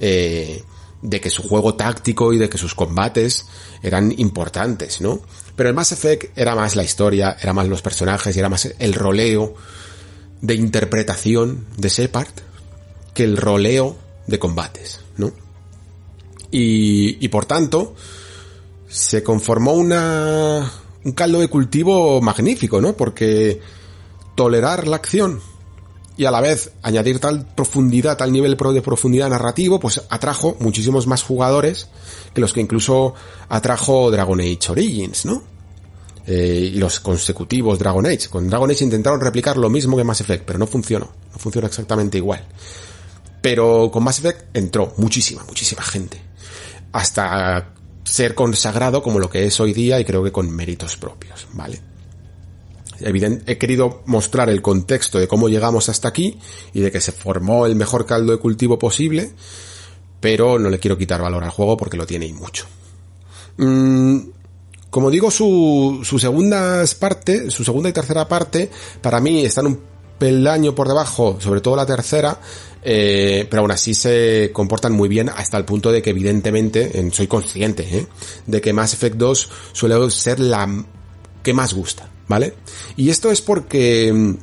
[0.00, 0.62] eh,
[1.02, 3.46] de que su juego táctico y de que sus combates
[3.82, 5.20] eran importantes, ¿no?
[5.54, 8.68] Pero el Mass Effect era más la historia, era más los personajes y era más
[8.78, 9.54] el roleo
[10.40, 12.28] de interpretación de Shepard
[13.14, 13.96] que el roleo
[14.26, 15.32] de combates, ¿no?
[16.50, 17.94] Y, y por tanto,
[18.88, 20.70] se conformó una,
[21.04, 22.96] un caldo de cultivo magnífico, ¿no?
[22.96, 23.60] Porque
[24.34, 25.40] tolerar la acción
[26.16, 31.06] y a la vez añadir tal profundidad, tal nivel de profundidad narrativo, pues atrajo muchísimos
[31.06, 31.88] más jugadores
[32.32, 33.14] que los que incluso
[33.48, 35.42] atrajo Dragon Age Origins, ¿no?
[36.26, 38.28] Eh, y los consecutivos Dragon Age.
[38.28, 41.08] Con Dragon Age intentaron replicar lo mismo que Mass Effect, pero no funcionó.
[41.32, 42.44] No funcionó exactamente igual.
[43.40, 46.20] Pero con Mass Effect entró muchísima, muchísima gente.
[46.92, 47.72] Hasta
[48.02, 51.80] ser consagrado como lo que es hoy día y creo que con méritos propios, ¿vale?
[53.00, 56.38] Evidente, he querido mostrar el contexto de cómo llegamos hasta aquí
[56.72, 59.32] y de que se formó el mejor caldo de cultivo posible,
[60.20, 62.66] pero no le quiero quitar valor al juego porque lo tiene y mucho.
[63.58, 64.18] Mm,
[64.96, 68.70] como digo, su, segunda parte, su segunda y tercera parte,
[69.02, 69.78] para mí están un
[70.18, 72.40] peldaño por debajo, sobre todo la tercera,
[72.82, 77.26] eh, pero aún así se comportan muy bien hasta el punto de que evidentemente, soy
[77.26, 78.06] consciente, ¿eh?
[78.46, 80.66] de que Mass Effect 2 suele ser la
[81.42, 82.08] que más gusta.
[82.26, 82.54] ¿vale?
[82.96, 84.34] Y esto es porque mm,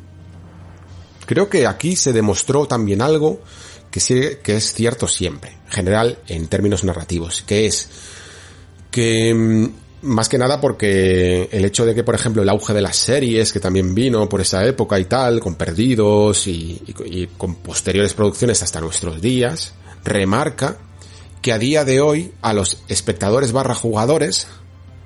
[1.25, 3.41] creo que aquí se demostró también algo
[3.89, 7.89] que, que es cierto siempre, en general en términos narrativos, que es
[8.91, 12.81] que mm, más que nada porque el hecho de que, por ejemplo, el auge de
[12.81, 17.55] las series, que también vino por esa época y tal, con Perdidos y, y, con
[17.55, 19.73] posteriores producciones hasta nuestros días,
[20.03, 20.77] remarca
[21.41, 24.47] que a día de hoy a los espectadores barra jugadores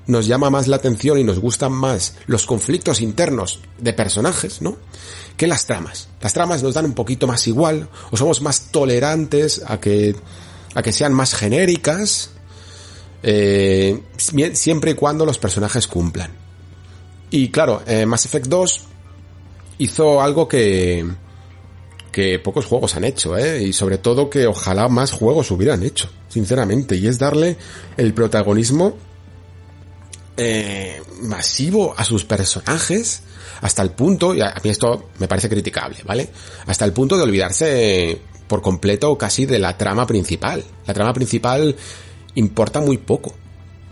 [0.08, 4.78] nos llama más la atención y nos gustan más los conflictos internos de personajes, ¿no?
[5.36, 6.10] Que las tramas.
[6.22, 10.16] Las tramas nos dan un poquito más igual, o somos más tolerantes a que,
[10.74, 12.32] a que sean más genéricas,
[13.30, 14.04] eh,
[14.54, 16.32] siempre y cuando los personajes cumplan.
[17.30, 18.82] Y claro, eh, Mass Effect 2
[19.80, 21.06] hizo algo que,
[22.10, 23.64] que pocos juegos han hecho, ¿eh?
[23.64, 27.58] Y sobre todo que ojalá más juegos hubieran hecho, sinceramente, y es darle
[27.98, 28.96] el protagonismo
[30.38, 33.24] eh, masivo a sus personajes
[33.60, 36.30] hasta el punto, y a mí esto me parece criticable, ¿vale?
[36.66, 40.64] Hasta el punto de olvidarse por completo casi de la trama principal.
[40.86, 41.76] La trama principal
[42.38, 43.34] importa muy poco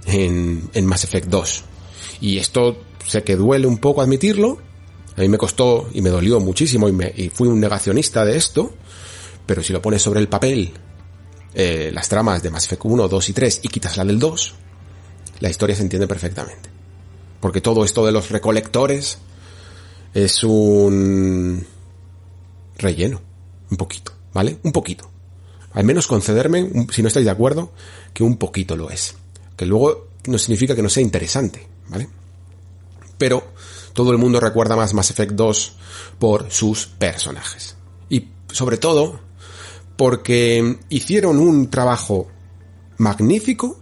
[0.06, 1.64] en, Mass Effect 2.
[2.22, 4.60] Y esto sé que duele un poco admitirlo.
[5.18, 8.74] A mí me costó y me dolió muchísimo y, me, fui un negacionista de esto.
[9.46, 10.72] Pero si lo pones sobre el papel,
[11.54, 14.54] eh, las tramas de Mass Effect 1, 2 y 3 y quitas la del 2,
[15.40, 16.70] la historia se entiende perfectamente.
[17.40, 19.20] Porque todo esto de los recolectores
[20.14, 21.66] es un
[22.78, 23.22] relleno,
[23.70, 24.60] un poquito, ¿vale?
[24.64, 25.15] Un poquito.
[25.76, 27.72] Al menos concederme, si no estáis de acuerdo,
[28.14, 29.16] que un poquito lo es.
[29.58, 32.08] Que luego no significa que no sea interesante, ¿vale?
[33.18, 33.44] Pero
[33.94, 35.74] todo el mundo recuerda más Mass Effect 2
[36.18, 37.76] por sus personajes.
[38.10, 39.20] Y sobre todo
[39.98, 42.28] porque hicieron un trabajo
[42.98, 43.78] magnífico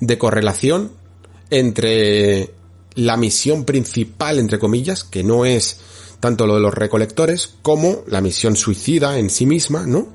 [0.00, 0.92] de correlación
[1.50, 2.54] entre
[2.94, 5.80] la misión principal, entre comillas, que no es
[6.18, 10.08] tanto lo de los recolectores, como la misión suicida en sí misma, ¿no?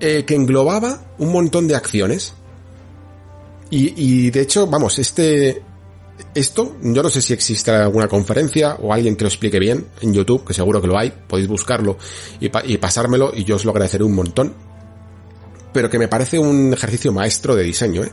[0.00, 2.34] Eh, que englobaba un montón de acciones.
[3.70, 5.62] Y, y de hecho, vamos, este,
[6.34, 10.12] esto, yo no sé si existe alguna conferencia o alguien que lo explique bien en
[10.12, 11.98] YouTube, que seguro que lo hay, podéis buscarlo
[12.40, 12.48] y,
[12.78, 14.54] pasármelo y yo os lo agradeceré un montón
[15.72, 18.10] pero que me parece un ejercicio maestro de diseño, ¿eh?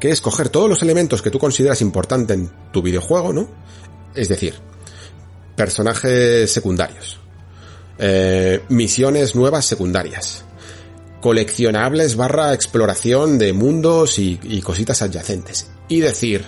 [0.00, 3.46] que es coger todos los elementos que tú consideras importantes en tu videojuego, ¿no?
[4.14, 4.54] Es decir,
[5.54, 7.20] personajes secundarios,
[7.98, 10.46] eh, misiones nuevas secundarias,
[11.20, 15.70] coleccionables barra exploración de mundos y, y cositas adyacentes.
[15.88, 16.44] Y decir,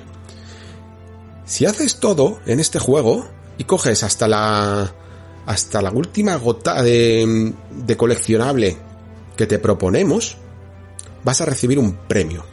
[1.44, 3.28] si haces todo en este juego
[3.58, 4.94] y coges hasta la
[5.46, 8.76] hasta la última gota de, de coleccionable
[9.36, 10.36] que te proponemos,
[11.24, 12.44] vas a recibir un premio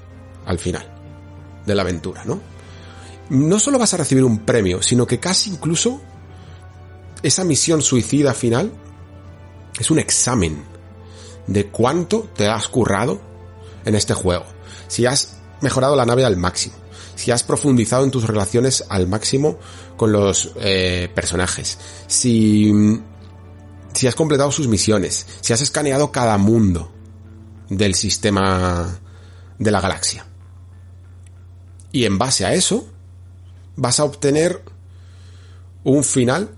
[0.45, 0.89] al final
[1.65, 2.39] de la aventura, ¿no?
[3.29, 6.01] No solo vas a recibir un premio, sino que casi incluso
[7.21, 8.71] esa misión suicida final
[9.77, 10.63] es un examen
[11.47, 13.19] de cuánto te has currado
[13.85, 14.45] en este juego.
[14.87, 16.75] Si has mejorado la nave al máximo,
[17.15, 19.57] si has profundizado en tus relaciones al máximo
[19.95, 23.01] con los eh, personajes, si
[23.97, 26.91] si has completado sus misiones, si has escaneado cada mundo
[27.67, 28.99] del sistema
[29.57, 30.27] de la galaxia.
[31.91, 32.87] Y en base a eso,
[33.75, 34.61] vas a obtener
[35.83, 36.56] un final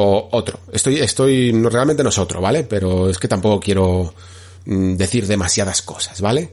[0.00, 0.60] o otro.
[0.70, 2.62] Estoy, estoy, realmente no es otro, ¿vale?
[2.62, 4.14] Pero es que tampoco quiero
[4.64, 6.52] mm, decir demasiadas cosas, ¿vale?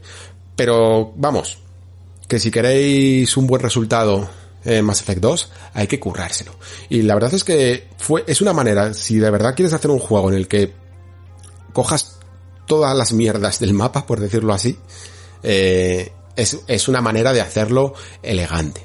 [0.55, 1.59] Pero vamos,
[2.27, 4.27] que si queréis un buen resultado
[4.63, 6.55] en Mass Effect 2, hay que currárselo.
[6.89, 9.99] Y la verdad es que fue, es una manera, si de verdad quieres hacer un
[9.99, 10.73] juego en el que
[11.71, 12.17] cojas
[12.65, 14.79] todas las mierdas del mapa, por decirlo así,
[15.43, 17.93] eh, es, es una manera de hacerlo
[18.23, 18.81] elegante.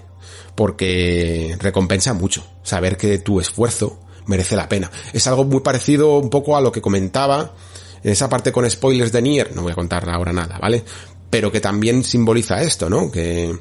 [0.54, 4.90] Porque recompensa mucho saber que tu esfuerzo merece la pena.
[5.12, 7.54] Es algo muy parecido un poco a lo que comentaba
[8.02, 10.82] en esa parte con spoilers de Nier, no voy a contar ahora nada, ¿vale?
[11.28, 13.10] Pero que también simboliza esto, ¿no?
[13.10, 13.54] Que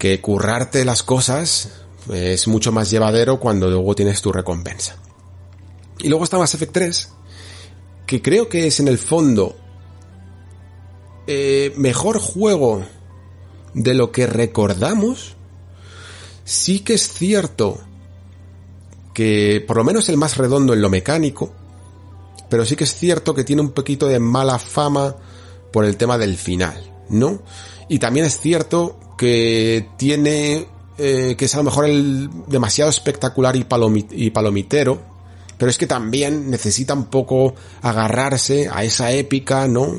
[0.00, 1.68] que currarte las cosas
[2.10, 4.96] es mucho más llevadero cuando luego tienes tu recompensa.
[5.98, 7.08] Y luego está Mass Effect 3,
[8.06, 9.54] que creo que es en el fondo
[11.26, 12.82] eh, mejor juego
[13.74, 15.36] de lo que recordamos.
[16.44, 17.78] Sí que es cierto
[19.14, 21.52] que por lo menos el más redondo en lo mecánico,
[22.48, 25.14] pero sí que es cierto que tiene un poquito de mala fama
[25.72, 27.42] por el tema del final, ¿no?
[27.88, 30.66] Y también es cierto que tiene
[31.02, 33.66] eh, que es a lo mejor el demasiado espectacular y,
[34.10, 35.00] y palomitero,
[35.56, 39.94] pero es que también necesita un poco agarrarse a esa épica, ¿no?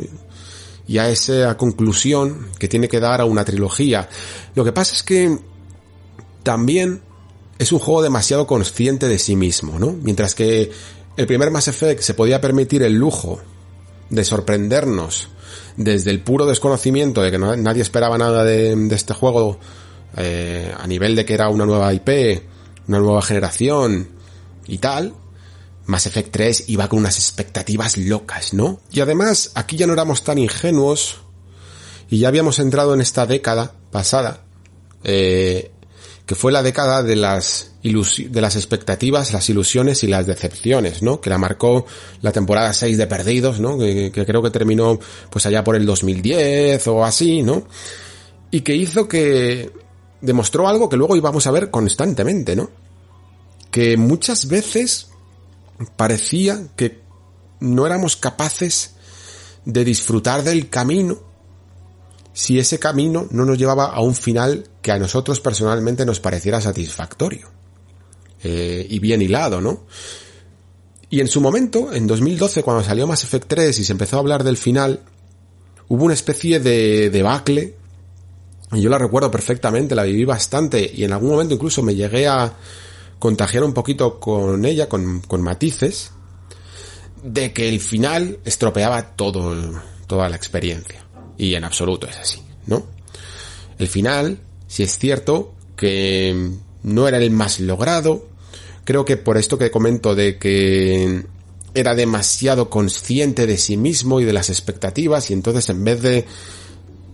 [0.88, 4.10] Y a esa conclusión que tiene que dar a una trilogía.
[4.54, 5.40] Lo que pasa es que
[6.44, 7.02] también
[7.60, 9.92] es un juego demasiado consciente de sí mismo, ¿no?
[9.92, 10.72] Mientras que
[11.18, 13.40] el primer Mass Effect se podía permitir el lujo
[14.10, 15.30] de sorprendernos
[15.78, 19.60] desde el puro desconocimiento de que nadie esperaba nada de, este juego
[20.18, 22.44] eh, a nivel de que era una nueva IP,
[22.88, 24.10] una nueva generación
[24.68, 25.14] y tal,
[25.86, 28.80] Mass Effect 3 iba con unas expectativas locas, ¿no?
[28.92, 31.18] Y además, aquí ya no éramos tan ingenuos
[32.10, 34.44] y ya habíamos entrado en esta década pasada,
[35.04, 35.72] eh,
[36.32, 41.20] que fue la década de las de las expectativas, las ilusiones y las decepciones, ¿no?
[41.20, 41.86] Que la marcó
[42.22, 43.78] la temporada 6 de Perdidos, ¿no?
[43.78, 44.98] Que, que, creo que terminó
[45.30, 47.68] pues allá por el 2010 o así, ¿no?
[48.50, 49.74] Y que hizo que
[50.22, 52.70] demostró algo que luego íbamos a ver constantemente, ¿no?
[53.70, 55.10] Que muchas veces
[55.98, 57.02] parecía que
[57.60, 58.96] no éramos capaces
[59.66, 61.20] de disfrutar del camino
[62.32, 66.62] si ese camino no nos llevaba a un final que a nosotros personalmente nos pareciera
[66.62, 67.50] satisfactorio
[68.44, 69.86] eh, y bien hilado, ¿no?
[71.10, 74.20] Y en su momento, en 2012, cuando salió Mass Effect 3 y se empezó a
[74.20, 75.02] hablar del final,
[75.90, 77.76] hubo una especie de debacle,
[78.72, 82.28] y yo la recuerdo perfectamente, la viví bastante, y en algún momento incluso me llegué
[82.30, 82.56] a,
[83.22, 86.12] contagiar un poquito con ella, con, con matices,
[87.24, 91.06] de que el final estropeaba todo, toda la experiencia.
[91.38, 92.88] Y en absoluto es así, ¿no?
[93.78, 94.40] El final,
[94.72, 96.50] si es cierto que
[96.84, 98.26] no era el más logrado,
[98.86, 101.26] creo que por esto que comento de que
[101.74, 106.26] era demasiado consciente de sí mismo y de las expectativas y entonces en vez de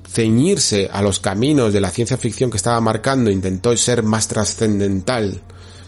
[0.07, 5.41] ceñirse a los caminos de la ciencia ficción que estaba marcando intentó ser más trascendental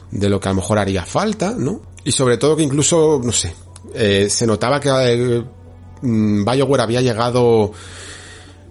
[0.09, 1.83] de lo que a lo mejor haría falta, ¿no?
[2.03, 3.53] Y sobre todo que incluso, no sé,
[3.93, 5.43] eh, se notaba que eh,
[6.01, 7.73] mm, había llegado,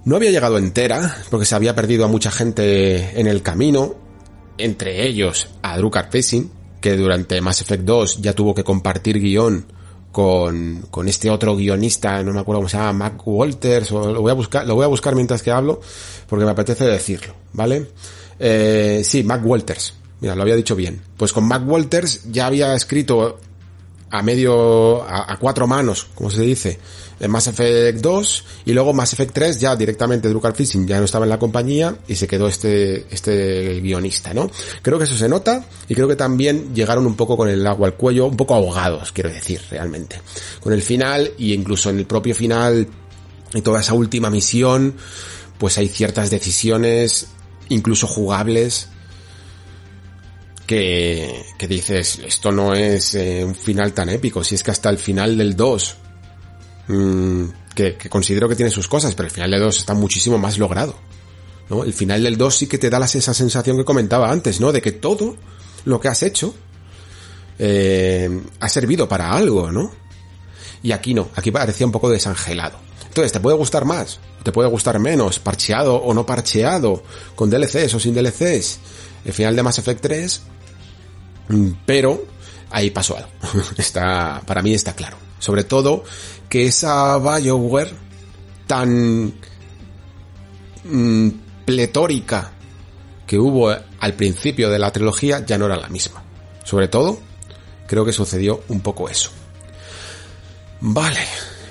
[0.08, 3.94] no había llegado entera, porque se había perdido a mucha gente en el camino,
[4.56, 9.66] entre ellos a Drucker Facing, que durante Mass Effect 2 ya tuvo que compartir guion
[10.10, 14.22] con, con este otro guionista, no me acuerdo cómo se llama, Mac Walters, o lo
[14.22, 15.78] voy a buscar, lo voy a buscar mientras que hablo,
[16.26, 17.90] porque me apetece decirlo, ¿vale?
[18.38, 21.00] Eh, sí, Mac Walters, Mira, lo había dicho bien.
[21.16, 23.38] Pues con Mac Walters ya había escrito
[24.10, 26.78] a medio, a, cuatro manos, como se dice,
[27.20, 31.04] en Mass Effect 2 y luego Mass Effect 3 ya directamente Drucker Fishing ya no
[31.04, 34.50] estaba en la compañía y se quedó este, este guionista, ¿no?
[34.82, 37.88] Creo que eso se nota y creo que también llegaron un poco con el agua
[37.88, 40.20] al cuello, un poco ahogados, quiero decir, realmente.
[40.60, 42.88] Con el final y incluso en el propio final
[43.52, 44.94] y toda esa última misión,
[45.58, 47.28] pues hay ciertas decisiones,
[47.68, 48.88] incluso jugables,
[50.68, 54.90] que, que dices, esto no es eh, un final tan épico, si es que hasta
[54.90, 55.96] el final del 2,
[56.88, 60.36] mm, que, que, considero que tiene sus cosas, pero el final del 2 está muchísimo
[60.36, 60.94] más logrado.
[61.70, 61.84] ¿no?
[61.84, 64.70] El final del 2 sí que te da esa sensación que comentaba antes, ¿no?
[64.70, 65.36] De que todo
[65.86, 66.54] lo que has hecho
[67.58, 68.28] eh,
[68.60, 69.90] ha servido para algo, ¿no?
[70.82, 72.78] Y aquí no, aquí parecía un poco desangelado.
[73.06, 74.20] Entonces, ¿te puede gustar más?
[74.42, 75.38] ¿Te puede gustar menos?
[75.38, 77.02] ¿Parcheado o no parcheado?
[77.34, 78.80] ¿Con DLCs o sin DLCs?
[79.24, 80.57] El final de Mass Effect 3 Mm,
[81.86, 82.24] pero
[82.70, 83.30] ahí pasó algo.
[83.76, 85.16] Está, para mí está claro.
[85.38, 86.04] Sobre todo
[86.48, 87.92] que esa BioWare
[88.66, 89.32] tan
[90.84, 91.28] mm,
[91.64, 92.52] pletórica
[93.26, 96.22] que hubo al principio de la trilogía ya no era la misma.
[96.64, 97.20] Sobre todo,
[97.86, 99.30] creo que sucedió un poco eso.
[100.80, 101.20] Vale,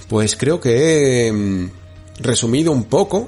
[0.07, 1.71] pues creo que he mm,
[2.19, 3.27] resumido un poco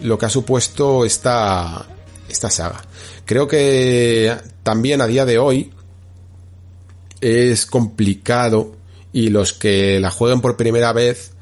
[0.00, 1.86] lo que ha supuesto esta,
[2.28, 2.82] esta saga.
[3.24, 5.72] Creo que también a día de hoy
[7.24, 8.76] es complicado
[9.12, 11.32] y los que la jueguen por primera vez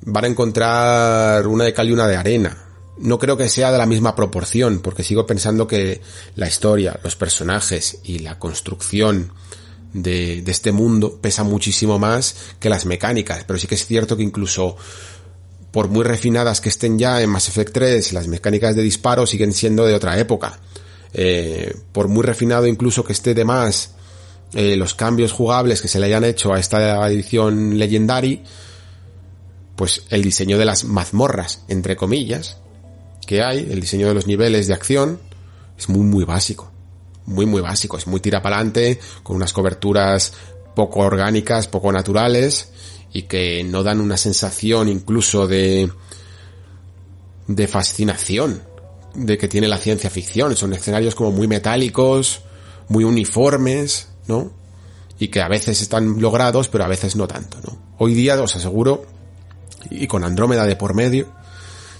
[0.00, 2.64] van a encontrar una de cal y una de arena.
[2.98, 6.00] No creo que sea de la misma proporción, porque sigo pensando que
[6.36, 9.32] la historia, los personajes y la construcción
[9.92, 14.16] de, de este mundo pesa muchísimo más que las mecánicas, pero sí que es cierto
[14.16, 14.76] que incluso
[15.70, 19.52] por muy refinadas que estén ya en Mass Effect 3, las mecánicas de disparo siguen
[19.52, 20.58] siendo de otra época.
[21.12, 23.97] Eh, por muy refinado incluso que esté de más
[24.54, 28.42] eh, los cambios jugables que se le hayan hecho a esta edición Legendary,
[29.76, 32.58] pues el diseño de las mazmorras, entre comillas,
[33.26, 35.20] que hay, el diseño de los niveles de acción,
[35.76, 36.72] es muy muy básico.
[37.26, 40.32] Muy muy básico, es muy tira para adelante, con unas coberturas
[40.74, 42.70] poco orgánicas, poco naturales,
[43.12, 45.90] y que no dan una sensación incluso de
[47.46, 48.62] de fascinación
[49.14, 50.56] de que tiene la ciencia ficción.
[50.56, 52.42] Son escenarios como muy metálicos,
[52.88, 54.50] muy uniformes, ¿no?
[55.18, 57.76] Y que a veces están logrados, pero a veces no tanto, ¿no?
[57.98, 59.04] Hoy día os aseguro,
[59.90, 61.26] y con Andrómeda de por medio,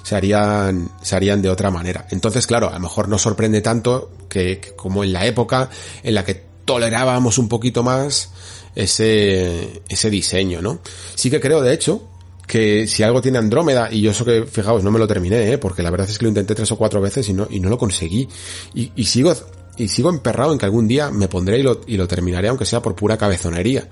[0.03, 2.07] se harían, se harían de otra manera.
[2.11, 5.69] Entonces, claro, a lo mejor no sorprende tanto que, que como en la época
[6.03, 8.31] en la que tolerábamos un poquito más
[8.75, 10.81] ese, ese diseño, ¿no?
[11.15, 12.09] Sí que creo, de hecho,
[12.47, 15.59] que si algo tiene Andrómeda, y yo eso que, fijaos, no me lo terminé, ¿eh?
[15.59, 17.69] porque la verdad es que lo intenté tres o cuatro veces y no, y no
[17.69, 18.29] lo conseguí.
[18.75, 19.35] Y, y sigo,
[19.79, 22.95] y sigo emperrado en que algún día me pondré y lo, terminaré, aunque sea por
[22.95, 23.89] pura cabezonería.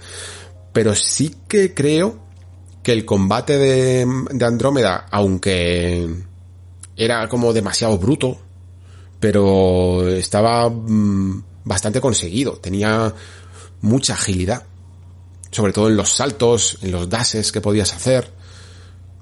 [0.73, 2.19] Pero sí que creo
[2.83, 6.09] que el combate de, de Andrómeda, aunque
[6.97, 8.39] era como demasiado bruto,
[9.21, 13.15] pero estaba mm, bastante conseguido, tenía
[13.81, 14.65] mucha agilidad
[15.57, 18.31] sobre todo en los saltos, en los dashes que podías hacer,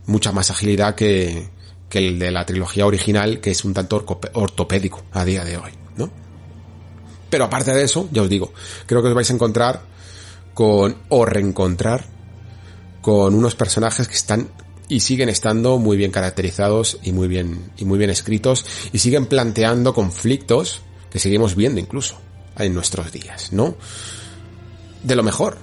[0.07, 1.49] mucha más agilidad que,
[1.89, 5.71] que el de la trilogía original, que es un tanto ortopédico a día de hoy,
[5.97, 6.11] ¿no?
[7.35, 8.53] Pero aparte de eso, ya os digo,
[8.87, 9.83] creo que os vais a encontrar
[10.55, 12.07] con, o reencontrar
[13.01, 14.51] con unos personajes que están
[14.89, 19.27] y siguen estando muy bien caracterizados y muy bien, y muy bien escritos y siguen
[19.27, 22.21] planteando conflictos que seguimos viendo incluso
[22.57, 23.75] en nuestros días, ¿no?
[25.03, 25.59] De lo mejor,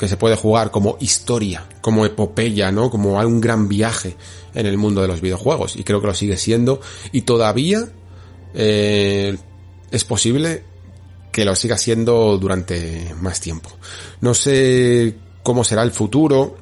[0.00, 2.90] que se puede jugar como historia, como epopeya, ¿no?
[2.90, 4.16] Como un gran viaje
[4.52, 5.76] en el mundo de los videojuegos.
[5.76, 6.80] Y creo que lo sigue siendo.
[7.12, 7.86] Y todavía
[8.52, 9.38] eh,
[9.92, 10.73] es posible
[11.34, 13.68] que lo siga siendo durante más tiempo.
[14.20, 16.56] No sé cómo será el futuro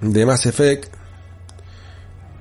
[0.00, 0.94] de Mass Effect.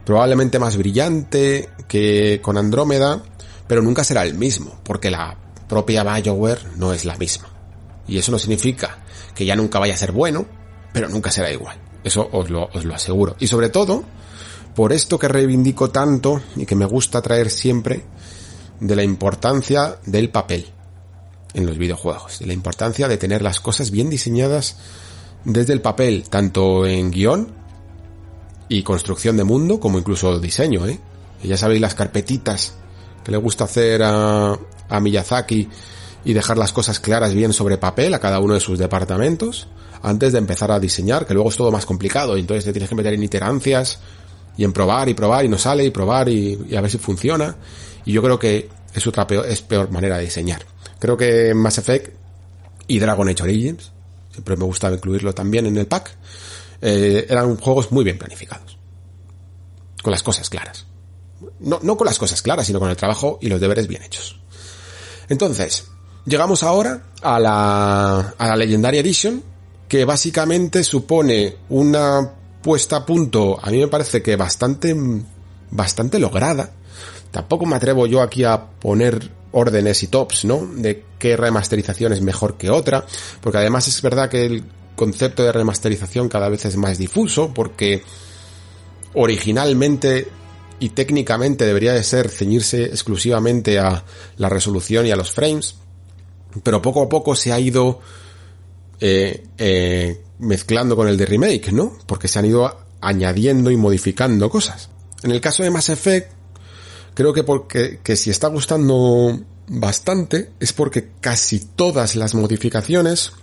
[0.05, 3.23] Probablemente más brillante que con Andrómeda,
[3.65, 5.35] pero nunca será el mismo, porque la
[5.67, 7.47] propia BioWare no es la misma.
[8.07, 8.99] Y eso no significa
[9.33, 10.45] que ya nunca vaya a ser bueno,
[10.93, 11.75] pero nunca será igual.
[12.03, 13.35] Eso os lo, os lo aseguro.
[13.39, 14.03] Y sobre todo,
[14.75, 18.05] por esto que reivindico tanto y que me gusta traer siempre,
[18.79, 20.71] de la importancia del papel
[21.53, 24.77] en los videojuegos, de la importancia de tener las cosas bien diseñadas
[25.43, 27.53] desde el papel, tanto en guion
[28.69, 30.99] y construcción de mundo, como incluso diseño, ¿eh?
[31.43, 32.75] Y ya sabéis las carpetitas
[33.23, 34.57] que le gusta hacer a,
[34.89, 35.67] a Miyazaki
[36.23, 39.67] y dejar las cosas claras bien sobre papel a cada uno de sus departamentos
[40.03, 42.89] antes de empezar a diseñar, que luego es todo más complicado y entonces te tienes
[42.89, 43.99] que meter en iterancias
[44.57, 47.55] y en probar y probar y no sale y probar y, a ver si funciona.
[48.05, 50.65] Y yo creo que es otra peor, es peor manera de diseñar.
[51.01, 52.15] Creo que Mass Effect
[52.87, 53.91] y Dragon Age Origins,
[54.31, 56.15] siempre me gustaba incluirlo también en el pack,
[56.81, 58.77] eh, eran juegos muy bien planificados.
[60.01, 60.85] Con las cosas claras.
[61.59, 64.39] No, no con las cosas claras, sino con el trabajo y los deberes bien hechos.
[65.27, 65.91] Entonces,
[66.25, 69.41] Llegamos ahora a la, a la Legendary Edition,
[69.87, 74.95] que básicamente supone una puesta a punto, a mí me parece que bastante,
[75.71, 76.69] bastante lograda.
[77.31, 80.65] Tampoco me atrevo yo aquí a poner órdenes y tops, ¿no?
[80.75, 83.05] De qué remasterización es mejor que otra,
[83.41, 84.63] porque además es verdad que el
[84.95, 88.03] concepto de remasterización cada vez es más difuso, porque
[89.13, 90.27] originalmente
[90.79, 94.03] y técnicamente debería de ser ceñirse exclusivamente a
[94.37, 95.75] la resolución y a los frames,
[96.63, 97.99] pero poco a poco se ha ido
[98.99, 101.97] eh, eh, mezclando con el de remake, ¿no?
[102.07, 104.89] Porque se han ido añadiendo y modificando cosas.
[105.23, 106.31] En el caso de Mass Effect,
[107.13, 113.33] creo que porque que si está gustando bastante es porque casi todas las modificaciones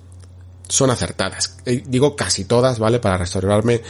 [0.69, 1.57] son acertadas.
[1.65, 2.99] Eh, digo casi todas, ¿vale?
[2.99, 3.83] Para restaurarme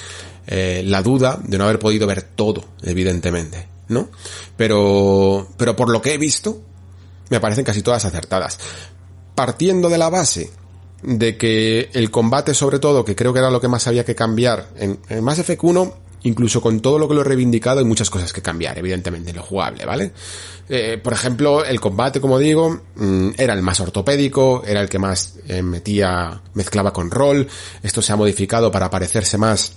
[0.47, 4.09] eh, la duda de no haber podido ver todo, evidentemente, ¿no?
[4.57, 6.63] Pero, pero por lo que he visto,
[7.31, 8.59] me parecen casi todas acertadas
[9.39, 10.51] partiendo de la base
[11.01, 14.17] de que el combate sobre todo, que creo que era lo que más había que
[14.17, 18.11] cambiar en, Mass Effect 1, incluso con todo lo que lo he reivindicado, hay muchas
[18.11, 20.13] cosas que cambiar, evidentemente, en lo jugable, ¿vale?
[20.69, 24.99] Eh, por ejemplo, el combate, como digo, mm, era el más ortopédico, era el que
[24.99, 27.49] más eh, metía, mezclaba con rol,
[27.83, 29.75] esto se ha modificado para parecerse más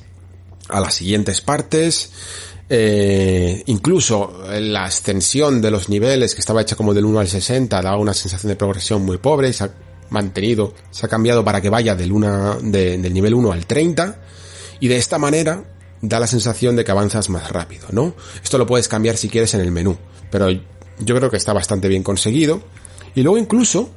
[0.67, 2.11] a las siguientes partes,
[2.69, 7.81] eh, incluso la ascensión de los niveles, que estaba hecha como del 1 al 60,
[7.81, 9.73] daba una sensación de progresión muy pobre, se ha
[10.09, 12.11] mantenido, se ha cambiado para que vaya del,
[12.71, 14.19] del nivel 1 al 30,
[14.79, 15.63] y de esta manera
[16.01, 18.15] da la sensación de que avanzas más rápido, ¿no?
[18.43, 19.97] Esto lo puedes cambiar si quieres en el menú,
[20.29, 22.61] pero yo creo que está bastante bien conseguido.
[23.13, 23.89] Y luego incluso,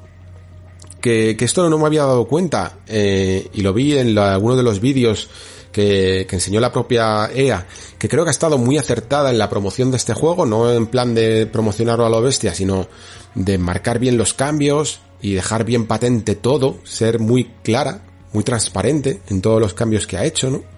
[1.01, 4.81] que, esto no me había dado cuenta, eh, y lo vi en alguno de los
[4.81, 5.29] vídeos
[5.73, 7.67] que, que, enseñó la propia EA,
[7.99, 10.87] que creo que ha estado muy acertada en la promoción de este juego, no en
[10.87, 12.89] plan de promocionarlo a lo bestia, sino
[13.35, 18.03] de marcar bien los cambios y dejar bien patente todo, ser muy clara,
[18.33, 20.74] muy transparente en todos los cambios que ha hecho, ¿no?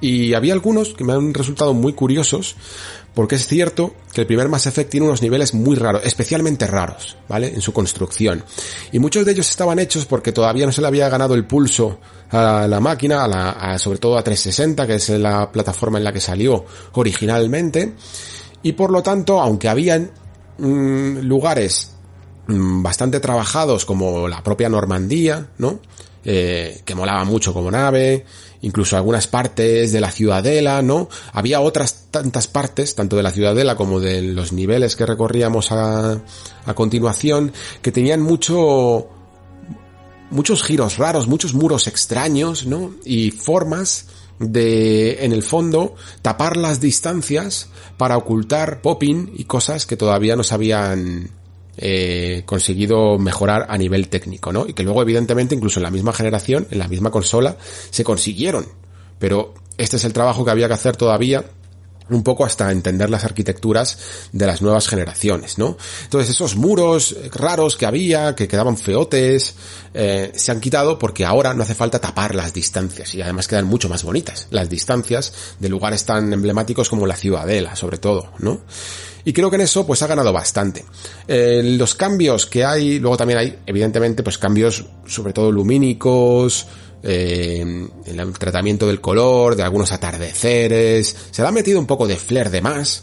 [0.00, 2.56] Y había algunos que me han resultado muy curiosos,
[3.14, 7.16] porque es cierto que el primer Mass Effect tiene unos niveles muy raros, especialmente raros,
[7.28, 7.48] ¿vale?
[7.48, 8.44] En su construcción.
[8.92, 11.98] Y muchos de ellos estaban hechos porque todavía no se le había ganado el pulso
[12.30, 16.12] a la máquina, a la, sobre todo a 360, que es la plataforma en la
[16.12, 17.94] que salió originalmente.
[18.62, 20.10] Y por lo tanto, aunque habían
[20.58, 21.94] mm, lugares
[22.48, 25.80] mm, bastante trabajados como la propia Normandía, ¿no?
[26.28, 28.26] Eh, que molaba mucho como nave,
[28.66, 31.08] incluso algunas partes de la ciudadela, ¿no?
[31.32, 36.20] Había otras tantas partes, tanto de la ciudadela como de los niveles que recorríamos a,
[36.74, 39.06] continuación, que tenían mucho,
[40.30, 42.90] muchos giros raros, muchos muros extraños, ¿no?
[43.04, 44.06] Y formas
[44.40, 50.42] de, en el fondo, tapar las distancias para ocultar popping y cosas que todavía no
[50.42, 51.30] se habían
[51.78, 54.66] eh, conseguido mejorar a nivel técnico, ¿no?
[54.66, 57.56] Y que luego, evidentemente, incluso en la misma generación, en la misma consola,
[57.90, 58.66] se consiguieron.
[59.18, 61.44] Pero este es el trabajo que había que hacer todavía
[62.08, 63.98] un poco hasta entender las arquitecturas
[64.32, 65.76] de las nuevas generaciones, ¿no?
[66.04, 69.54] Entonces esos muros raros que había, que quedaban feotes,
[69.94, 73.66] eh, se han quitado porque ahora no hace falta tapar las distancias y además quedan
[73.66, 78.60] mucho más bonitas las distancias de lugares tan emblemáticos como la Ciudadela, sobre todo, ¿no?
[79.26, 80.84] Y creo que en eso pues ha ganado bastante.
[81.26, 86.68] Eh, los cambios que hay, luego también hay evidentemente pues cambios sobre todo lumínicos,
[87.02, 92.16] eh, el tratamiento del color, de algunos atardeceres, se le ha metido un poco de
[92.16, 93.02] flair de más,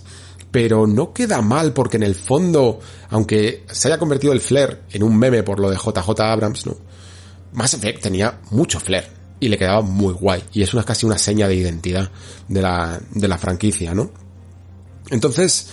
[0.50, 2.80] pero no queda mal porque en el fondo,
[3.10, 6.78] aunque se haya convertido el flair en un meme por lo de JJ Abrams, ¿no?
[7.52, 9.08] Mass Effect tenía mucho flair
[9.42, 12.10] y le quedaba muy guay y es una casi una seña de identidad
[12.48, 14.10] de la, de la franquicia, ¿no?
[15.10, 15.68] Entonces,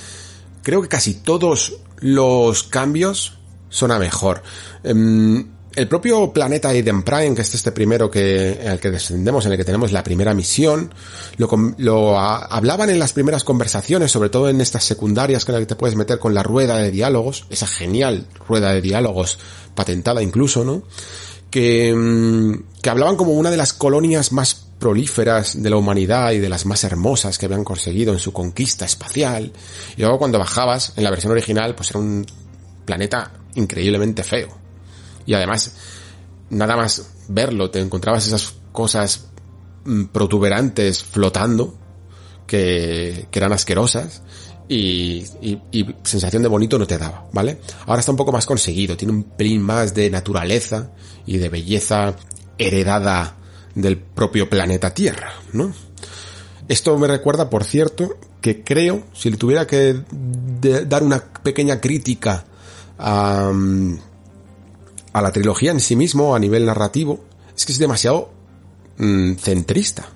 [0.62, 3.38] creo que casi todos los cambios
[3.68, 4.42] son a mejor.
[4.82, 5.46] Em,
[5.76, 9.58] el propio planeta Eden Prime, que es este primero que, al que descendemos, en el
[9.58, 10.92] que tenemos la primera misión,
[11.36, 15.66] lo, lo hablaban en las primeras conversaciones, sobre todo en estas secundarias con las que
[15.66, 19.38] te puedes meter con la rueda de diálogos, esa genial rueda de diálogos,
[19.74, 20.82] patentada incluso, ¿no?
[21.50, 26.38] Que, em, que hablaban como una de las colonias más prolíferas de la humanidad y
[26.38, 29.52] de las más hermosas que habían conseguido en su conquista espacial.
[29.96, 32.26] Y luego cuando bajabas, en la versión original, pues era un
[32.84, 34.48] planeta increíblemente feo.
[35.26, 35.76] Y además,
[36.48, 39.26] nada más verlo, te encontrabas esas cosas
[39.84, 41.78] mm, protuberantes flotando,
[42.46, 44.22] que, que eran asquerosas,
[44.66, 47.58] y, y, sensación de bonito no te daba, ¿vale?
[47.86, 50.92] Ahora está un poco más conseguido, tiene un pelín más de naturaleza
[51.26, 52.14] y de belleza
[52.56, 53.39] heredada
[53.74, 55.72] del propio planeta Tierra, ¿no?
[56.68, 60.02] Esto me recuerda, por cierto, que creo, si le tuviera que
[60.86, 62.44] dar una pequeña crítica
[62.98, 63.52] a,
[65.12, 67.24] a, la trilogía en sí mismo, a nivel narrativo,
[67.56, 68.30] es que es demasiado
[68.98, 70.10] mm, centrista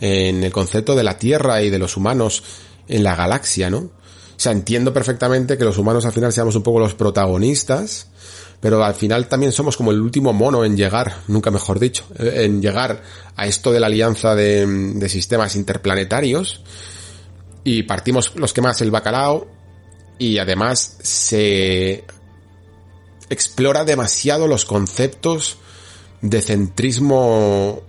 [0.00, 2.42] en el concepto de la Tierra y de los humanos
[2.88, 3.78] en la galaxia, ¿no?
[3.78, 8.08] O sea, entiendo perfectamente que los humanos al final seamos un poco los protagonistas,
[8.60, 12.44] pero al final también somos como el último mono en llegar, nunca mejor dicho, eh,
[12.44, 13.02] en llegar
[13.36, 16.62] a esto de la alianza de, sistemas interplanetarios
[17.64, 19.46] y partimos los que más el bacalao
[20.18, 22.04] y además se
[23.28, 25.58] explora demasiado los conceptos
[26.22, 27.82] de centrismo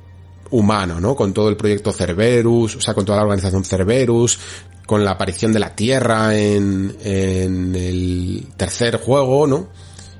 [0.49, 1.15] humano, ¿no?
[1.15, 4.39] Con todo el proyecto Cerberus, o sea, con toda la organización Cerberus,
[4.85, 9.68] con la aparición de la Tierra en, en el tercer juego, ¿no?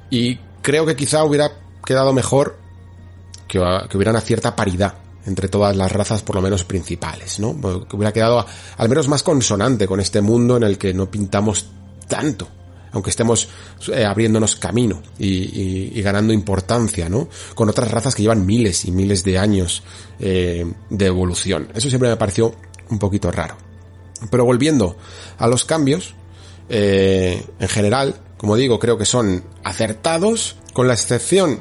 [0.10, 1.52] Y creo que quizá hubiera
[1.86, 2.58] quedado mejor
[3.48, 7.60] que, hubiera una cierta paridad entre todas las razas por lo menos principales, ¿no?
[7.88, 8.46] Que hubiera quedado
[8.78, 11.68] al menos más consonante con este mundo en el que no pintamos
[12.08, 12.48] tanto,
[12.94, 13.50] aunque estemos
[13.94, 17.28] eh, abriéndonos camino y, ganando importancia, ¿no?
[17.56, 19.84] Con otras razas que llevan miles y miles de años
[20.20, 21.70] eh, de evolución.
[21.74, 22.56] Eso siempre me pareció
[22.90, 23.58] un poquito raro.
[24.32, 24.98] Pero volviendo
[25.38, 26.16] a los cambios,
[26.70, 31.60] eh, en general, como digo, creo que son acertados, con la excepción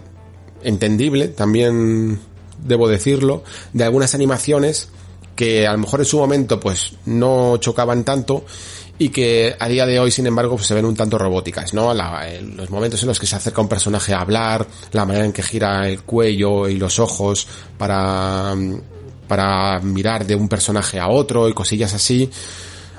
[0.62, 2.20] entendible, también
[2.58, 4.90] debo decirlo, de algunas animaciones
[5.34, 8.44] que a lo mejor en su momento pues no chocaban tanto
[8.98, 11.92] y que a día de hoy sin embargo pues, se ven un tanto robóticas, ¿no?
[11.94, 15.42] los momentos en los que se acerca un personaje a hablar, la manera en que
[15.42, 17.46] gira el cuello y los ojos
[17.76, 18.54] para
[19.28, 22.30] para mirar de un personaje a otro y cosillas así,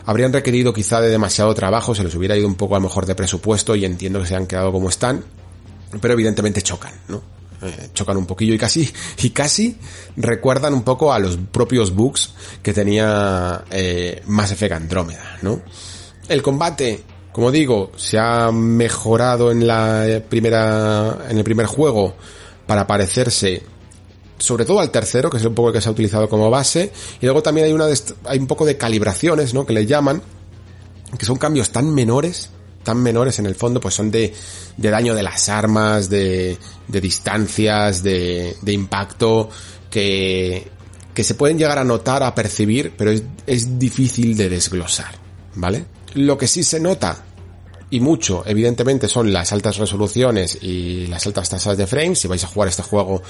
[0.07, 3.05] habrían requerido quizá de demasiado trabajo, se les hubiera ido un poco a lo mejor
[3.05, 5.21] de presupuesto y entiendo que se han quedado como están,
[5.99, 7.21] pero evidentemente chocan, ¿no?
[7.61, 8.89] Eh, chocan un poquillo y casi,
[9.21, 9.77] y casi
[10.15, 15.61] recuerdan un poco a los propios bugs que tenía eh, Mass Effect Andrómeda, ¿no?
[16.29, 17.03] El combate,
[17.34, 22.15] como digo, se ha mejorado en la primera, en el primer juego
[22.65, 23.61] para parecerse
[24.38, 26.91] sobre todo al tercero, que es un poco el que se ha utilizado como base,
[27.22, 27.88] y luego también hay una
[28.26, 29.65] hay un poco de calibraciones, ¿no?
[29.65, 30.22] que le llaman,
[31.18, 32.51] que son cambios tan menores
[32.88, 34.34] tan menores en el fondo, pues son de,
[34.77, 36.57] de daño de las armas, de,
[36.88, 39.49] de distancias, de, de impacto,
[39.91, 40.69] que,
[41.14, 45.15] que se pueden llegar a notar, a percibir, pero es, es difícil de desglosar,
[45.55, 45.84] ¿vale?
[46.14, 47.26] Lo que sí se nota
[47.89, 52.19] y mucho, evidentemente, son las altas resoluciones y las altas tasas de frames.
[52.19, 53.22] Si vais a jugar este juego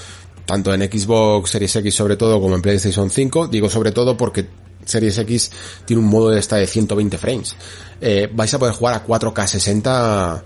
[0.48, 4.46] tanto en Xbox Series X sobre todo como en PlayStation 5, digo sobre todo porque
[4.82, 5.50] Series X
[5.84, 7.54] tiene un modo de esta de 120 frames.
[8.00, 10.44] Eh, vais a poder jugar a 4K 60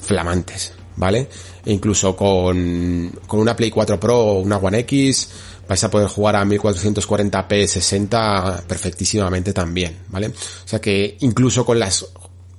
[0.00, 1.28] flamantes, ¿vale?
[1.64, 5.28] E incluso con, con una Play 4 Pro o una One X
[5.68, 10.26] vais a poder jugar a 1440p 60 perfectísimamente también, ¿vale?
[10.26, 12.04] O sea que incluso con las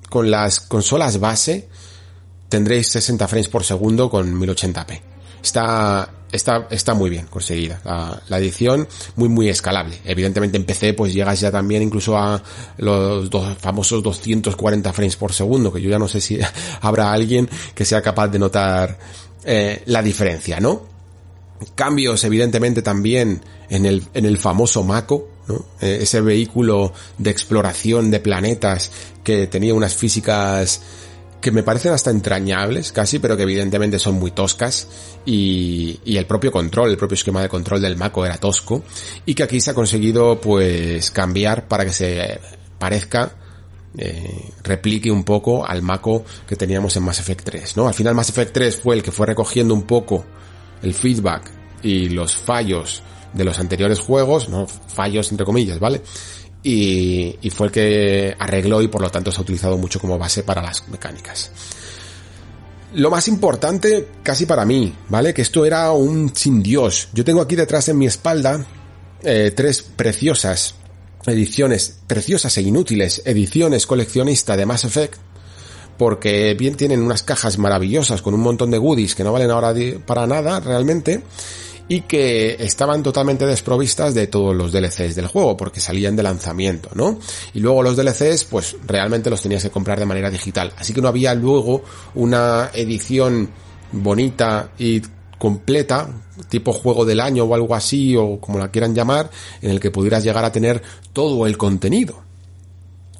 [0.10, 1.68] con las consolas base
[2.48, 5.02] tendréis 60 frames por segundo con 1080p.
[5.44, 7.82] Está está, está muy bien conseguida.
[8.28, 9.99] La, edición muy, muy escalable.
[10.06, 12.41] Evidentemente en PC pues llegas ya también incluso a
[12.78, 16.40] los dos famosos 240 frames por segundo, que yo ya no sé si
[16.82, 18.98] habrá alguien que sea capaz de notar
[19.44, 20.98] eh, la diferencia, ¿no?
[21.74, 25.66] Cambios evidentemente también en el, en el famoso Mako, ¿no?
[25.82, 28.91] Eh, ese vehículo de exploración de planetas
[29.24, 30.82] que tenía unas físicas
[31.42, 34.88] que me parecen hasta entrañables casi, pero que evidentemente son muy toscas
[35.26, 38.84] y, y, el propio control, el propio esquema de control del Mako era tosco
[39.26, 42.40] y que aquí se ha conseguido pues cambiar para que se
[42.80, 43.36] parezca
[44.00, 47.88] eh, replique un poco al Mako que teníamos en Mass Effect 3, ¿no?
[47.88, 50.24] Al final Mass Effect 3 fue el que fue recogiendo un poco
[50.84, 51.50] el feedback
[51.82, 53.02] y los fallos
[53.34, 56.04] de los anteriores juegos, no fallos entre comillas, ¿vale?
[56.69, 60.44] Y, fue el que arregló y por lo tanto se ha utilizado mucho como base
[60.44, 61.52] para las mecánicas.
[62.94, 65.34] Lo más importante, casi para mí, ¿vale?
[65.34, 67.10] Que esto era un sin Dios.
[67.14, 68.65] Yo tengo aquí detrás en mi espalda
[69.23, 70.76] eh, tres preciosas
[71.26, 75.19] ediciones, preciosas e inútiles ediciones coleccionista de Mass Effect,
[75.98, 79.73] porque bien tienen unas cajas maravillosas con un montón de goodies que no valen ahora
[80.06, 81.23] para nada realmente,
[81.88, 86.90] y que estaban totalmente desprovistas de todos los DLCs del juego porque salían de lanzamiento,
[86.96, 87.20] ¿no?
[87.54, 91.02] Y luego los DLCs pues realmente los tenías que comprar de manera digital, así que
[91.02, 91.84] no había luego
[92.16, 93.50] una edición
[93.92, 95.02] bonita y
[95.38, 96.10] completa,
[96.50, 99.30] tipo juego del año o algo así, o como la quieran llamar,
[99.62, 100.82] en el que pudieras llegar a tener
[101.14, 102.24] todo el contenido.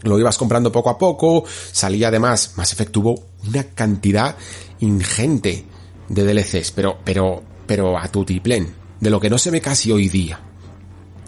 [0.04, 4.36] Lo ibas comprando poco a poco, salía además, más efectuvo una cantidad
[4.80, 5.66] ingente
[6.10, 10.10] de DLCs, pero, pero pero a tutiplén, de lo que no se ve casi hoy
[10.10, 10.40] día.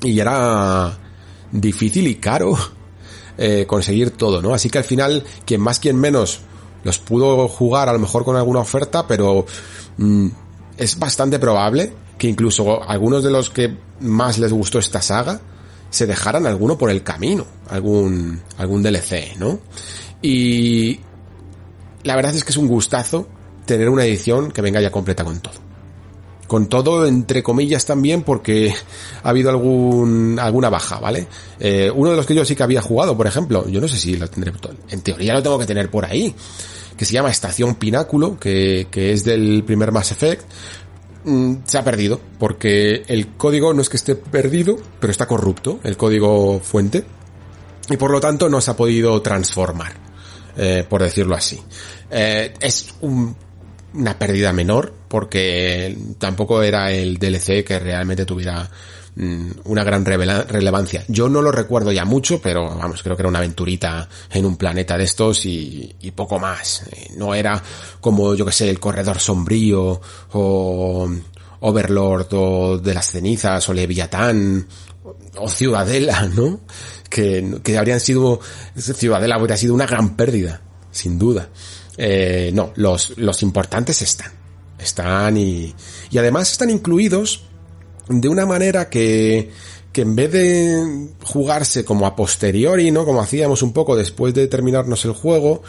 [0.02, 0.98] Y era
[1.52, 2.57] difícil y caro
[3.38, 4.53] eh, conseguir todo, ¿no?
[4.53, 6.40] Así que al final, quien más, quien menos,
[6.84, 9.45] los pudo jugar a lo mejor con alguna oferta, pero
[9.98, 10.28] mm,
[10.78, 15.41] es bastante probable que incluso algunos de los que más les gustó esta saga
[15.90, 19.60] se dejaran alguno por el camino, algún, algún DLC, ¿no?
[20.22, 20.99] Y
[22.03, 23.28] la verdad es que es un gustazo
[23.66, 25.68] tener una edición que venga ya completa con todo
[26.49, 28.73] con todo entre comillas también porque
[29.23, 31.27] ha habido algún alguna baja, ¿vale?
[31.59, 33.97] Eh, uno de los que yo sí que había jugado, por ejemplo, yo no sé
[33.97, 34.51] si lo tendré,
[34.89, 36.35] en teoría lo tengo que tener por ahí,
[36.97, 40.43] que se llama Estación Pináculo, que, que es del primer Mass Effect,
[41.23, 45.80] mm, se ha perdido, porque el código no es que esté perdido, pero está corrupto,
[45.84, 47.05] el código fuente,
[47.91, 49.93] y por lo tanto no se ha podido transformar,
[50.57, 51.61] eh, por decirlo así.
[52.09, 53.35] Eh, es un
[53.93, 58.69] una pérdida menor porque tampoco era el DLC que realmente tuviera
[59.15, 61.03] mm, una gran relevancia.
[61.07, 64.56] Yo no lo recuerdo ya mucho, pero vamos, creo que era una aventurita en un
[64.56, 66.84] planeta de estos y, poco más.
[66.91, 67.61] Eh, no era
[67.99, 69.99] como, yo que sé, el corredor sombrío
[70.34, 71.10] o
[71.61, 74.68] Overlord o de las cenizas o Leviatán
[75.38, 76.61] o Ciudadela, ¿no?
[77.10, 78.40] Que, que habrían sido,
[78.77, 80.61] Ciudadela habría sido una gran pérdida,
[80.91, 81.49] sin duda.
[81.98, 84.39] Eh, no, los, los importantes están.
[84.80, 85.73] Están y,
[86.10, 87.43] y además están incluidos
[88.07, 89.51] de una manera que,
[89.91, 93.06] que en vez de jugarse como a posteriori, ¿no?
[93.06, 95.61] Como hacíamos un poco después de terminarnos el juego,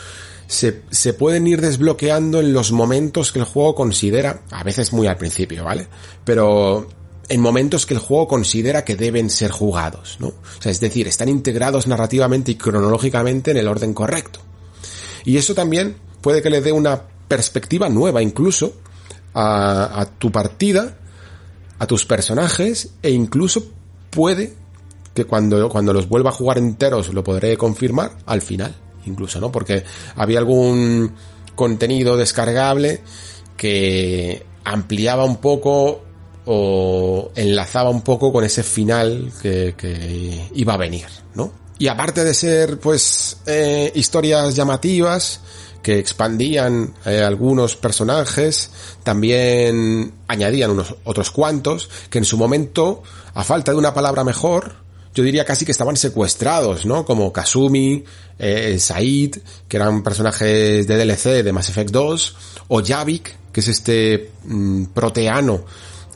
[0.47, 5.07] se, se, pueden ir desbloqueando en los momentos que el juego considera, a veces muy
[5.07, 5.87] al principio, ¿vale?
[6.24, 6.89] Pero
[7.28, 10.28] en momentos que el juego considera que deben ser jugados, ¿no?
[10.28, 14.41] O sea, es decir, están integrados narrativamente y cronológicamente en el orden correcto.
[15.24, 18.74] Y eso también puede que le dé una perspectiva nueva incluso
[19.35, 20.97] a, a tu partida,
[21.78, 23.65] a tus personajes e incluso
[24.11, 24.55] puede
[25.15, 28.74] que cuando, cuando los vuelva a jugar enteros lo podré confirmar al final,
[29.07, 29.51] incluso, ¿no?
[29.51, 29.85] Porque
[30.16, 31.12] había algún
[31.55, 33.01] contenido descargable
[33.57, 36.02] que ampliaba un poco
[36.47, 41.52] o enlazaba un poco con ese final que, iba a venir, ¿no?
[41.78, 45.40] Y aparte de ser, pues, eh, historias llamativas,
[45.82, 48.70] que expandían eh, algunos personajes,
[49.02, 53.02] también añadían unos otros cuantos, que en su momento,
[53.35, 54.74] a falta de una palabra mejor,
[55.15, 57.05] yo diría casi que estaban secuestrados, ¿no?
[57.05, 58.05] Como Kasumi,
[58.39, 62.36] eh, Said, que eran personajes de DLC de Mass Effect 2,
[62.69, 65.65] o Javik, que es este mm, proteano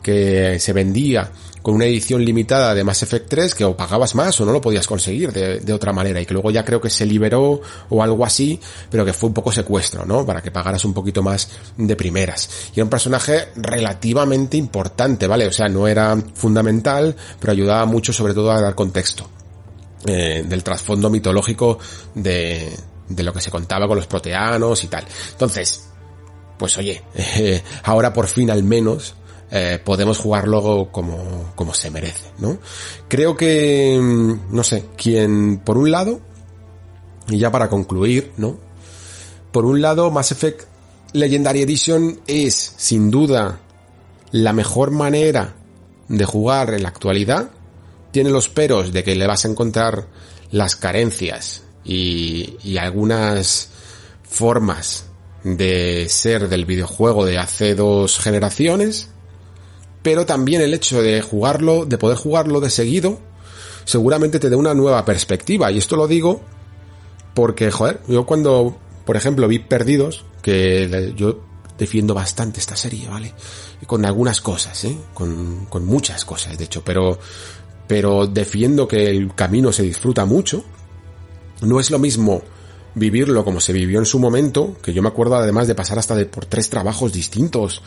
[0.03, 1.33] que se vendía
[1.65, 4.61] con una edición limitada de Mass Effect 3 que o pagabas más o no lo
[4.61, 8.23] podías conseguir de, otra manera y que luego ya creo que se liberó o algo
[8.27, 8.61] así,
[8.91, 10.27] pero que fue un poco secuestro, ¿no?
[10.27, 12.69] Para que pagaras un poquito más de primeras.
[12.75, 15.47] Y era un personaje relativamente importante, ¿vale?
[15.47, 19.27] O sea, no era fundamental, pero ayudaba mucho sobre todo a dar contexto
[20.05, 21.79] eh, del trasfondo mitológico
[22.15, 22.77] de,
[23.09, 25.07] de lo que se contaba con los proteanos y tal.
[25.33, 25.89] Entonces,
[26.59, 29.15] pues oye, eh, ahora por fin al menos
[29.57, 32.59] eh, podemos jugarlo como, como se merece, ¿no?
[33.07, 36.21] Creo que, mm, no sé, quien, por un lado,
[37.29, 38.59] y ya para concluir, ¿no?
[39.53, 40.63] Por un lado, Mass Effect
[41.13, 43.61] Legendary Edition es, sin duda,
[44.33, 45.55] la mejor manera
[46.09, 47.51] de jugar en la actualidad.
[48.11, 50.09] Tiene los peros de que le vas a encontrar
[50.51, 53.69] las carencias y, y algunas
[54.29, 55.05] formas
[55.45, 59.14] de ser del videojuego de hace dos generaciones,
[60.05, 63.19] pero también el hecho de jugarlo, de poder jugarlo de seguido,
[63.87, 65.73] seguramente te dé una nueva perspectiva.
[65.73, 66.43] Y esto lo digo
[67.33, 68.77] porque, joder, yo cuando,
[69.07, 71.41] por ejemplo, vi Perdidos, que yo
[71.79, 73.33] defiendo bastante esta serie, ¿vale?
[73.87, 74.95] Con algunas cosas, ¿eh?
[75.15, 77.19] Con, con muchas cosas, de hecho, pero,
[77.87, 80.67] pero defiendo que el camino se disfruta mucho.
[81.63, 82.43] No es lo mismo
[82.95, 86.15] vivirlo como se vivió en su momento, que yo me acuerdo además de pasar hasta
[86.15, 87.81] de por tres trabajos distintos,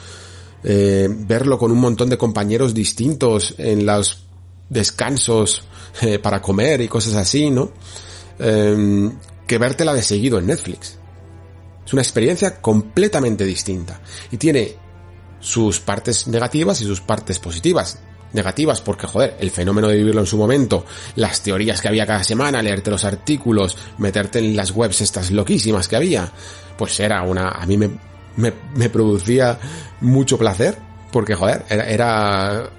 [0.64, 4.24] eh, verlo con un montón de compañeros distintos en los
[4.70, 5.64] descansos
[6.02, 7.72] eh, para comer y cosas así, ¿no?
[8.40, 9.10] Eh,
[9.46, 10.98] que vértela de seguido en Netflix.
[11.86, 14.76] Es una experiencia completamente distinta y tiene
[15.40, 18.00] sus partes negativas y sus partes positivas
[18.34, 20.86] negativas porque, joder, el fenómeno de vivirlo en su momento,
[21.16, 25.88] las teorías que había cada semana, leerte los artículos, meterte en las webs estas loquísimas
[25.88, 26.32] que había,
[26.78, 27.90] pues era una, a mí me,
[28.38, 29.60] me, me producía
[30.02, 30.78] mucho placer
[31.12, 32.70] porque, joder, era,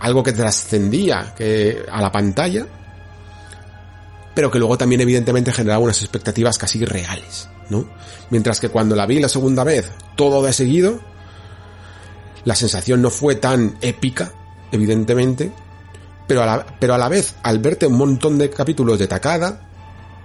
[0.00, 2.66] algo que trascendía que a la pantalla,
[4.34, 7.88] pero que luego también evidentemente generaba unas expectativas casi reales, ¿no?
[8.30, 11.00] Mientras que cuando la vi la segunda vez, todo de seguido,
[12.44, 14.32] la sensación no fue tan épica
[14.70, 15.50] evidentemente,
[16.26, 19.68] pero a, la, pero a la vez, al verte un montón de capítulos de tacada,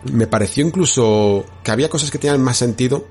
[0.03, 3.07] me pareció incluso que había cosas que tenían más sentido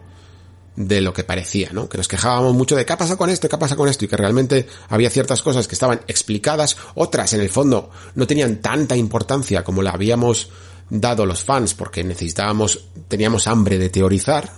[0.76, 1.88] de lo que parecía, ¿no?
[1.88, 4.16] Que nos quejábamos mucho de qué pasa con esto, qué pasa con esto, y que
[4.16, 9.64] realmente había ciertas cosas que estaban explicadas, otras en el fondo no tenían tanta importancia
[9.64, 10.50] como la habíamos
[10.88, 14.50] dado los fans porque necesitábamos, teníamos hambre de teorizar,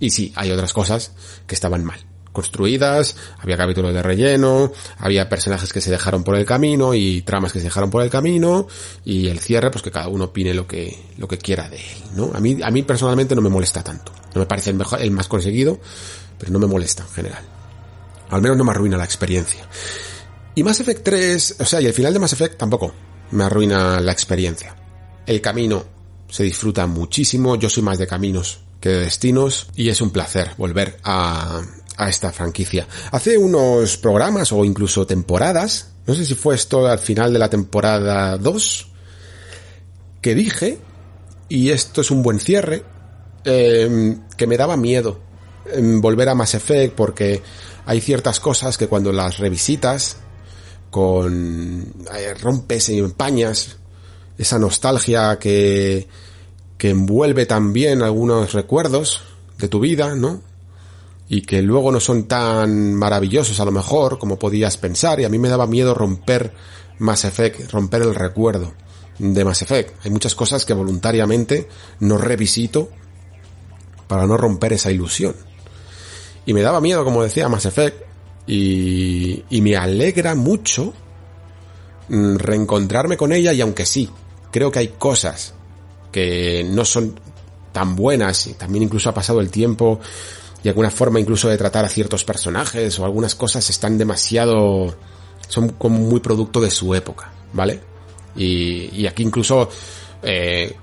[0.00, 1.12] y sí, hay otras cosas
[1.46, 6.44] que estaban mal construidas, había capítulos de relleno, había personajes que se dejaron por el
[6.44, 8.66] camino y tramas que se dejaron por el camino
[9.04, 12.02] y el cierre pues que cada uno opine lo que lo que quiera de él,
[12.16, 12.32] ¿no?
[12.34, 14.23] A mí a mí personalmente no me molesta tanto.
[14.34, 15.78] No me parece el mejor el más conseguido,
[16.38, 17.44] pero no me molesta en general.
[18.30, 19.68] Al menos no me arruina la experiencia.
[20.54, 22.94] Y Mass Effect 3, o sea, y el final de Mass Effect tampoco
[23.32, 24.74] me arruina la experiencia.
[25.26, 25.84] El camino
[26.28, 30.50] se disfruta muchísimo, yo soy más de caminos que de destinos y es un placer
[30.58, 31.62] volver a,
[31.96, 32.86] a esta franquicia.
[33.12, 37.48] Hace unos programas o incluso temporadas, no sé si fue esto al final de la
[37.48, 38.88] temporada 2,
[40.20, 40.78] que dije,
[41.48, 42.84] y esto es un buen cierre,
[43.44, 45.20] eh, que me daba miedo
[45.72, 47.42] en volver a Mass Effect porque
[47.86, 50.18] hay ciertas cosas que cuando las revisitas
[50.90, 53.76] con eh, rompes y empañas
[54.38, 56.08] esa nostalgia que
[56.78, 59.22] que envuelve también algunos recuerdos
[59.58, 60.42] de tu vida, ¿no?
[61.28, 65.28] y que luego no son tan maravillosos a lo mejor como podías pensar y a
[65.28, 66.52] mí me daba miedo romper
[66.98, 68.74] Mass Effect, romper el recuerdo
[69.18, 70.04] de Mass Effect.
[70.04, 71.68] Hay muchas cosas que voluntariamente
[72.00, 72.90] no revisito
[74.06, 75.34] para no romper esa ilusión.
[76.46, 78.02] Y me daba miedo, como decía, Mass Effect
[78.46, 80.92] y, y me alegra mucho
[82.08, 84.10] mm, reencontrarme con ella y aunque sí,
[84.50, 85.54] creo que hay cosas
[86.12, 87.18] que no son
[87.72, 90.00] tan buenas y también incluso ha pasado el tiempo
[90.62, 94.94] y alguna forma incluso de tratar a ciertos personajes o algunas cosas están demasiado
[95.48, 97.80] son como muy producto de su época, ¿vale?
[98.36, 99.68] Y, y aquí incluso
[100.22, 100.74] eh,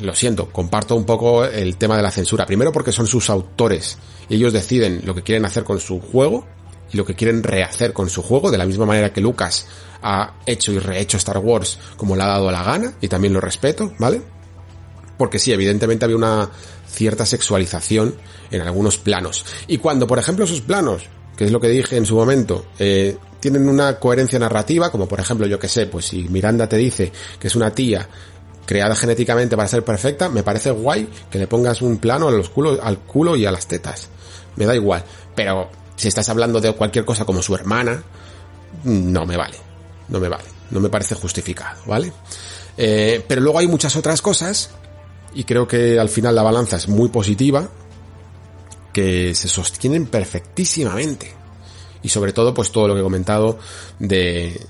[0.00, 2.46] lo siento, comparto un poco el tema de la censura.
[2.46, 3.98] Primero porque son sus autores
[4.28, 6.46] y ellos deciden lo que quieren hacer con su juego
[6.92, 9.66] y lo que quieren rehacer con su juego, de la misma manera que Lucas
[10.02, 13.40] ha hecho y rehecho Star Wars como le ha dado la gana, y también lo
[13.40, 14.22] respeto, ¿vale?
[15.18, 16.50] Porque sí, evidentemente había una
[16.86, 18.14] cierta sexualización
[18.50, 19.44] en algunos planos.
[19.66, 21.04] Y cuando, por ejemplo, esos planos,
[21.36, 25.20] que es lo que dije en su momento, eh, tienen una coherencia narrativa, como por
[25.20, 28.08] ejemplo, yo que sé, pues si Miranda te dice que es una tía
[28.66, 32.48] creada genéticamente para ser perfecta, me parece guay que le pongas un plano a los
[32.48, 34.08] culos, al culo y a las tetas.
[34.56, 35.04] Me da igual.
[35.34, 38.02] Pero si estás hablando de cualquier cosa como su hermana,
[38.84, 39.56] no me vale.
[40.08, 40.44] No me vale.
[40.70, 42.12] No me parece justificado, ¿vale?
[42.76, 44.70] Eh, pero luego hay muchas otras cosas,
[45.34, 47.68] y creo que al final la balanza es muy positiva,
[48.92, 51.34] que se sostienen perfectísimamente.
[52.02, 53.58] Y sobre todo, pues todo lo que he comentado
[53.98, 54.60] de,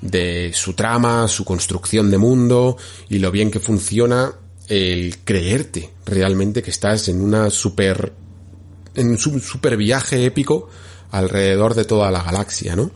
[0.00, 2.76] de su trama, su construcción de mundo
[3.08, 4.32] y lo bien que funciona
[4.68, 8.12] el creerte realmente que estás en una super
[8.94, 10.68] en un super viaje épico
[11.10, 12.90] alrededor de toda la galaxia, ¿no?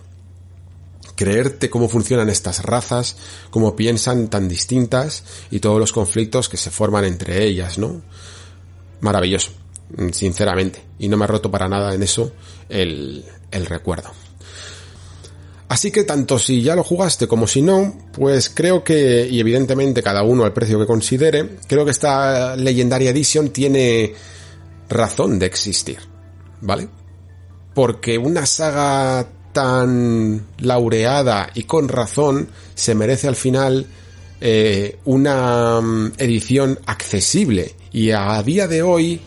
[1.14, 3.16] Creerte cómo funcionan estas razas,
[3.51, 8.01] cómo piensan tan distintas y todos los conflictos que se forman entre ellas, ¿no?
[9.01, 9.51] Maravilloso,
[10.12, 10.82] sinceramente.
[10.98, 12.32] Y no me ha roto para nada en eso
[12.70, 14.10] el, el recuerdo.
[15.70, 20.02] Así que tanto si ya lo jugaste como si no, pues creo que, y evidentemente
[20.02, 24.12] cada uno al precio que considere, creo que esta Legendary Edition tiene
[24.88, 25.98] razón de existir,
[26.60, 26.88] ¿vale?
[27.72, 33.86] Porque una saga tan laureada y con razón se merece al final
[34.40, 39.20] eh, una mm, edición accesible y a día de hoy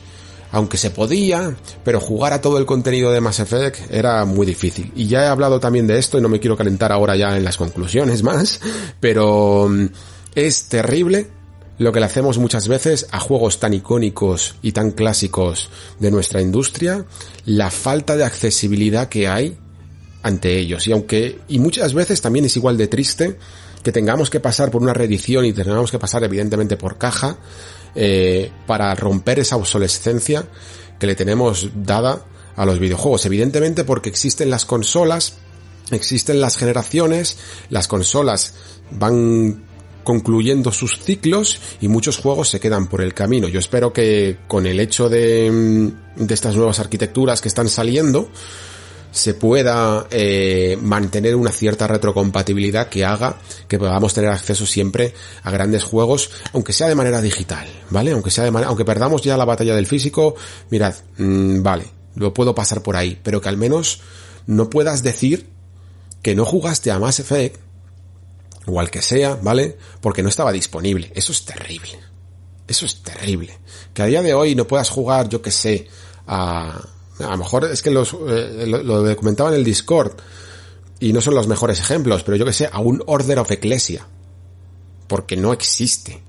[0.53, 4.91] aunque se podía, pero jugar a todo el contenido de Mass Effect era muy difícil.
[4.95, 7.43] Y ya he hablado también de esto y no me quiero calentar ahora ya en
[7.43, 8.61] las conclusiones más,
[8.99, 9.87] pero mm,
[10.35, 11.27] es terrible
[11.79, 16.39] lo que le hacemos muchas veces a juegos tan icónicos y tan clásicos de nuestra
[16.39, 17.03] industria,
[17.45, 19.57] la falta de accesibilidad que hay
[20.21, 20.87] ante ellos.
[20.87, 23.39] Y aunque, y muchas veces también es igual de triste
[23.81, 27.37] que tengamos que pasar por una reedición y tengamos que pasar evidentemente por caja,
[27.95, 30.47] eh, para romper esa obsolescencia
[30.99, 32.25] que le tenemos dada
[32.55, 33.25] a los videojuegos.
[33.25, 35.35] Evidentemente porque existen las consolas,
[35.91, 37.37] existen las generaciones,
[37.69, 38.53] las consolas
[38.91, 39.63] van
[40.03, 43.47] concluyendo sus ciclos y muchos juegos se quedan por el camino.
[43.47, 48.29] Yo espero que con el hecho de, de estas nuevas arquitecturas que están saliendo,
[49.13, 53.37] se pueda eh, mantener una cierta retrocompatibilidad que haga
[53.67, 55.13] que podamos tener acceso siempre
[55.43, 58.11] a grandes juegos, aunque sea de manera digital, ¿vale?
[58.11, 60.35] Aunque sea de manera, aunque perdamos ya la batalla del físico,
[60.71, 61.85] mirad, mmm, vale,
[62.15, 64.01] lo puedo pasar por ahí, pero que al menos
[64.47, 65.47] no puedas decir
[66.23, 67.61] que no jugaste a Mass Effect
[68.65, 69.77] o al que sea, ¿vale?
[70.01, 71.11] Porque no estaba disponible.
[71.13, 71.99] Eso es terrible.
[72.67, 73.59] Eso es terrible.
[73.93, 75.87] Que a día de hoy no puedas jugar, yo que sé,
[76.25, 76.81] a,
[77.19, 80.13] a lo mejor es que los, eh, lo, comentaba en el Discord
[80.99, 84.07] y no son los mejores ejemplos, pero yo que sé, a un Order of Ecclesia.
[85.07, 86.23] Porque no existe.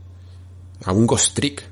[0.85, 1.63] A un Ghost Trick.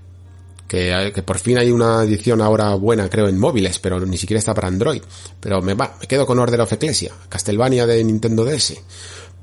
[0.69, 4.39] Que, que, por fin hay una edición ahora buena, creo, en móviles, pero ni siquiera
[4.39, 5.03] está para Android.
[5.39, 8.75] Pero me va, me quedo con Order of Ecclesia, Castlevania de Nintendo DS.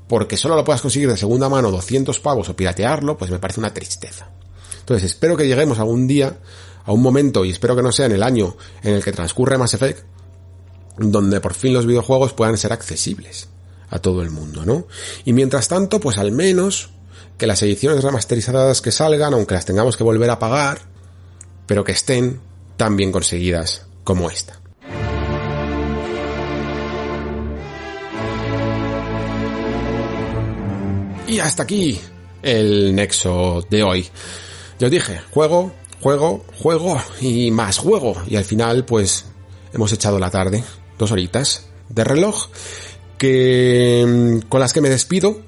[0.08, 3.60] Porque solo lo puedas conseguir de segunda mano 200 pavos o piratearlo, pues me parece
[3.60, 4.28] una tristeza.
[4.80, 6.36] Entonces espero que lleguemos algún día
[6.84, 9.58] a un momento, y espero que no sea en el año en el que transcurre
[9.58, 10.04] Mass Effect,
[10.96, 13.48] donde por fin los videojuegos puedan ser accesibles
[13.88, 14.86] a todo el mundo, ¿no?
[15.24, 16.90] Y mientras tanto, pues al menos
[17.38, 20.80] que las ediciones remasterizadas que salgan, aunque las tengamos que volver a pagar,
[21.66, 22.40] pero que estén
[22.76, 24.60] tan bien conseguidas como esta.
[31.26, 32.00] Y hasta aquí
[32.42, 34.08] el nexo de hoy.
[34.78, 38.14] Ya os dije, juego juego, juego y más juego.
[38.26, 39.26] Y al final, pues,
[39.72, 40.64] hemos echado la tarde,
[40.98, 42.48] dos horitas de reloj,
[43.18, 45.40] que mm, con las que me despido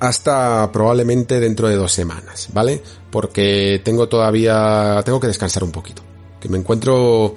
[0.00, 2.82] hasta probablemente dentro de dos semanas, ¿vale?
[3.10, 6.02] Porque tengo todavía, tengo que descansar un poquito.
[6.40, 7.34] Que me encuentro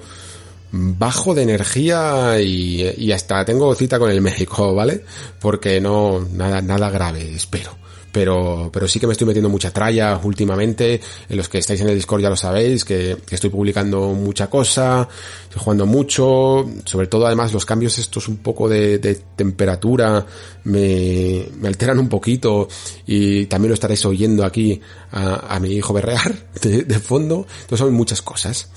[0.70, 5.04] bajo de energía y, y hasta tengo cita con el médico, ¿vale?
[5.40, 7.81] Porque no, nada, nada grave, espero
[8.12, 11.88] pero, pero sí que me estoy metiendo mucha tralla últimamente, en los que estáis en
[11.88, 15.08] el Discord ya lo sabéis, que, estoy publicando mucha cosa,
[15.44, 18.98] estoy jugando mucho, sobre todo además los cambios estos un poco de,
[19.34, 20.24] temperatura
[20.64, 22.68] me, me, alteran un poquito.
[23.06, 24.80] Y también lo estaréis oyendo aquí
[25.10, 28.68] a, a mi hijo berrear de, de fondo, entonces son muchas cosas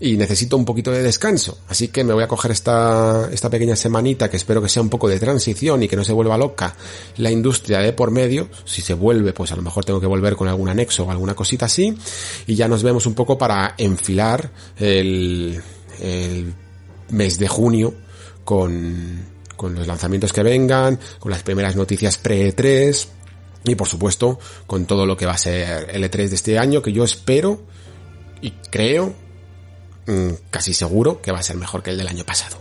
[0.00, 1.58] y necesito un poquito de descanso.
[1.68, 4.90] Así que me voy a coger esta, esta pequeña semanita que espero que sea un
[4.90, 6.74] poco de transición y que no se vuelva loca
[7.16, 8.48] la industria de por medio.
[8.64, 11.34] Si se vuelve, pues a lo mejor tengo que volver con algún anexo o alguna
[11.34, 11.96] cosita así.
[12.46, 15.62] Y ya nos vemos un poco para enfilar el,
[16.00, 16.54] el
[17.10, 17.94] mes de junio
[18.44, 19.24] con,
[19.56, 23.06] con los lanzamientos que vengan, con las primeras noticias pre-E3
[23.66, 26.82] y por supuesto con todo lo que va a ser el E3 de este año
[26.82, 27.62] que yo espero
[28.42, 29.14] y creo
[30.50, 32.56] casi seguro que va a ser mejor que el del año pasado.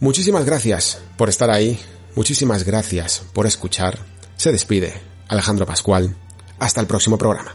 [0.00, 1.78] Muchísimas gracias por estar ahí,
[2.14, 3.98] muchísimas gracias por escuchar.
[4.36, 4.94] Se despide
[5.28, 6.16] Alejandro Pascual.
[6.58, 7.54] Hasta el próximo programa.